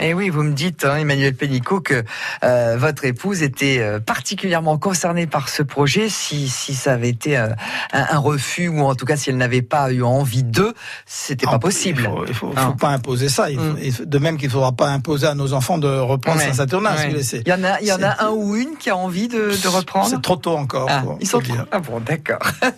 Et 0.00 0.14
oui, 0.14 0.30
vous 0.30 0.42
me 0.42 0.52
dites, 0.52 0.84
hein, 0.84 0.96
Emmanuel 0.96 1.34
Pénicaud, 1.34 1.80
que 1.80 2.02
euh, 2.42 2.76
votre 2.78 3.04
épouse 3.04 3.42
était 3.42 3.78
euh, 3.80 4.00
particulièrement 4.00 4.78
concernée 4.78 5.26
par 5.26 5.48
ce 5.48 5.62
projet. 5.62 6.08
Si, 6.08 6.48
si 6.48 6.74
ça 6.74 6.94
avait 6.94 7.10
été 7.10 7.36
euh, 7.36 7.48
un, 7.92 8.06
un 8.10 8.18
refus, 8.18 8.68
ou 8.68 8.80
en 8.80 8.94
tout 8.94 9.04
cas 9.06 9.16
si 9.16 9.30
elle 9.30 9.36
n'avait 9.36 9.62
pas 9.62 9.92
eu 9.92 10.02
envie 10.02 10.42
d'eux, 10.42 10.74
c'était 11.06 11.46
pas 11.46 11.58
possible. 11.58 12.04
Ah, 12.06 12.10
Il 12.10 12.16
faut, 12.16 12.26
il 12.28 12.34
faut, 12.34 12.52
Hein. 12.56 12.66
faut 12.68 12.74
pas 12.74 12.88
imposer 12.88 13.28
ça. 13.28 13.50
Il 13.50 13.58
faut- 13.58 13.76
il 13.82 13.92
faut- 13.92 14.04
de 14.04 14.18
même 14.18 14.36
qu'il 14.38 14.48
ne 14.48 14.52
faudra 14.52 14.72
pas 14.72 14.88
imposer 14.88 15.26
à 15.26 15.34
nos 15.34 15.52
enfants 15.52 15.78
de 15.78 15.88
reprendre 15.88 16.38
Ouais, 16.38 16.46
Saint-Saturnin. 16.46 16.96
si 16.96 17.06
ouais. 17.36 17.42
Il 17.44 17.48
y 17.48 17.52
en 17.52 17.64
a, 17.64 17.80
il 17.80 17.86
y 17.86 17.92
en 17.92 18.02
a 18.02 18.24
un 18.24 18.30
ou 18.30 18.56
une 18.56 18.76
qui 18.78 18.90
a 18.90 18.96
envie 18.96 19.28
de, 19.28 19.50
de 19.62 19.68
reprendre. 19.68 20.08
C'est 20.08 20.22
trop 20.22 20.36
tôt 20.36 20.56
encore. 20.56 20.88
Ah, 20.90 21.00
pour- 21.02 21.18
ils 21.20 21.26
sont 21.26 21.38
pour 21.40 21.48
le 21.48 21.54
dire. 21.54 21.66
trop- 21.66 21.68
Ah 21.72 21.78
bon, 21.80 22.00
d'accord. 22.00 22.38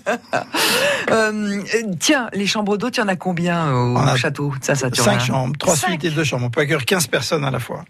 Tiens, 2.00 2.28
les 2.32 2.46
chambres 2.46 2.76
d'hôtes, 2.76 2.96
il 2.96 3.00
y 3.00 3.02
en 3.02 3.08
a 3.08 3.16
combien 3.16 3.72
au 3.72 3.96
a 3.96 4.16
château? 4.16 4.52
De 4.58 4.64
Saint-Saturnin 4.64 5.12
Cinq 5.12 5.20
chambres, 5.20 5.56
trois 5.58 5.76
Cinq. 5.76 5.88
suites 5.88 6.04
et 6.04 6.10
deux 6.10 6.24
chambres. 6.24 6.46
On 6.46 6.50
peut 6.50 6.60
accueillir 6.60 6.84
15 6.84 7.06
personnes 7.12 7.44
à 7.44 7.50
la 7.50 7.60
fois. 7.60 7.84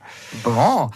Bon, 0.44 0.90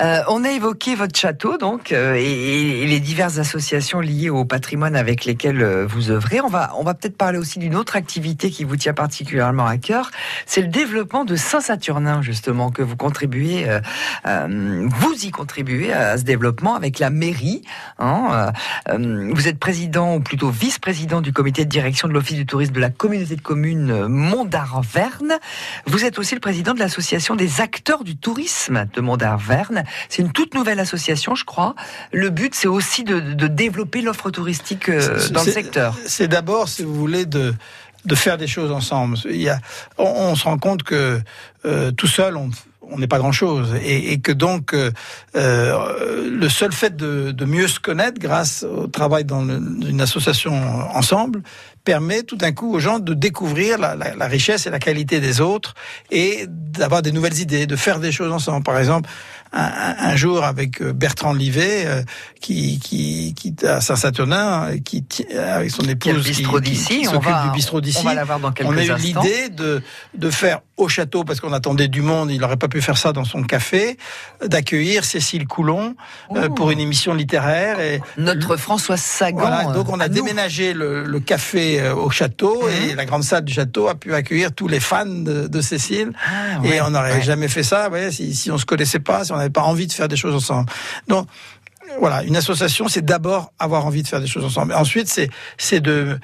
Euh, 0.00 0.22
on 0.28 0.44
a 0.44 0.50
évoqué 0.50 0.94
votre 0.94 1.18
château 1.18 1.58
donc 1.58 1.92
euh, 1.92 2.14
et, 2.14 2.86
les 2.86 3.00
diverses 3.00 3.38
associations 3.38 4.00
liées 4.00 4.30
au 4.30 4.44
patrimoine 4.44 4.96
avec 4.96 5.24
lesquelles 5.24 5.62
euh, 5.62 5.86
vous 5.86 6.10
œuvrez. 6.10 6.40
On 6.40 6.48
va 6.48 6.72
on 6.78 6.82
va 6.82 6.94
peut-être 6.94 7.16
parler 7.16 7.38
aussi 7.38 7.58
d'une 7.58 7.76
autre 7.76 7.96
activité 7.96 8.50
qui 8.50 8.64
vous 8.64 8.76
tient 8.76 8.94
particulièrement 8.94 9.66
à 9.66 9.76
cœur, 9.76 10.10
c'est 10.46 10.62
le 10.62 10.68
développement 10.68 11.24
de 11.24 11.36
Saint-Saturnin 11.36 12.22
justement 12.22 12.70
que 12.70 12.82
vous 12.82 12.96
contribuez, 12.96 13.66
vous 14.24 15.14
y 15.22 15.30
contribuez 15.30 15.92
à 15.92 16.16
ce 16.16 16.24
développement 16.24 16.74
avec 16.74 16.98
la 16.98 17.10
mairie. 17.10 17.62
hein, 17.98 18.52
vous 18.88 19.48
êtes 19.48 19.58
président 19.58 20.16
ou 20.16 20.20
plutôt 20.20 20.48
vice-président 20.48 21.20
du 21.20 21.32
comité 21.32 21.64
de 21.64 21.70
direction 21.70 22.08
de 22.08 22.14
l'office 22.14 22.36
du 22.36 22.46
tourisme 22.46 22.72
de 22.72 22.80
la 22.80 22.90
communauté 22.90 23.36
de 23.36 23.40
communes 23.40 24.06
Mont-d'Arverne. 24.06 25.34
Vous 25.86 26.04
êtes 26.04 26.18
aussi 26.18 26.34
le 26.34 26.40
président 26.40 26.72
de 26.74 26.78
l'association 26.78 27.36
des 27.36 27.60
acteurs 27.66 28.04
du 28.10 28.16
tourisme 28.16 28.78
de 28.96 29.00
Mont-d'Arverne. 29.00 29.82
C'est 30.08 30.22
une 30.26 30.32
toute 30.38 30.54
nouvelle 30.54 30.80
association, 30.86 31.34
je 31.34 31.44
crois. 31.52 31.74
Le 32.12 32.28
but, 32.30 32.52
c'est 32.54 32.68
aussi 32.78 33.02
de, 33.02 33.18
de 33.42 33.48
développer 33.64 34.00
l'offre 34.06 34.30
touristique 34.30 34.88
euh, 34.88 35.28
dans 35.30 35.42
le 35.44 35.50
secteur. 35.60 35.90
C'est 36.06 36.28
d'abord, 36.28 36.68
si 36.68 36.82
vous 36.84 36.94
voulez, 36.94 37.26
de 37.26 37.54
de 38.12 38.14
faire 38.14 38.38
des 38.38 38.46
choses 38.46 38.70
ensemble. 38.70 39.16
Il 39.24 39.42
y 39.42 39.48
a, 39.48 39.58
on, 39.98 40.04
on 40.30 40.34
se 40.36 40.44
rend 40.44 40.58
compte 40.58 40.84
que 40.84 41.20
euh, 41.64 41.90
tout 41.90 42.06
seul, 42.18 42.36
on 42.36 42.50
on 42.88 42.98
n'est 43.00 43.08
pas 43.08 43.18
grand-chose, 43.18 43.74
et, 43.82 44.12
et 44.12 44.20
que 44.20 44.30
donc 44.30 44.72
euh, 44.72 44.92
euh, 45.34 46.30
le 46.30 46.48
seul 46.48 46.70
fait 46.72 46.94
de, 46.96 47.32
de 47.32 47.44
mieux 47.44 47.66
se 47.66 47.80
connaître 47.80 48.20
grâce 48.20 48.62
au 48.62 48.86
travail 48.86 49.24
dans 49.24 49.42
le- 49.42 49.60
une 49.92 50.00
association 50.00 50.52
ensemble 50.94 51.42
permet 51.86 52.24
tout 52.24 52.36
d'un 52.36 52.52
coup 52.52 52.74
aux 52.74 52.80
gens 52.80 52.98
de 52.98 53.14
découvrir 53.14 53.78
la, 53.78 53.94
la- 53.94 54.26
richesse 54.26 54.66
et 54.66 54.70
la 54.70 54.80
qualité 54.80 55.20
des 55.20 55.40
autres 55.40 55.74
et 56.10 56.44
d'avoir 56.48 57.00
des 57.00 57.12
nouvelles 57.12 57.38
idées, 57.40 57.66
de 57.66 57.76
faire 57.76 58.00
des 58.00 58.10
choses 58.12 58.32
ensemble. 58.32 58.64
Par 58.64 58.76
exemple, 58.78 59.08
un, 59.52 60.16
jour 60.16 60.44
avec 60.44 60.80
euh, 60.82 60.92
Bertrand 60.92 61.32
Livet, 61.32 61.84
euh, 61.86 62.02
qui, 62.40 62.78
qui, 62.78 63.54
à 63.66 63.80
Saint-Saturnin, 63.80 64.68
euh, 64.70 64.78
qui 64.78 65.02
ti- 65.02 65.26
avec 65.36 65.70
son 65.70 65.82
épouse 65.84 66.24
qui, 66.24 66.34
s'occupe 66.34 66.62
du 67.44 67.50
bistrot 67.52 67.80
d'ici. 67.80 68.00
on 68.02 68.04
va 68.08 68.14
la 68.14 68.24
voir 68.24 68.38
dans 68.40 68.52
quelques 68.52 68.68
On 68.68 68.76
a 68.76 68.84
eu 68.84 68.94
l'idée 68.96 69.48
de, 69.50 69.82
de 70.14 70.30
faire 70.30 70.60
au 70.76 70.88
château, 70.88 71.24
parce 71.24 71.40
qu'on 71.40 71.52
attendait 71.54 71.88
du 71.88 72.02
monde, 72.02 72.30
il 72.30 72.38
n'aurait 72.40 72.58
pas 72.58 72.68
pu 72.68 72.82
faire 72.82 72.98
ça 72.98 73.12
dans 73.12 73.24
son 73.24 73.42
café, 73.42 73.96
d'accueillir 74.44 75.04
Cécile 75.04 75.46
Coulon 75.46 75.94
euh, 76.34 76.48
pour 76.50 76.70
une 76.70 76.80
émission 76.80 77.14
littéraire. 77.14 77.80
Et 77.80 78.00
Notre 78.18 78.56
François 78.56 78.98
Sagan. 78.98 79.38
voilà, 79.40 79.64
donc 79.72 79.88
on 79.88 80.00
euh, 80.00 80.04
a 80.04 80.08
déménagé 80.08 80.74
le, 80.74 81.04
le 81.04 81.20
café 81.20 81.80
euh, 81.80 81.94
au 81.94 82.10
château 82.10 82.62
Mhm. 82.66 82.90
et 82.90 82.94
la 82.94 83.04
grande 83.06 83.22
salle 83.24 83.44
du 83.44 83.52
château 83.52 83.88
a 83.88 83.94
pu 83.94 84.12
accueillir 84.14 84.52
tous 84.52 84.68
les 84.68 84.80
fans 84.80 85.06
de, 85.06 85.46
de 85.46 85.60
Cécile. 85.62 86.12
Ah, 86.26 86.64
Et 86.66 86.80
on 86.82 86.90
n'aurait 86.90 87.14
ouais. 87.14 87.22
jamais 87.22 87.48
fait 87.48 87.62
ça, 87.62 87.84
vous 87.84 87.90
voyez, 87.90 88.10
si, 88.10 88.34
si 88.34 88.50
on 88.50 88.58
se 88.58 88.66
connaissait 88.66 88.98
pas, 89.00 89.24
si 89.24 89.32
on 89.32 89.35
n'avait 89.36 89.50
pas 89.50 89.62
envie 89.62 89.86
de 89.86 89.92
faire 89.92 90.08
des 90.08 90.16
choses 90.16 90.34
ensemble. 90.34 90.70
Donc 91.08 91.28
voilà, 92.00 92.24
une 92.24 92.36
association, 92.36 92.88
c'est 92.88 93.04
d'abord 93.04 93.52
avoir 93.58 93.86
envie 93.86 94.02
de 94.02 94.08
faire 94.08 94.20
des 94.20 94.26
choses 94.26 94.44
ensemble. 94.44 94.74
Ensuite, 94.74 95.08
c'est 95.56 95.80
de 95.80 96.18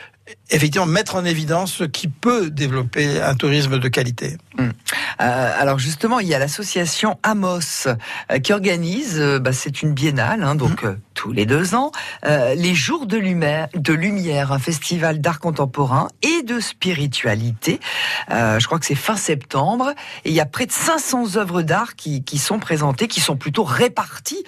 effectivement 0.53 0.87
mettre 0.87 1.17
en 1.17 1.25
évidence 1.25 1.73
ce 1.73 1.85
qui 1.85 2.09
peut 2.09 2.51
développer 2.51 3.21
un 3.21 3.35
tourisme 3.35 3.79
de 3.79 3.89
qualité. 3.89 4.37
Euh, 5.21 5.53
alors 5.59 5.79
justement, 5.79 6.21
il 6.21 6.29
y 6.29 6.35
a 6.35 6.39
l'association 6.39 7.19
Amos 7.23 7.87
euh, 7.87 8.39
qui 8.39 8.53
organise, 8.53 9.19
euh, 9.19 9.39
bah, 9.39 9.53
c'est 9.53 9.83
une 9.83 9.93
biennale, 9.93 10.43
hein, 10.43 10.55
donc 10.55 10.85
euh, 10.85 10.97
tous 11.15 11.33
les 11.33 11.47
deux 11.47 11.75
ans, 11.75 11.93
les 12.25 12.75
Jours 12.75 13.07
de 13.07 13.17
Lumière, 13.17 13.69
de 13.75 13.93
Lumière, 13.93 14.51
un 14.51 14.59
festival 14.59 15.21
d'art 15.21 15.41
contemporain 15.41 16.09
et 16.23 16.43
de 16.43 16.59
spiritualité. 16.59 17.81
Je 18.31 18.65
crois 18.67 18.79
que 18.79 18.87
c'est 18.87 18.95
fin 18.95 19.17
septembre 19.17 19.93
et 20.25 20.31
il 20.31 20.35
y 20.35 20.41
a 20.41 20.47
près 20.47 20.67
de 20.67 20.73
500 20.73 21.37
œuvres 21.37 21.63
d'art 21.63 21.97
qui, 21.97 22.25
qui 22.25 22.39
sont 22.39 22.59
présentées, 22.59 23.09
qui 23.09 23.21
sont 23.21 23.37
plutôt 23.37 23.63
réparties 23.63 24.43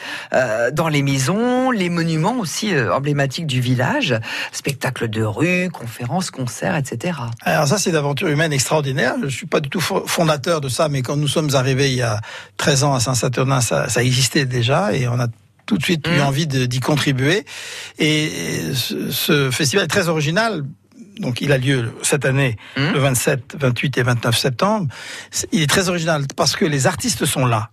dans 0.72 0.88
les 0.88 1.02
maisons, 1.02 1.70
les 1.70 1.90
monuments 1.90 2.38
aussi 2.38 2.72
emblématiques 2.76 3.46
du 3.46 3.60
village, 3.60 4.18
spectacles 4.50 5.08
de 5.08 5.22
rue, 5.22 5.68
conférences, 5.70 5.93
concerts, 6.32 6.76
etc. 6.76 7.18
Alors 7.42 7.66
ça, 7.68 7.78
c'est 7.78 7.90
une 7.90 7.96
aventure 7.96 8.28
humaine 8.28 8.52
extraordinaire. 8.52 9.14
Je 9.22 9.28
suis 9.28 9.46
pas 9.46 9.60
du 9.60 9.68
tout 9.68 9.80
fo- 9.80 10.06
fondateur 10.06 10.60
de 10.60 10.68
ça, 10.68 10.88
mais 10.88 11.02
quand 11.02 11.16
nous 11.16 11.28
sommes 11.28 11.54
arrivés 11.54 11.90
il 11.90 11.96
y 11.98 12.02
a 12.02 12.20
13 12.56 12.84
ans 12.84 12.94
à 12.94 13.00
Saint-Saturnin, 13.00 13.60
ça, 13.60 13.88
ça 13.88 14.02
existait 14.02 14.44
déjà 14.46 14.92
et 14.94 15.06
on 15.08 15.18
a 15.20 15.28
tout 15.66 15.78
de 15.78 15.82
suite 15.82 16.06
eu 16.08 16.16
Mhm. 16.18 16.22
envie 16.26 16.46
d'y 16.46 16.80
contribuer. 16.80 17.44
Et 17.98 18.30
ce, 18.74 19.10
ce 19.10 19.50
festival 19.50 19.84
est 19.84 19.88
très 19.88 20.08
original. 20.08 20.62
Donc, 21.20 21.40
il 21.40 21.52
a 21.52 21.58
lieu 21.58 21.92
cette 22.02 22.24
année, 22.24 22.56
Mhm. 22.76 22.92
le 22.92 22.98
27, 22.98 23.56
28 23.58 23.98
et 23.98 24.02
29 24.02 24.36
septembre. 24.36 24.88
Il 25.52 25.62
est 25.62 25.66
très 25.70 25.88
original 25.88 26.24
parce 26.36 26.56
que 26.56 26.64
les 26.64 26.86
artistes 26.86 27.24
sont 27.24 27.46
là. 27.46 27.70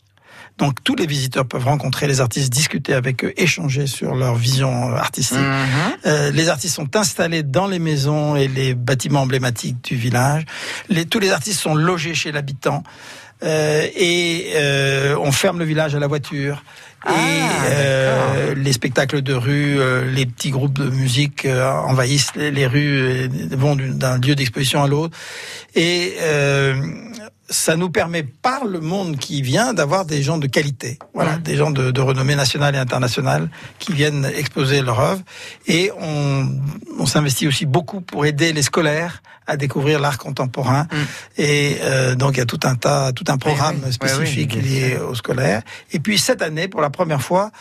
Donc, 0.58 0.84
tous 0.84 0.96
les 0.96 1.08
visiteurs 1.08 1.46
peuvent 1.46 1.66
rencontrer 1.66 2.08
les 2.08 2.22
artistes, 2.22 2.52
discuter 2.52 2.94
avec 2.94 3.24
eux, 3.24 3.34
échanger 3.38 3.88
sur 3.88 4.16
leur 4.16 4.36
vision 4.36 4.96
artistique. 4.96 5.38
Mhm. 5.40 5.98
Euh, 6.06 6.32
les 6.32 6.50
artistes 6.50 6.76
sont 6.76 6.96
installés 6.96 7.44
dans 7.44 7.68
les 7.68 7.80
maisons 7.80 8.36
et 8.36 8.48
les 8.48 8.76
bâtiments 8.76 9.22
emblématiques 9.22 9.84
du 9.84 9.96
village. 9.96 10.44
Les, 10.90 11.06
tous 11.06 11.20
les 11.20 11.32
artistes 11.32 11.60
sont 11.60 11.76
logés 11.76 12.14
chez 12.14 12.32
l'habitant. 12.32 12.84
Euh, 13.44 13.88
et 13.96 14.52
euh, 14.56 15.16
on 15.20 15.32
ferme 15.32 15.58
le 15.58 15.66
village 15.66 15.96
à 15.96 16.00
la 16.00 16.06
voiture. 16.06 16.64
Ah, 17.04 17.14
et 17.16 17.42
euh, 17.66 18.54
les 18.56 18.74
spectacles 18.74 19.24
de 19.24 19.34
rue, 19.34 19.80
euh, 19.80 20.06
les 20.12 20.28
petits 20.28 20.52
groupes 20.52 20.78
de 20.78 20.88
musique 20.88 21.48
envahissent 21.48 22.36
les, 22.36 22.52
les 22.52 22.68
rues, 22.68 23.00
et 23.00 23.56
vont 23.56 23.76
d'un 23.76 24.20
lieu 24.20 24.36
d'exposition 24.36 24.84
à 24.84 24.88
l'autre. 24.88 25.18
Et 25.74 26.14
euh, 26.22 26.76
ça 27.52 27.76
nous 27.76 27.90
permet, 27.90 28.24
par 28.24 28.66
le 28.66 28.80
monde 28.80 29.18
qui 29.18 29.42
vient, 29.42 29.74
d'avoir 29.74 30.06
des 30.06 30.24
gens 30.24 30.38
de 30.38 30.48
qualité. 30.48 30.98
Voilà, 31.14 31.38
des 31.38 31.56
gens 31.56 31.70
de, 31.70 31.92
de 31.92 32.02
renommée 32.02 32.36
nationale 32.36 32.76
et 32.76 32.80
internationale 32.80 33.50
qui 33.78 33.94
viennent 33.94 34.26
exposer 34.36 34.82
leur 34.82 35.00
œuvre. 35.00 35.22
Et 35.68 35.92
on, 36.00 36.50
on 36.98 37.06
s'investit 37.06 37.48
aussi 37.48 37.66
beaucoup 37.66 38.02
pour 38.02 38.26
aider 38.26 38.54
les 38.54 38.64
scolaires 38.64 39.22
à 39.48 39.58
découvrir 39.58 40.00
l'art 40.00 40.18
contemporain. 40.18 40.88
Et 41.38 41.78
euh, 41.82 42.16
donc 42.16 42.36
il 42.36 42.38
y 42.38 42.42
a 42.42 42.46
tout 42.46 42.60
un 42.64 42.76
tas, 42.76 43.12
tout 43.12 43.26
un 43.28 43.38
programme 43.38 43.82
oui. 43.86 43.94
spécifique 43.94 44.54
Oui, 44.56 44.62
lié 44.62 44.98
aux 44.98 45.16
scolaires. 45.16 45.62
Et 45.92 46.00
puis 46.00 46.18
cette 46.18 46.42
année, 46.42 46.68
pour 46.68 46.82
la 46.82 46.90
première 46.90 47.22
fois, 47.22 47.52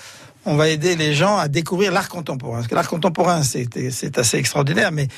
on 0.47 0.57
va 0.57 0.69
aider 0.69 0.97
les 0.97 1.15
gens 1.15 1.37
à 1.37 1.49
découvrir 1.49 1.93
l'art 1.93 2.09
contemporain. 2.09 2.59
Parce 2.59 2.69
que 2.69 2.75
l'art 2.75 2.89
contemporain, 2.89 3.43
c'est 3.43 4.19
assez 4.19 4.39
extraordinaire, 4.39 4.91
mais 4.91 5.09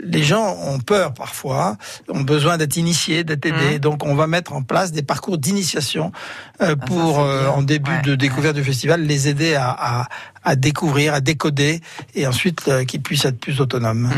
les 0.00 0.22
gens 0.22 0.56
ont 0.66 0.78
peur 0.78 1.14
parfois, 1.14 1.76
ont 2.08 2.22
besoin 2.22 2.56
d'être 2.56 2.76
initiés, 2.76 3.24
d'être 3.24 3.46
aidés. 3.46 3.78
Donc 3.78 4.04
on 4.04 4.14
va 4.14 4.26
mettre 4.26 4.52
en 4.52 4.62
place 4.62 4.92
des 4.92 5.02
parcours 5.02 5.38
d'initiation 5.38 6.12
euh, 6.60 6.76
pour, 6.76 7.20
euh, 7.20 7.48
en 7.48 7.62
début 7.62 8.00
de 8.02 8.14
découverte 8.14 8.54
du 8.54 8.64
festival, 8.64 9.02
les 9.02 9.28
aider 9.28 9.54
à, 9.54 9.70
à, 9.70 10.08
à 10.44 10.56
découvrir, 10.56 11.14
à 11.14 11.20
décoder, 11.20 11.80
et 12.14 12.26
ensuite 12.26 12.66
euh, 12.68 12.84
qu'ils 12.84 13.02
puissent 13.02 13.24
être 13.24 13.38
plus 13.38 13.60
autonomes. 13.60 14.10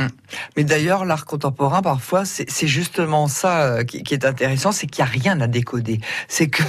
Mais 0.57 0.65
d'ailleurs, 0.65 1.05
l'art 1.05 1.27
contemporain, 1.27 1.83
parfois, 1.83 2.25
c'est 2.25 2.67
justement 2.67 3.29
ça 3.29 3.63
euh, 3.63 3.85
qui, 3.85 4.03
qui 4.03 4.15
est 4.15 4.25
intéressant, 4.25 4.73
c'est 4.73 4.87
qu'il 4.87 5.05
n'y 5.05 5.11
a 5.11 5.13
rien 5.13 5.41
à 5.41 5.47
décoder. 5.47 6.01
C'est 6.29 6.49
que 6.49 6.63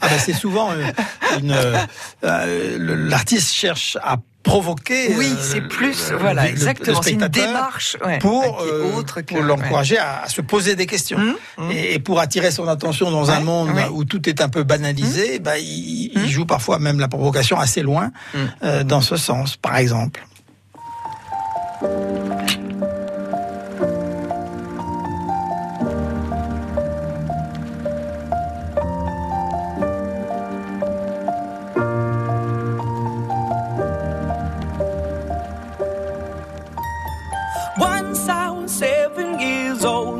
Ah 0.00 0.08
ben, 0.08 0.18
c'est 0.18 0.32
souvent 0.32 0.70
euh, 0.72 1.76
euh, 2.24 3.06
l'artiste 3.08 3.52
cherche 3.52 3.96
à 4.02 4.18
provoquer. 4.42 5.14
Oui, 5.16 5.32
euh, 5.32 5.36
c'est 5.40 5.60
plus, 5.60 6.12
voilà, 6.18 6.44
le- 6.44 6.48
exactement. 6.50 7.02
C'est 7.02 7.12
une 7.12 7.28
démarche 7.28 7.96
ouais, 8.04 8.18
pour, 8.18 8.60
euh, 8.62 9.02
pour 9.26 9.42
l'encourager 9.42 9.96
ouais. 9.96 10.00
à, 10.00 10.22
à 10.24 10.28
se 10.28 10.40
poser 10.40 10.76
des 10.76 10.86
questions 10.86 11.18
Mmh, 11.58 11.70
Et, 11.72 11.94
et 11.94 11.98
pour 11.98 12.20
attirer 12.20 12.50
son 12.50 12.66
attention 12.68 13.10
dans 13.10 13.30
un 13.30 13.40
monde 13.40 13.70
où 13.92 14.04
tout 14.04 14.28
est 14.28 14.40
un 14.40 14.48
peu 14.48 14.62
banalisé, 14.62 15.38
Mmh. 15.38 15.42
bah, 15.42 15.58
il, 15.58 16.12
il 16.14 16.28
joue 16.28 16.46
parfois 16.46 16.78
même 16.78 16.98
la 17.00 17.08
provocation 17.08 17.58
assez 17.58 17.82
loin 17.82 18.10
euh, 18.64 18.82
dans 18.84 19.00
ce 19.02 19.16
sens, 19.16 19.56
par 19.56 19.76
exemple. 19.76 20.24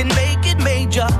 Can 0.00 0.08
make 0.16 0.46
it 0.46 0.58
major. 0.64 1.19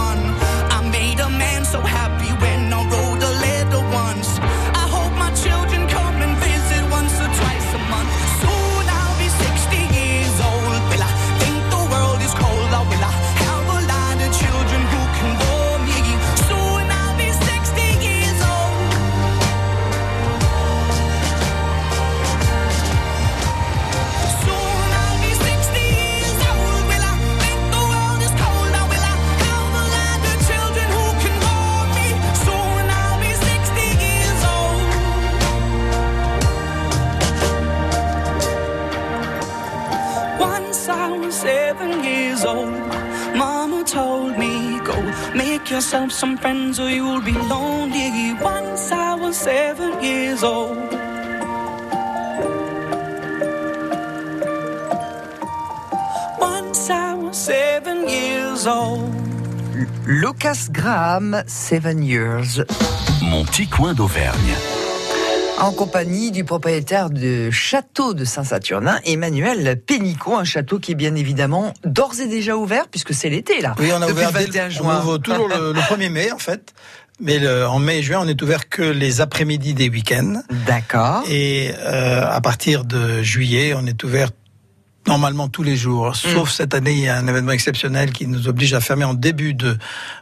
Once 40.71 40.87
I 40.87 41.11
was 41.17 41.35
seven 41.35 42.01
years 42.01 42.45
old, 42.45 42.71
Mama 43.35 43.83
told 43.83 44.37
me, 44.37 44.79
Go 44.85 44.95
make 45.35 45.69
yourself 45.69 46.13
some 46.13 46.37
friends 46.37 46.79
or 46.79 46.89
you'll 46.89 47.19
be 47.19 47.33
lonely. 47.33 48.33
Once 48.41 48.89
I 48.89 49.15
was 49.15 49.35
seven 49.35 50.01
years 50.01 50.43
old. 50.43 50.77
Once 56.39 56.89
I 56.89 57.15
was 57.15 57.37
seven 57.37 58.07
years 58.07 58.65
old. 58.65 59.13
Lucas 60.07 60.69
Graham, 60.69 61.43
Seven 61.47 62.01
Years. 62.01 62.63
Mon 63.21 63.43
petit 63.43 63.67
coin 63.67 63.93
d'Auvergne. 63.93 64.70
En 65.61 65.71
compagnie 65.73 66.31
du 66.31 66.43
propriétaire 66.43 67.09
du 67.09 67.51
château 67.51 68.13
de 68.13 68.25
Saint-Saturnin, 68.25 68.99
Emmanuel 69.05 69.79
Pénicaud, 69.85 70.35
un 70.35 70.43
château 70.43 70.79
qui 70.79 70.93
est 70.93 70.95
bien 70.95 71.15
évidemment 71.15 71.73
d'ores 71.85 72.19
et 72.19 72.27
déjà 72.27 72.57
ouvert 72.57 72.87
puisque 72.87 73.13
c'est 73.13 73.29
l'été 73.29 73.61
là. 73.61 73.75
Oui, 73.79 73.89
on 73.93 74.01
a 74.01 74.07
depuis 74.07 74.13
ouvert 74.25 74.31
le 74.31 74.39
dès 74.39 74.45
21 74.45 74.63
le- 74.65 74.69
juin. 74.71 74.95
on 74.95 74.99
ouvre 75.01 75.17
toujours 75.19 75.47
le, 75.47 75.71
le 75.73 75.79
1er 75.79 76.09
mai 76.09 76.31
en 76.31 76.39
fait. 76.39 76.73
Mais 77.19 77.37
le- 77.37 77.67
en 77.67 77.77
mai 77.77 77.99
et 77.99 78.03
juin, 78.03 78.19
on 78.21 78.27
est 78.27 78.41
ouvert 78.41 78.67
que 78.69 78.81
les 78.81 79.21
après-midi 79.21 79.75
des 79.75 79.89
week-ends. 79.89 80.41
D'accord. 80.65 81.23
Et 81.29 81.71
euh, 81.77 82.25
à 82.27 82.41
partir 82.41 82.83
de 82.83 83.21
juillet, 83.21 83.73
on 83.77 83.85
est 83.85 84.03
ouvert 84.03 84.29
normalement 85.11 85.49
tous 85.49 85.63
les 85.63 85.75
jours. 85.75 86.15
Sauf 86.15 86.49
Mm. 86.49 86.53
cette 86.53 86.73
année, 86.73 86.93
il 86.93 86.99
y 86.99 87.09
a 87.09 87.17
un 87.17 87.27
événement 87.27 87.51
exceptionnel 87.51 88.11
qui 88.13 88.27
nous 88.27 88.47
oblige 88.47 88.73
à 88.73 88.79
fermer 88.79 89.03
en 89.03 89.13
début 89.13 89.53
de, 89.53 89.77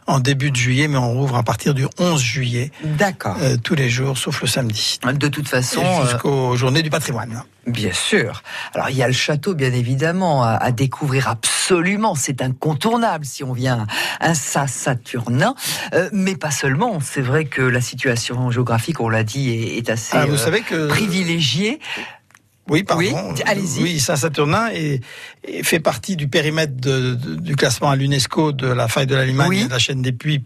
en 0.08 0.18
début 0.18 0.50
de 0.50 0.56
juillet, 0.56 0.88
mais 0.88 0.96
on 0.98 1.12
rouvre 1.12 1.36
à 1.36 1.44
partir 1.44 1.74
du 1.74 1.86
11 1.98 2.20
juillet. 2.20 2.72
D'accord. 2.82 3.36
Euh, 3.40 3.56
tous 3.62 3.76
les 3.76 3.88
jours, 3.88 4.18
sauf 4.18 4.40
le 4.42 4.48
samedi. 4.48 4.98
De 5.04 5.28
toute 5.28 5.46
façon, 5.48 5.82
euh, 5.84 6.02
jusqu'aux 6.08 6.56
journées 6.56 6.82
du 6.82 6.90
patrimoine. 6.90 7.42
Bien 7.66 7.92
sûr. 7.92 8.42
Alors 8.74 8.90
il 8.90 8.96
y 8.96 9.02
a 9.02 9.06
le 9.06 9.12
château, 9.12 9.54
bien 9.54 9.72
évidemment, 9.72 10.42
à, 10.42 10.52
à 10.54 10.72
découvrir 10.72 11.28
absolument. 11.28 12.14
C'est 12.16 12.42
incontournable 12.42 13.24
si 13.24 13.44
on 13.44 13.52
vient 13.52 13.86
à 14.18 14.34
Saint-Saturnin, 14.34 15.54
Euh, 15.94 16.08
mais 16.12 16.34
pas 16.36 16.50
seulement. 16.50 16.98
C'est 17.00 17.20
vrai 17.20 17.44
que 17.44 17.62
la 17.62 17.80
situation 17.80 18.50
géographique, 18.50 18.98
on 19.00 19.08
l'a 19.08 19.22
dit, 19.24 19.50
est, 19.50 19.76
est 19.78 19.90
assez 19.90 20.16
Ah, 20.16 20.26
vous 20.26 20.36
savez 20.36 20.62
que- 20.62 20.88
privilégiée. 20.88 21.78
Oui, 22.70 22.82
pardon. 22.84 23.02
Oui, 23.34 23.42
allez-y. 23.46 23.82
Oui, 23.82 24.00
Saint-Saturnin 24.00 24.68
est, 24.72 25.00
est- 25.46 25.62
fait 25.64 25.80
partie 25.80 26.16
du 26.16 26.28
périmètre 26.28 26.74
de- 26.76 27.14
de- 27.14 27.34
du 27.34 27.56
classement 27.56 27.90
à 27.90 27.96
l'UNESCO 27.96 28.52
de 28.52 28.68
la 28.68 28.86
faille 28.88 29.06
de 29.08 29.14
l'Allemagne 29.16 29.48
Oui. 29.48 29.60
et 29.62 29.66
de 29.66 29.70
la 29.70 29.78
chaîne 29.78 30.02
des 30.02 30.12
Puits 30.12 30.44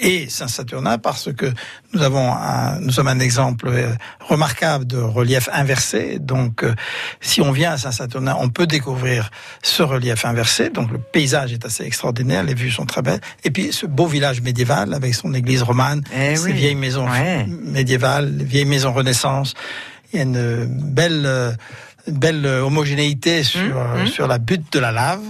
et 0.00 0.28
Saint-Saturnin 0.28 0.98
parce 0.98 1.32
que 1.32 1.46
nous 1.92 2.02
avons 2.02 2.32
un, 2.32 2.80
nous 2.80 2.90
sommes 2.90 3.06
un 3.06 3.20
exemple 3.20 3.68
euh, 3.68 3.92
remarquable 4.20 4.86
de 4.86 4.96
relief 4.98 5.48
inversé. 5.52 6.18
Donc, 6.20 6.64
euh, 6.64 6.74
si 7.20 7.40
on 7.40 7.52
vient 7.52 7.72
à 7.72 7.76
Saint-Saturnin, 7.78 8.36
on 8.40 8.48
peut 8.48 8.66
découvrir 8.66 9.30
ce 9.62 9.82
relief 9.82 10.24
inversé. 10.24 10.70
Donc, 10.70 10.90
le 10.90 10.98
paysage 10.98 11.52
est 11.52 11.64
assez 11.64 11.84
extraordinaire, 11.84 12.42
les 12.44 12.54
vues 12.54 12.70
sont 12.70 12.86
très 12.86 13.02
belles. 13.02 13.20
Et 13.44 13.50
puis, 13.50 13.72
ce 13.72 13.86
beau 13.86 14.06
village 14.06 14.40
médiéval 14.42 14.94
avec 14.94 15.14
son 15.14 15.32
église 15.34 15.62
romane, 15.62 16.02
Eh 16.16 16.38
oui. 16.38 16.52
vieilles 16.52 16.74
maisons 16.76 17.08
Ouais. 17.08 17.46
médiévales, 17.48 18.36
les 18.36 18.44
vieilles 18.44 18.64
maisons 18.64 18.92
Renaissance. 18.92 19.54
Il 20.14 20.18
y 20.18 20.20
a 20.20 20.22
une 20.22 20.66
belle, 20.66 21.24
euh, 21.26 21.50
une 22.06 22.18
belle 22.18 22.46
euh, 22.46 22.62
homogénéité 22.64 23.42
sur, 23.42 23.76
euh, 23.76 24.04
mmh. 24.04 24.06
sur 24.06 24.28
la 24.28 24.38
butte 24.38 24.72
de 24.72 24.78
la 24.78 24.92
lave 24.92 25.24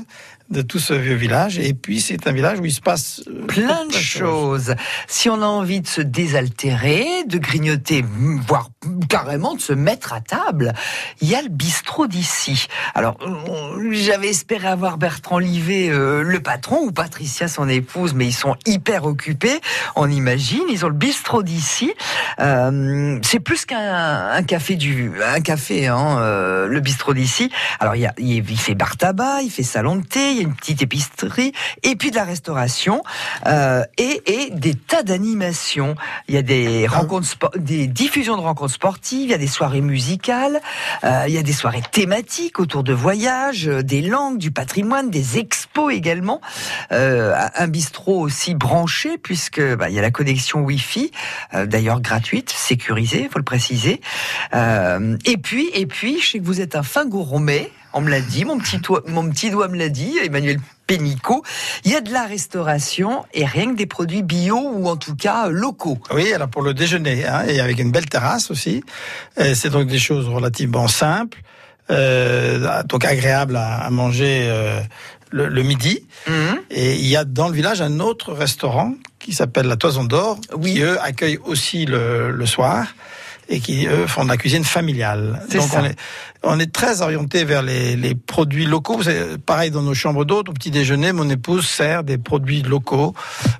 de 0.50 0.62
tout 0.62 0.78
ce 0.78 0.92
vieux 0.94 1.14
village. 1.14 1.58
Et 1.58 1.74
puis, 1.74 2.00
c'est 2.00 2.26
un 2.26 2.32
village 2.32 2.60
où 2.60 2.64
il 2.64 2.72
se 2.72 2.80
passe 2.80 3.22
euh, 3.28 3.46
Plein 3.46 3.86
de 3.86 3.92
choses. 3.92 4.74
Si 5.08 5.28
on 5.30 5.40
a 5.42 5.46
envie 5.46 5.80
de 5.80 5.86
se 5.86 6.00
désaltérer, 6.00 7.24
de 7.26 7.38
grignoter, 7.38 8.04
voire 8.46 8.68
carrément 9.08 9.54
de 9.54 9.60
se 9.60 9.72
mettre 9.72 10.12
à 10.12 10.20
table, 10.20 10.72
il 11.20 11.28
y 11.28 11.34
a 11.34 11.42
le 11.42 11.48
bistrot 11.48 12.06
d'ici. 12.06 12.66
Alors, 12.94 13.16
on- 13.26 13.90
j'avais 13.92 14.28
espéré 14.28 14.68
avoir 14.68 14.98
Bertrand 14.98 15.38
Livet, 15.38 15.88
euh, 15.90 16.22
le 16.22 16.40
patron, 16.40 16.80
ou 16.82 16.92
Patricia, 16.92 17.48
son 17.48 17.68
épouse, 17.68 18.12
mais 18.14 18.26
ils 18.26 18.32
sont 18.32 18.56
hyper 18.66 19.04
occupés. 19.04 19.60
On 19.96 20.10
imagine, 20.10 20.62
ils 20.70 20.84
ont 20.84 20.88
le 20.88 20.94
bistrot 20.94 21.42
d'ici. 21.42 21.92
Euh, 22.40 23.18
c'est 23.22 23.40
plus 23.40 23.64
qu'un 23.64 24.28
un 24.32 24.42
café 24.42 24.76
du, 24.76 25.12
un 25.24 25.40
café, 25.40 25.86
hein, 25.88 26.18
euh, 26.18 26.66
le 26.66 26.80
bistrot 26.80 27.14
d'ici. 27.14 27.50
Alors, 27.80 27.96
il, 27.96 28.02
y 28.02 28.06
a, 28.06 28.14
il 28.18 28.34
il 28.50 28.58
fait 28.58 28.74
bar 28.74 28.96
tabac, 28.96 29.42
il 29.42 29.50
fait 29.50 29.62
salon 29.62 29.96
de 29.96 30.04
thé, 30.04 30.33
il 30.34 30.38
y 30.38 30.44
a 30.44 30.48
une 30.48 30.54
petite 30.54 30.82
épicerie, 30.82 31.52
et 31.82 31.96
puis 31.96 32.10
de 32.10 32.16
la 32.16 32.24
restauration, 32.24 33.02
euh, 33.46 33.84
et, 33.98 34.22
et 34.26 34.50
des 34.50 34.74
tas 34.74 35.02
d'animations. 35.02 35.94
Il 36.28 36.34
y 36.34 36.38
a 36.38 36.42
des 36.42 36.86
rencontres, 36.86 37.26
spo- 37.26 37.58
des 37.58 37.86
diffusions 37.86 38.36
de 38.36 38.42
rencontres 38.42 38.74
sportives, 38.74 39.22
il 39.22 39.30
y 39.30 39.34
a 39.34 39.38
des 39.38 39.46
soirées 39.46 39.80
musicales, 39.80 40.60
euh, 41.04 41.24
il 41.26 41.34
y 41.34 41.38
a 41.38 41.42
des 41.42 41.52
soirées 41.52 41.82
thématiques 41.90 42.60
autour 42.60 42.84
de 42.84 42.92
voyages, 42.92 43.68
euh, 43.68 43.82
des 43.82 44.02
langues, 44.02 44.38
du 44.38 44.50
patrimoine, 44.50 45.10
des 45.10 45.38
expos 45.38 45.92
également. 45.92 46.40
Euh, 46.92 47.34
un 47.54 47.68
bistrot 47.68 48.20
aussi 48.20 48.54
branché 48.54 49.18
puisque 49.18 49.60
bah, 49.76 49.88
il 49.88 49.94
y 49.94 49.98
a 49.98 50.02
la 50.02 50.10
connexion 50.10 50.60
Wi-Fi, 50.60 51.10
d'ailleurs 51.66 52.00
gratuite, 52.00 52.50
sécurisée, 52.50 53.28
faut 53.30 53.38
le 53.38 53.44
préciser. 53.44 54.00
Et 54.52 55.36
puis, 55.36 55.70
et 55.72 55.86
puis, 55.86 56.20
je 56.20 56.30
sais 56.30 56.38
que 56.38 56.44
vous 56.44 56.60
êtes 56.60 56.76
un 56.76 56.82
fin 56.82 57.06
gourmet. 57.06 57.70
On 57.94 58.00
me 58.00 58.10
l'a 58.10 58.20
dit, 58.20 58.44
mon 58.44 58.58
petit, 58.58 58.78
doigt, 58.78 59.02
mon 59.06 59.30
petit 59.30 59.50
doigt 59.50 59.68
me 59.68 59.78
l'a 59.78 59.88
dit, 59.88 60.18
Emmanuel 60.22 60.58
Pénicaud. 60.86 61.42
Il 61.84 61.92
y 61.92 61.94
a 61.94 62.00
de 62.00 62.12
la 62.12 62.24
restauration 62.26 63.24
et 63.32 63.46
rien 63.46 63.70
que 63.70 63.76
des 63.76 63.86
produits 63.86 64.22
bio 64.22 64.58
ou 64.58 64.88
en 64.88 64.96
tout 64.96 65.14
cas 65.14 65.46
euh, 65.46 65.50
locaux. 65.50 65.98
Oui, 66.12 66.32
alors 66.32 66.48
pour 66.48 66.62
le 66.62 66.74
déjeuner, 66.74 67.24
hein, 67.24 67.44
et 67.46 67.60
avec 67.60 67.78
une 67.78 67.92
belle 67.92 68.06
terrasse 68.06 68.50
aussi. 68.50 68.82
Euh, 69.38 69.54
c'est 69.54 69.70
donc 69.70 69.86
des 69.86 70.00
choses 70.00 70.28
relativement 70.28 70.88
simples, 70.88 71.40
euh, 71.90 72.82
donc 72.82 73.04
agréables 73.04 73.56
à, 73.56 73.76
à 73.78 73.90
manger 73.90 74.46
euh, 74.50 74.80
le, 75.30 75.48
le 75.48 75.62
midi. 75.62 76.06
Et 76.70 76.94
il 76.96 77.06
y 77.06 77.16
a 77.16 77.24
dans 77.24 77.48
le 77.48 77.54
village 77.54 77.80
un 77.80 78.00
autre 78.00 78.32
restaurant 78.32 78.94
qui 79.20 79.32
s'appelle 79.32 79.66
la 79.66 79.76
Toison 79.76 80.04
d'Or, 80.04 80.38
qui 80.62 80.80
eux 80.80 81.00
accueillent 81.00 81.38
aussi 81.44 81.86
le, 81.86 82.30
le 82.30 82.46
soir 82.46 82.86
et 83.48 83.60
qui 83.60 83.86
eux 83.86 84.06
font 84.06 84.24
de 84.24 84.28
la 84.30 84.36
cuisine 84.36 84.64
familiale. 84.64 85.42
C'est 85.50 85.58
Donc 85.58 85.68
ça. 85.68 85.80
on 85.82 85.84
est 85.84 85.96
on 86.46 86.60
est 86.60 86.70
très 86.70 87.00
orienté 87.00 87.42
vers 87.44 87.62
les, 87.62 87.96
les 87.96 88.14
produits 88.14 88.66
locaux. 88.66 89.02
C'est 89.02 89.38
pareil 89.38 89.70
dans 89.70 89.80
nos 89.80 89.94
chambres 89.94 90.26
d'hôtes. 90.26 90.50
Au 90.50 90.52
petit 90.52 90.70
déjeuner, 90.70 91.12
mon 91.12 91.30
épouse 91.30 91.66
sert 91.66 92.04
des 92.04 92.18
produits 92.18 92.60
locaux 92.60 93.14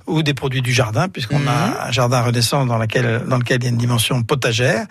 ou 0.07 0.23
des 0.23 0.35
produits 0.35 0.61
du 0.61 0.71
jardin, 0.75 1.09
puisqu'on 1.09 1.39
Mhm. 1.39 1.49
a 1.49 1.87
un 1.89 1.93
jardin 1.93 2.21
renaissant 2.21 2.67
dans, 2.67 2.77
laquelle, 2.77 3.23
dans 3.27 3.39
lequel 3.39 3.61
il 3.61 3.65
y 3.65 3.67
a 3.69 3.71
une 3.71 3.79
dimension 3.79 4.23
potagère. 4.23 4.85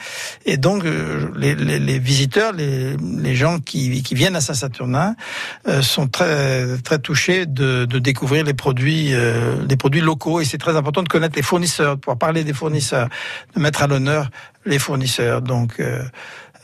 Et 0.48 0.58
donc, 0.58 0.86
euh, 0.86 1.30
les, 1.36 1.54
les- 1.54 1.78
les 1.78 2.00
visiteurs, 2.00 2.52
les, 2.52 2.98
les 2.98 3.36
gens 3.36 3.60
qui, 3.60 4.02
qui 4.02 4.16
viennent 4.16 4.36
à 4.36 4.42
Saint-Saturnin 4.42 5.16
euh, 5.68 5.84
sont 5.84 6.08
très, 6.08 6.80
très 6.80 6.98
touchés 6.98 7.46
de, 7.46 7.86
de 7.86 8.00
découvrir 8.00 8.44
les 8.44 8.56
produits, 8.56 9.14
euh, 9.14 9.64
les 9.70 9.78
produits 9.78 10.02
locaux. 10.02 10.42
Et 10.42 10.46
c'est 10.46 10.58
très 10.58 10.76
important 10.76 11.04
de 11.04 11.10
connaître 11.10 11.36
les 11.36 11.44
fournisseurs, 11.44 11.96
de 11.98 12.02
pouvoir 12.02 12.18
parler 12.18 12.44
des 12.44 12.54
fournisseurs, 12.54 13.08
de 13.56 13.62
mettre 13.62 13.84
à 13.84 13.88
l'honneur 13.88 14.32
les 14.66 14.80
fournisseurs. 14.80 15.42
Donc, 15.42 15.82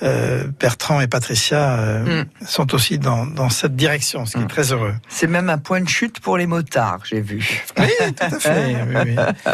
euh, 0.04 0.45
Bertrand 0.60 1.02
et 1.02 1.08
Patricia 1.08 1.78
euh, 1.80 2.24
sont 2.45 2.74
aussi 2.74 3.00
dans, 3.00 3.26
dans 3.26 3.50
cette 3.50 3.76
direction, 3.76 4.26
ce 4.26 4.38
qui 4.38 4.43
est 4.43 4.47
très 4.47 4.72
heureux. 4.72 4.93
C'est 5.10 5.28
même 5.28 5.50
un 5.50 5.58
point 5.58 5.82
de 5.82 5.89
chute 5.89 6.20
pour 6.20 6.38
les 6.38 6.47
motards, 6.47 7.00
j'ai 7.06 7.22
vu. 7.22 7.64
Oui, 7.78 7.89
tout 8.00 8.24
à 8.24 8.39
fait. 8.39 8.78
oui, 8.88 9.16
oui. 9.16 9.16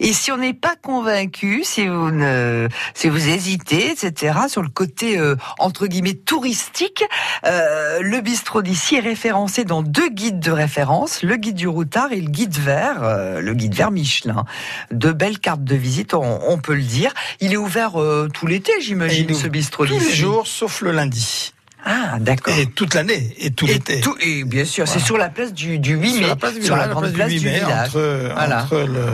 Et 0.00 0.12
si 0.12 0.32
on 0.32 0.36
n'est 0.36 0.54
pas 0.54 0.74
convaincu, 0.80 1.62
si 1.64 1.86
vous 1.86 2.10
ne, 2.10 2.68
si 2.94 3.08
vous 3.08 3.28
hésitez, 3.28 3.90
etc., 3.90 4.34
sur 4.48 4.62
le 4.62 4.68
côté 4.68 5.18
euh, 5.18 5.36
entre 5.58 5.86
guillemets 5.86 6.14
touristique, 6.14 7.04
euh, 7.46 8.00
le 8.00 8.20
bistrot 8.20 8.62
d'ici 8.62 8.96
est 8.96 9.00
référencé 9.00 9.64
dans 9.64 9.82
deux 9.82 10.08
guides 10.08 10.40
de 10.40 10.50
référence, 10.50 11.22
le 11.22 11.36
guide 11.36 11.54
du 11.54 11.68
routard 11.68 12.12
et 12.12 12.20
le 12.20 12.28
guide 12.28 12.54
vert, 12.54 13.02
euh, 13.02 13.40
le 13.40 13.54
guide 13.54 13.74
vert 13.74 13.90
Michelin. 13.90 14.44
De 14.90 15.12
belles 15.12 15.38
cartes 15.38 15.64
de 15.64 15.76
visite, 15.76 16.14
on, 16.14 16.40
on 16.48 16.58
peut 16.58 16.74
le 16.74 16.82
dire. 16.82 17.12
Il 17.40 17.52
est 17.52 17.56
ouvert 17.56 18.00
euh, 18.00 18.28
tout 18.32 18.46
l'été, 18.46 18.72
j'imagine, 18.80 19.28
ce 19.44 19.48
bistrot 19.48 19.86
tous 19.86 19.98
les 19.98 20.14
jours, 20.14 20.46
sauf 20.46 20.80
le 20.80 20.92
lundi. 20.92 21.52
Ah, 21.86 22.16
d'accord. 22.18 22.54
Et 22.58 22.64
toute 22.64 22.94
l'année, 22.94 23.34
et 23.38 23.50
tout 23.50 23.66
Et, 23.66 23.74
l'été. 23.74 24.00
et 24.20 24.44
bien 24.44 24.64
sûr, 24.64 24.88
c'est 24.88 25.00
sur 25.00 25.18
la 25.18 25.28
place 25.28 25.52
du, 25.52 25.78
du 25.78 25.96
8 25.96 26.12
mai, 26.14 26.18
Sur 26.20 26.26
la 26.28 26.36
place 26.36 26.60
sur 26.62 26.76
la 26.76 26.88
place 26.88 27.12
place 27.12 27.28
du 27.28 27.38
du 27.40 27.44
8 27.44 27.50
mai, 27.50 27.60
village. 27.60 27.88
entre, 27.88 28.30
Voilà. 28.32 28.62
entre 28.62 28.78
le, 28.78 29.04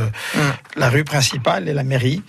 la 0.77 0.89
rue 0.89 1.03
principale 1.03 1.69
et 1.69 1.73
la 1.75 1.83
mairie, 1.83 2.23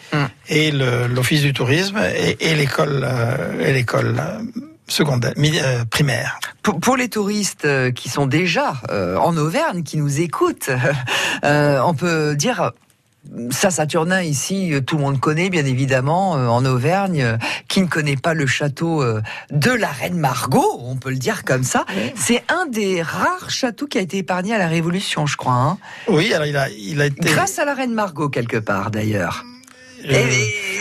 et 0.50 0.72
le- 0.72 1.06
l'office 1.06 1.42
du 1.44 1.54
tourisme, 1.54 2.00
et, 2.18 2.38
et 2.40 2.56
l'école 2.56 3.02
euh, 3.04 3.60
et 3.68 3.72
l'école 3.72 4.16
euh, 4.20 4.40
secondaire, 4.88 5.34
mi- 5.38 5.60
euh, 5.62 5.86
primaire. 5.86 6.40
Pour, 6.64 6.80
pour 6.80 6.98
les 6.98 7.08
touristes 7.10 7.66
euh, 7.66 7.92
qui 7.92 8.10
sont 8.10 8.26
déjà 8.26 8.74
euh, 8.90 9.18
en 9.18 9.38
Auvergne, 9.38 9.84
qui 9.84 9.98
nous 9.98 10.22
écoutent, 10.22 10.72
euh, 11.44 11.80
on 11.86 11.94
peut 11.94 12.36
dire. 12.36 12.72
Saint-Saturnin 13.52 14.22
ici, 14.24 14.74
euh, 14.74 14.82
tout 14.82 14.98
le 14.98 15.04
monde 15.04 15.20
connaît 15.20 15.50
bien 15.50 15.66
évidemment 15.66 16.36
euh, 16.38 16.48
en 16.48 16.66
Auvergne. 16.66 17.22
euh, 17.22 17.38
Qui 17.68 17.82
ne 17.82 17.88
connaît 17.88 18.16
pas 18.18 18.34
le 18.34 18.46
château 18.48 19.02
euh, 19.04 19.22
de 19.52 19.72
la 19.72 19.88
reine 19.90 20.18
Margot, 20.18 20.80
on 20.84 20.96
peut 20.96 21.12
le 21.12 21.18
dire 21.18 21.44
comme 21.46 21.64
ça. 21.64 21.86
C'est 22.16 22.44
un 22.50 22.66
des 22.66 23.02
rares 23.02 23.50
châteaux 23.50 23.88
qui 23.88 23.98
a 23.98 24.02
été 24.02 24.18
épargné 24.18 24.54
à 24.56 24.58
la 24.58 24.68
Révolution, 24.68 25.26
je 25.28 25.38
crois. 25.38 25.54
hein. 25.54 25.78
Oui, 26.08 26.34
alors 26.34 26.48
il 26.48 26.58
a, 26.58 26.70
il 26.70 27.00
a 27.02 27.06
été. 27.06 27.30
Grâce 27.30 27.60
à 27.60 27.66
la 27.66 27.74
reine 27.76 27.94
Margot 27.94 28.30
quelque 28.30 28.58
part 28.58 28.92
d'ailleurs. 28.92 29.44
Euh, 30.10 30.26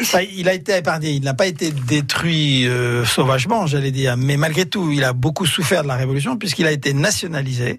enfin, 0.02 0.20
il 0.36 0.48
a 0.48 0.54
été 0.54 0.76
épargné, 0.76 1.10
il 1.10 1.22
n'a 1.22 1.34
pas 1.34 1.46
été 1.46 1.70
détruit 1.70 2.66
euh, 2.66 3.04
sauvagement, 3.04 3.66
j'allais 3.66 3.90
dire, 3.90 4.16
mais 4.16 4.36
malgré 4.36 4.66
tout, 4.66 4.90
il 4.92 5.04
a 5.04 5.12
beaucoup 5.12 5.46
souffert 5.46 5.82
de 5.82 5.88
la 5.88 5.96
Révolution 5.96 6.36
puisqu'il 6.36 6.66
a 6.66 6.72
été 6.72 6.92
nationalisé, 6.94 7.76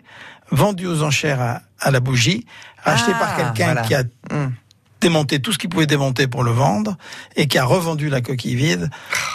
vendu 0.52 0.88
aux 0.88 1.04
enchères 1.04 1.42
à, 1.42 1.62
à 1.80 1.92
la 1.92 2.00
bougie, 2.00 2.46
acheté 2.84 3.12
Ah, 3.16 3.20
par 3.20 3.36
quelqu'un 3.36 3.74
voilà. 3.74 3.82
qui 3.82 3.96
a 3.96 4.04
Hum. 4.32 4.54
démonté 5.02 5.40
tout 5.42 5.52
ce 5.52 5.58
qu'il 5.58 5.70
pouvait 5.70 5.88
démonter 5.88 6.28
pour 6.28 6.44
le 6.44 6.52
vendre 6.52 6.96
et 7.36 7.48
qui 7.48 7.58
a 7.58 7.64
revendu 7.66 8.08
la 8.10 8.22
coquille 8.22 8.56
vide 8.56 8.90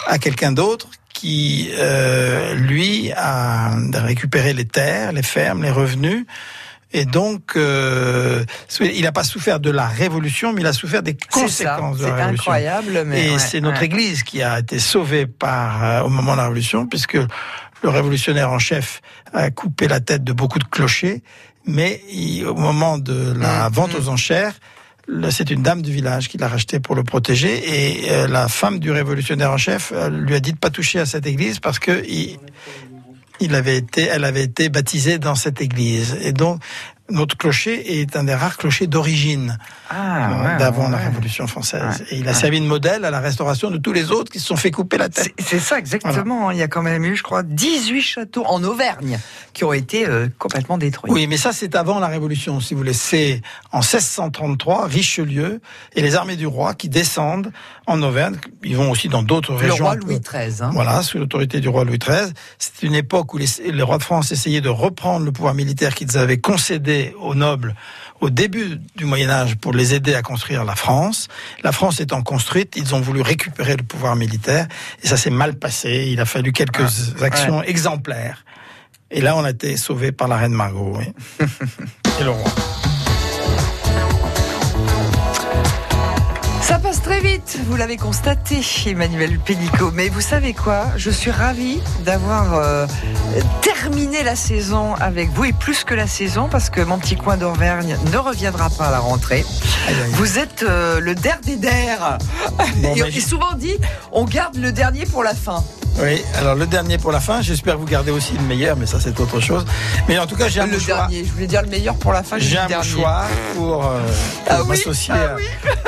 à 0.07 0.17
quelqu'un 0.17 0.51
d'autre 0.51 0.89
qui, 1.13 1.69
euh, 1.73 2.53
lui, 2.53 3.11
a 3.15 3.71
récupéré 3.95 4.53
les 4.53 4.65
terres, 4.65 5.11
les 5.13 5.23
fermes, 5.23 5.63
les 5.63 5.71
revenus 5.71 6.25
Et 6.93 7.05
donc, 7.05 7.53
euh, 7.57 8.45
il 8.79 9.01
n'a 9.01 9.11
pas 9.11 9.25
souffert 9.25 9.59
de 9.59 9.69
la 9.69 9.87
révolution, 9.87 10.53
mais 10.53 10.61
il 10.61 10.67
a 10.67 10.73
souffert 10.73 11.03
des 11.03 11.17
conséquences 11.31 11.97
de 11.97 12.05
la 12.05 12.15
révolution. 12.15 12.43
C'est 12.45 12.49
incroyable, 12.49 13.03
mais 13.05 13.25
et 13.27 13.31
ouais, 13.31 13.39
c'est 13.39 13.59
notre 13.59 13.79
ouais. 13.79 13.85
Église 13.87 14.23
qui 14.23 14.41
a 14.41 14.59
été 14.59 14.79
sauvée 14.79 15.27
par 15.27 15.83
euh, 15.83 16.01
au 16.03 16.09
moment 16.09 16.31
de 16.31 16.37
la 16.37 16.43
révolution, 16.43 16.87
puisque 16.87 17.15
le 17.83 17.89
révolutionnaire 17.89 18.51
en 18.51 18.59
chef 18.59 19.01
a 19.33 19.51
coupé 19.51 19.87
la 19.87 19.99
tête 19.99 20.23
de 20.23 20.31
beaucoup 20.33 20.59
de 20.59 20.63
clochers, 20.63 21.21
mais 21.65 22.01
il- 22.09 22.45
au 22.45 22.55
moment 22.55 22.97
de 22.97 23.33
la 23.37 23.69
Mm, 23.69 23.73
vente 23.73 23.93
mm. 23.93 23.97
aux 24.01 24.09
enchères, 24.09 24.53
c'est 25.29 25.49
une 25.51 25.61
dame 25.63 25.81
du 25.81 25.91
village 25.91 26.27
qui 26.27 26.37
l'a 26.37 26.47
racheté 26.49 26.79
pour 26.81 26.93
le 26.95 27.03
protéger, 27.03 27.53
et 27.65 28.11
euh, 28.11 28.27
la 28.27 28.47
femme 28.49 28.79
du 28.79 28.91
révolutionnaire 28.91 29.51
en 29.51 29.57
chef 29.57 29.91
euh, 29.95 30.09
lui 30.09 30.35
a 30.35 30.39
dit 30.41 30.51
de 30.53 30.57
pas 30.57 30.69
toucher 30.69 30.99
à 30.99 31.05
cette 31.05 31.25
église 31.25 31.59
parce 31.59 31.79
que 31.79 32.03
il, 32.09 32.37
il 33.39 33.55
avait 33.55 33.77
été, 33.77 34.03
elle 34.03 34.23
avait 34.23 34.43
été 34.43 34.69
baptisée 34.69 35.19
dans 35.19 35.35
cette 35.35 35.61
église. 35.61 36.17
Et 36.21 36.33
donc, 36.33 36.61
notre 37.09 37.37
clocher 37.37 37.99
est 38.01 38.15
un 38.15 38.23
des 38.23 38.33
rares 38.35 38.57
clochers 38.57 38.87
d'origine 38.87 39.57
Ah, 39.89 40.29
euh, 40.31 40.43
ouais, 40.53 40.57
d'avant 40.57 40.85
ouais, 40.85 40.91
la. 40.91 40.97
Révolution 40.97 41.47
française. 41.47 42.01
Ouais. 42.01 42.05
Et 42.11 42.19
il 42.19 42.27
a 42.27 42.33
servi 42.33 42.59
de 42.59 42.65
modèle 42.65 43.05
à 43.05 43.11
la 43.11 43.19
restauration 43.19 43.71
de 43.71 43.77
tous 43.77 43.93
les 43.93 44.11
autres 44.11 44.31
qui 44.31 44.39
se 44.39 44.45
sont 44.47 44.55
fait 44.57 44.71
couper 44.71 44.97
la 44.97 45.09
tête. 45.09 45.33
C'est- 45.39 45.59
ça 45.59 45.79
exactement. 45.79 46.51
Il 46.51 46.57
y 46.57 46.61
a 46.61 46.67
quand 46.67 46.81
même 46.81 47.03
eu, 47.05 47.15
je 47.15 47.23
crois, 47.23 47.43
18 47.43 48.01
châteaux 48.01 48.43
en 48.45 48.63
Auvergne 48.63 49.19
qui 49.53 49.63
ont 49.63 49.73
été 49.73 50.07
euh, 50.07 50.27
complètement 50.37 50.77
détruits. 50.77 51.11
Oui, 51.11 51.27
mais 51.27 51.37
ça, 51.37 51.53
c'est 51.53 51.75
avant 51.75 51.99
la 51.99 52.07
Révolution, 52.07 52.59
si 52.59 52.73
vous 52.73 52.79
voulez. 52.79 52.93
C'est 52.93 53.41
en 53.71 53.79
1633, 53.79 54.87
Richelieu 54.87 55.61
et 55.95 56.01
les 56.01 56.15
armées 56.15 56.35
du 56.35 56.47
roi 56.47 56.73
qui 56.73 56.89
descendent 56.89 57.51
en 57.85 58.01
Auvergne. 58.03 58.35
Ils 58.63 58.75
vont 58.75 58.91
aussi 58.91 59.07
dans 59.07 59.23
d'autres 59.23 59.51
Le 59.53 59.57
régions. 59.69 59.85
roi 59.85 59.93
un 59.93 59.97
peu- 59.97 60.07
Louis 60.07 60.19
XIII. 60.19 60.61
hein. 60.63 60.71
Voilà, 60.73 61.01
sous 61.03 61.17
l'autorité 61.19 61.59
du 61.59 61.69
roi 61.69 61.85
Louis 61.85 61.99
XIII. 61.99 62.33
C'est 62.59 62.83
une 62.85 62.95
époque 62.95 63.33
où 63.33 63.37
les, 63.37 63.47
les 63.71 63.83
rois 63.83 63.97
de 63.97 64.03
France 64.03 64.31
essayaient 64.31 64.61
de 64.61 64.69
reprendre 64.69 65.25
le 65.25 65.31
pouvoir 65.31 65.53
militaire 65.53 65.95
qu'ils 65.95 66.17
avaient 66.17 66.39
concédé 66.39 66.96
aux 67.19 67.35
nobles 67.35 67.75
au 68.19 68.29
début 68.29 68.79
du 68.95 69.05
Moyen 69.05 69.29
Âge 69.29 69.55
pour 69.55 69.73
les 69.73 69.93
aider 69.93 70.15
à 70.15 70.21
construire 70.21 70.63
la 70.63 70.75
France. 70.75 71.27
La 71.63 71.71
France 71.71 71.99
étant 71.99 72.23
construite, 72.23 72.73
ils 72.75 72.95
ont 72.95 73.01
voulu 73.01 73.21
récupérer 73.21 73.75
le 73.75 73.83
pouvoir 73.83 74.15
militaire 74.15 74.67
et 75.03 75.07
ça 75.07 75.17
s'est 75.17 75.29
mal 75.29 75.55
passé. 75.55 76.09
Il 76.11 76.19
a 76.19 76.25
fallu 76.25 76.51
quelques 76.51 76.81
Ah, 77.19 77.25
actions 77.25 77.61
exemplaires. 77.63 78.43
Et 79.11 79.21
là, 79.21 79.37
on 79.37 79.43
a 79.43 79.51
été 79.51 79.77
sauvé 79.77 80.11
par 80.11 80.27
la 80.27 80.37
reine 80.37 80.51
Margot. 80.51 80.97
Oui. 80.97 81.05
et 82.19 82.23
le 82.23 82.31
roi. 82.31 82.51
Ça 86.67 86.79
passe 86.79 87.01
très 87.01 87.21
vite, 87.21 87.57
vous 87.65 87.77
l'avez 87.77 87.95
constaté, 87.95 88.59
Emmanuel 88.87 89.39
Pénicaud. 89.39 89.91
Mais 89.93 90.09
vous 90.09 90.19
savez 90.19 90.53
quoi? 90.53 90.87
Je 90.97 91.09
suis 91.09 91.31
ravie 91.31 91.81
d'avoir 92.03 92.55
euh, 92.55 92.85
terminé 93.61 94.21
la 94.21 94.35
saison 94.35 94.93
avec 94.95 95.29
vous, 95.29 95.45
et 95.45 95.53
plus 95.53 95.85
que 95.85 95.93
la 95.93 96.07
saison, 96.07 96.49
parce 96.51 96.69
que 96.69 96.81
mon 96.81 96.97
petit 96.99 97.15
coin 97.15 97.37
d'Auvergne 97.37 97.97
ne 98.11 98.17
reviendra 98.17 98.69
pas 98.69 98.87
à 98.87 98.91
la 98.91 98.99
rentrée. 98.99 99.45
Vous 100.11 100.39
êtes 100.39 100.63
euh, 100.63 100.99
le 100.99 101.15
der 101.15 101.39
des 101.45 101.55
der. 101.55 102.17
Bon, 102.77 102.93
et, 102.95 102.99
ben, 103.01 103.11
et 103.15 103.21
souvent 103.21 103.53
dit, 103.55 103.77
on 104.11 104.25
garde 104.25 104.57
le 104.57 104.73
dernier 104.73 105.05
pour 105.05 105.23
la 105.23 105.33
fin. 105.35 105.63
Oui, 105.99 106.21
alors 106.37 106.53
le 106.53 106.67
dernier 106.67 106.99
pour 106.99 107.11
la 107.11 107.19
fin, 107.19 107.41
j'espère 107.41 107.75
vous 107.79 107.85
garder 107.87 108.11
aussi 108.11 108.33
le 108.33 108.43
meilleur, 108.43 108.77
mais 108.77 108.85
ça 108.85 108.99
c'est 108.99 109.19
autre 109.19 109.39
chose. 109.39 109.65
Mais 110.07 110.19
en 110.19 110.27
tout 110.27 110.35
cas, 110.35 110.47
j'ai 110.47 110.59
un 110.59 110.67
le 110.67 110.73
mouchoir. 110.73 111.07
dernier, 111.07 111.25
je 111.25 111.31
voulais 111.33 111.47
dire 111.47 111.63
le 111.63 111.69
meilleur 111.69 111.95
pour 111.95 112.13
la 112.13 112.21
fin. 112.21 112.37
j'ai 112.37 112.55
un 112.55 112.67
dernier. 112.67 112.87
mouchoir 112.87 113.25
pour, 113.55 113.83
euh, 113.83 113.99
pour 114.45 114.47
Ah 114.47 114.61
oui, 114.61 114.67
m'associer 114.69 115.15
ah 115.17 115.37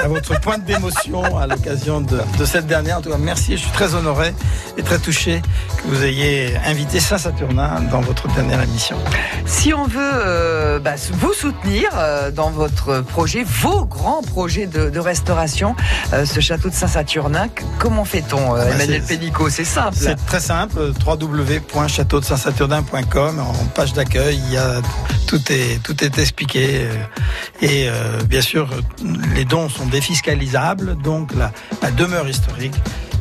à, 0.01 0.05
à 0.05 0.07
votre 0.07 0.39
pointe 0.41 0.63
d'émotion 0.69 1.37
à 1.37 1.47
l'occasion 1.47 1.99
de, 2.01 2.19
de 2.37 2.45
cette 2.45 2.67
dernière. 2.67 2.99
En 2.99 3.01
tout 3.01 3.09
cas, 3.09 3.17
merci. 3.17 3.53
Je 3.57 3.63
suis 3.63 3.71
très 3.71 3.95
honoré 3.95 4.35
et 4.77 4.83
très 4.83 4.99
touché 4.99 5.41
que 5.77 5.87
vous 5.87 6.03
ayez 6.03 6.55
invité 6.65 6.99
Saint-Saturnin 6.99 7.81
dans 7.91 8.01
votre 8.01 8.27
dernière 8.35 8.61
émission. 8.61 8.95
Si 9.45 9.73
on 9.73 9.85
veut 9.85 9.99
euh, 9.99 10.77
bah, 10.79 10.93
vous 11.13 11.33
soutenir 11.33 11.89
euh, 11.95 12.29
dans 12.31 12.51
votre 12.51 13.01
projet, 13.01 13.43
vos 13.43 13.85
grands 13.85 14.21
projets 14.21 14.67
de, 14.67 14.89
de 14.91 14.99
restauration, 14.99 15.75
euh, 16.13 16.23
ce 16.25 16.39
château 16.39 16.69
de 16.69 16.75
Saint-Saturnin, 16.75 17.47
comment 17.79 18.05
fait-on, 18.05 18.53
Ah 18.53 18.65
bah, 18.65 18.69
Emmanuel 18.75 19.01
Pénicaud? 19.01 19.49
C'est 19.49 19.63
simple. 19.65 19.97
C'est 19.99 20.23
très 20.27 20.39
simple, 20.39 20.91
www.châteaudesaint-saturnin.com. 21.05 23.39
En 23.39 23.65
page 23.73 23.93
d'accueil, 23.93 24.39
il 24.47 24.53
y 24.53 24.57
a 24.57 24.81
tout 25.25 25.41
est 25.51 25.81
tout 25.83 26.03
est 26.03 26.17
expliqué 26.17 26.87
et 27.61 27.87
bien 28.25 28.41
sûr 28.41 28.67
les 29.35 29.45
dons 29.45 29.69
sont 29.69 29.85
défiscalisables, 29.85 30.58
donc 31.03 31.33
la, 31.35 31.51
la 31.81 31.91
demeure 31.91 32.27
historique 32.27 32.75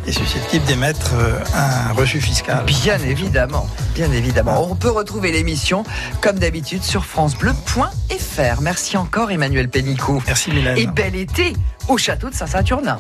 est 0.07 0.13
susceptible 0.13 0.65
d'émettre 0.65 1.13
euh, 1.15 1.39
un 1.55 1.93
reçu 1.93 2.21
fiscal. 2.21 2.65
Bien 2.65 2.99
évidemment, 3.01 3.69
bien 3.95 4.11
évidemment. 4.13 4.67
On 4.71 4.75
peut 4.75 4.91
retrouver 4.91 5.33
l'émission, 5.33 5.85
comme 6.21 6.39
d'habitude, 6.39 6.83
sur 6.83 7.05
francebleu.fr. 7.05 8.61
Merci 8.63 8.97
encore, 8.97 9.31
Emmanuel 9.31 9.69
Pénicaud. 9.69 10.23
Merci 10.27 10.51
Mylène. 10.51 10.79
Et 10.79 10.87
bel 10.87 11.15
été 11.15 11.55
au 11.89 11.99
château 11.99 12.31
de 12.31 12.35
Saint-Saturnin. 12.35 12.99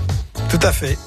Tout 0.48 0.60
à 0.62 0.72
fait. 0.72 0.98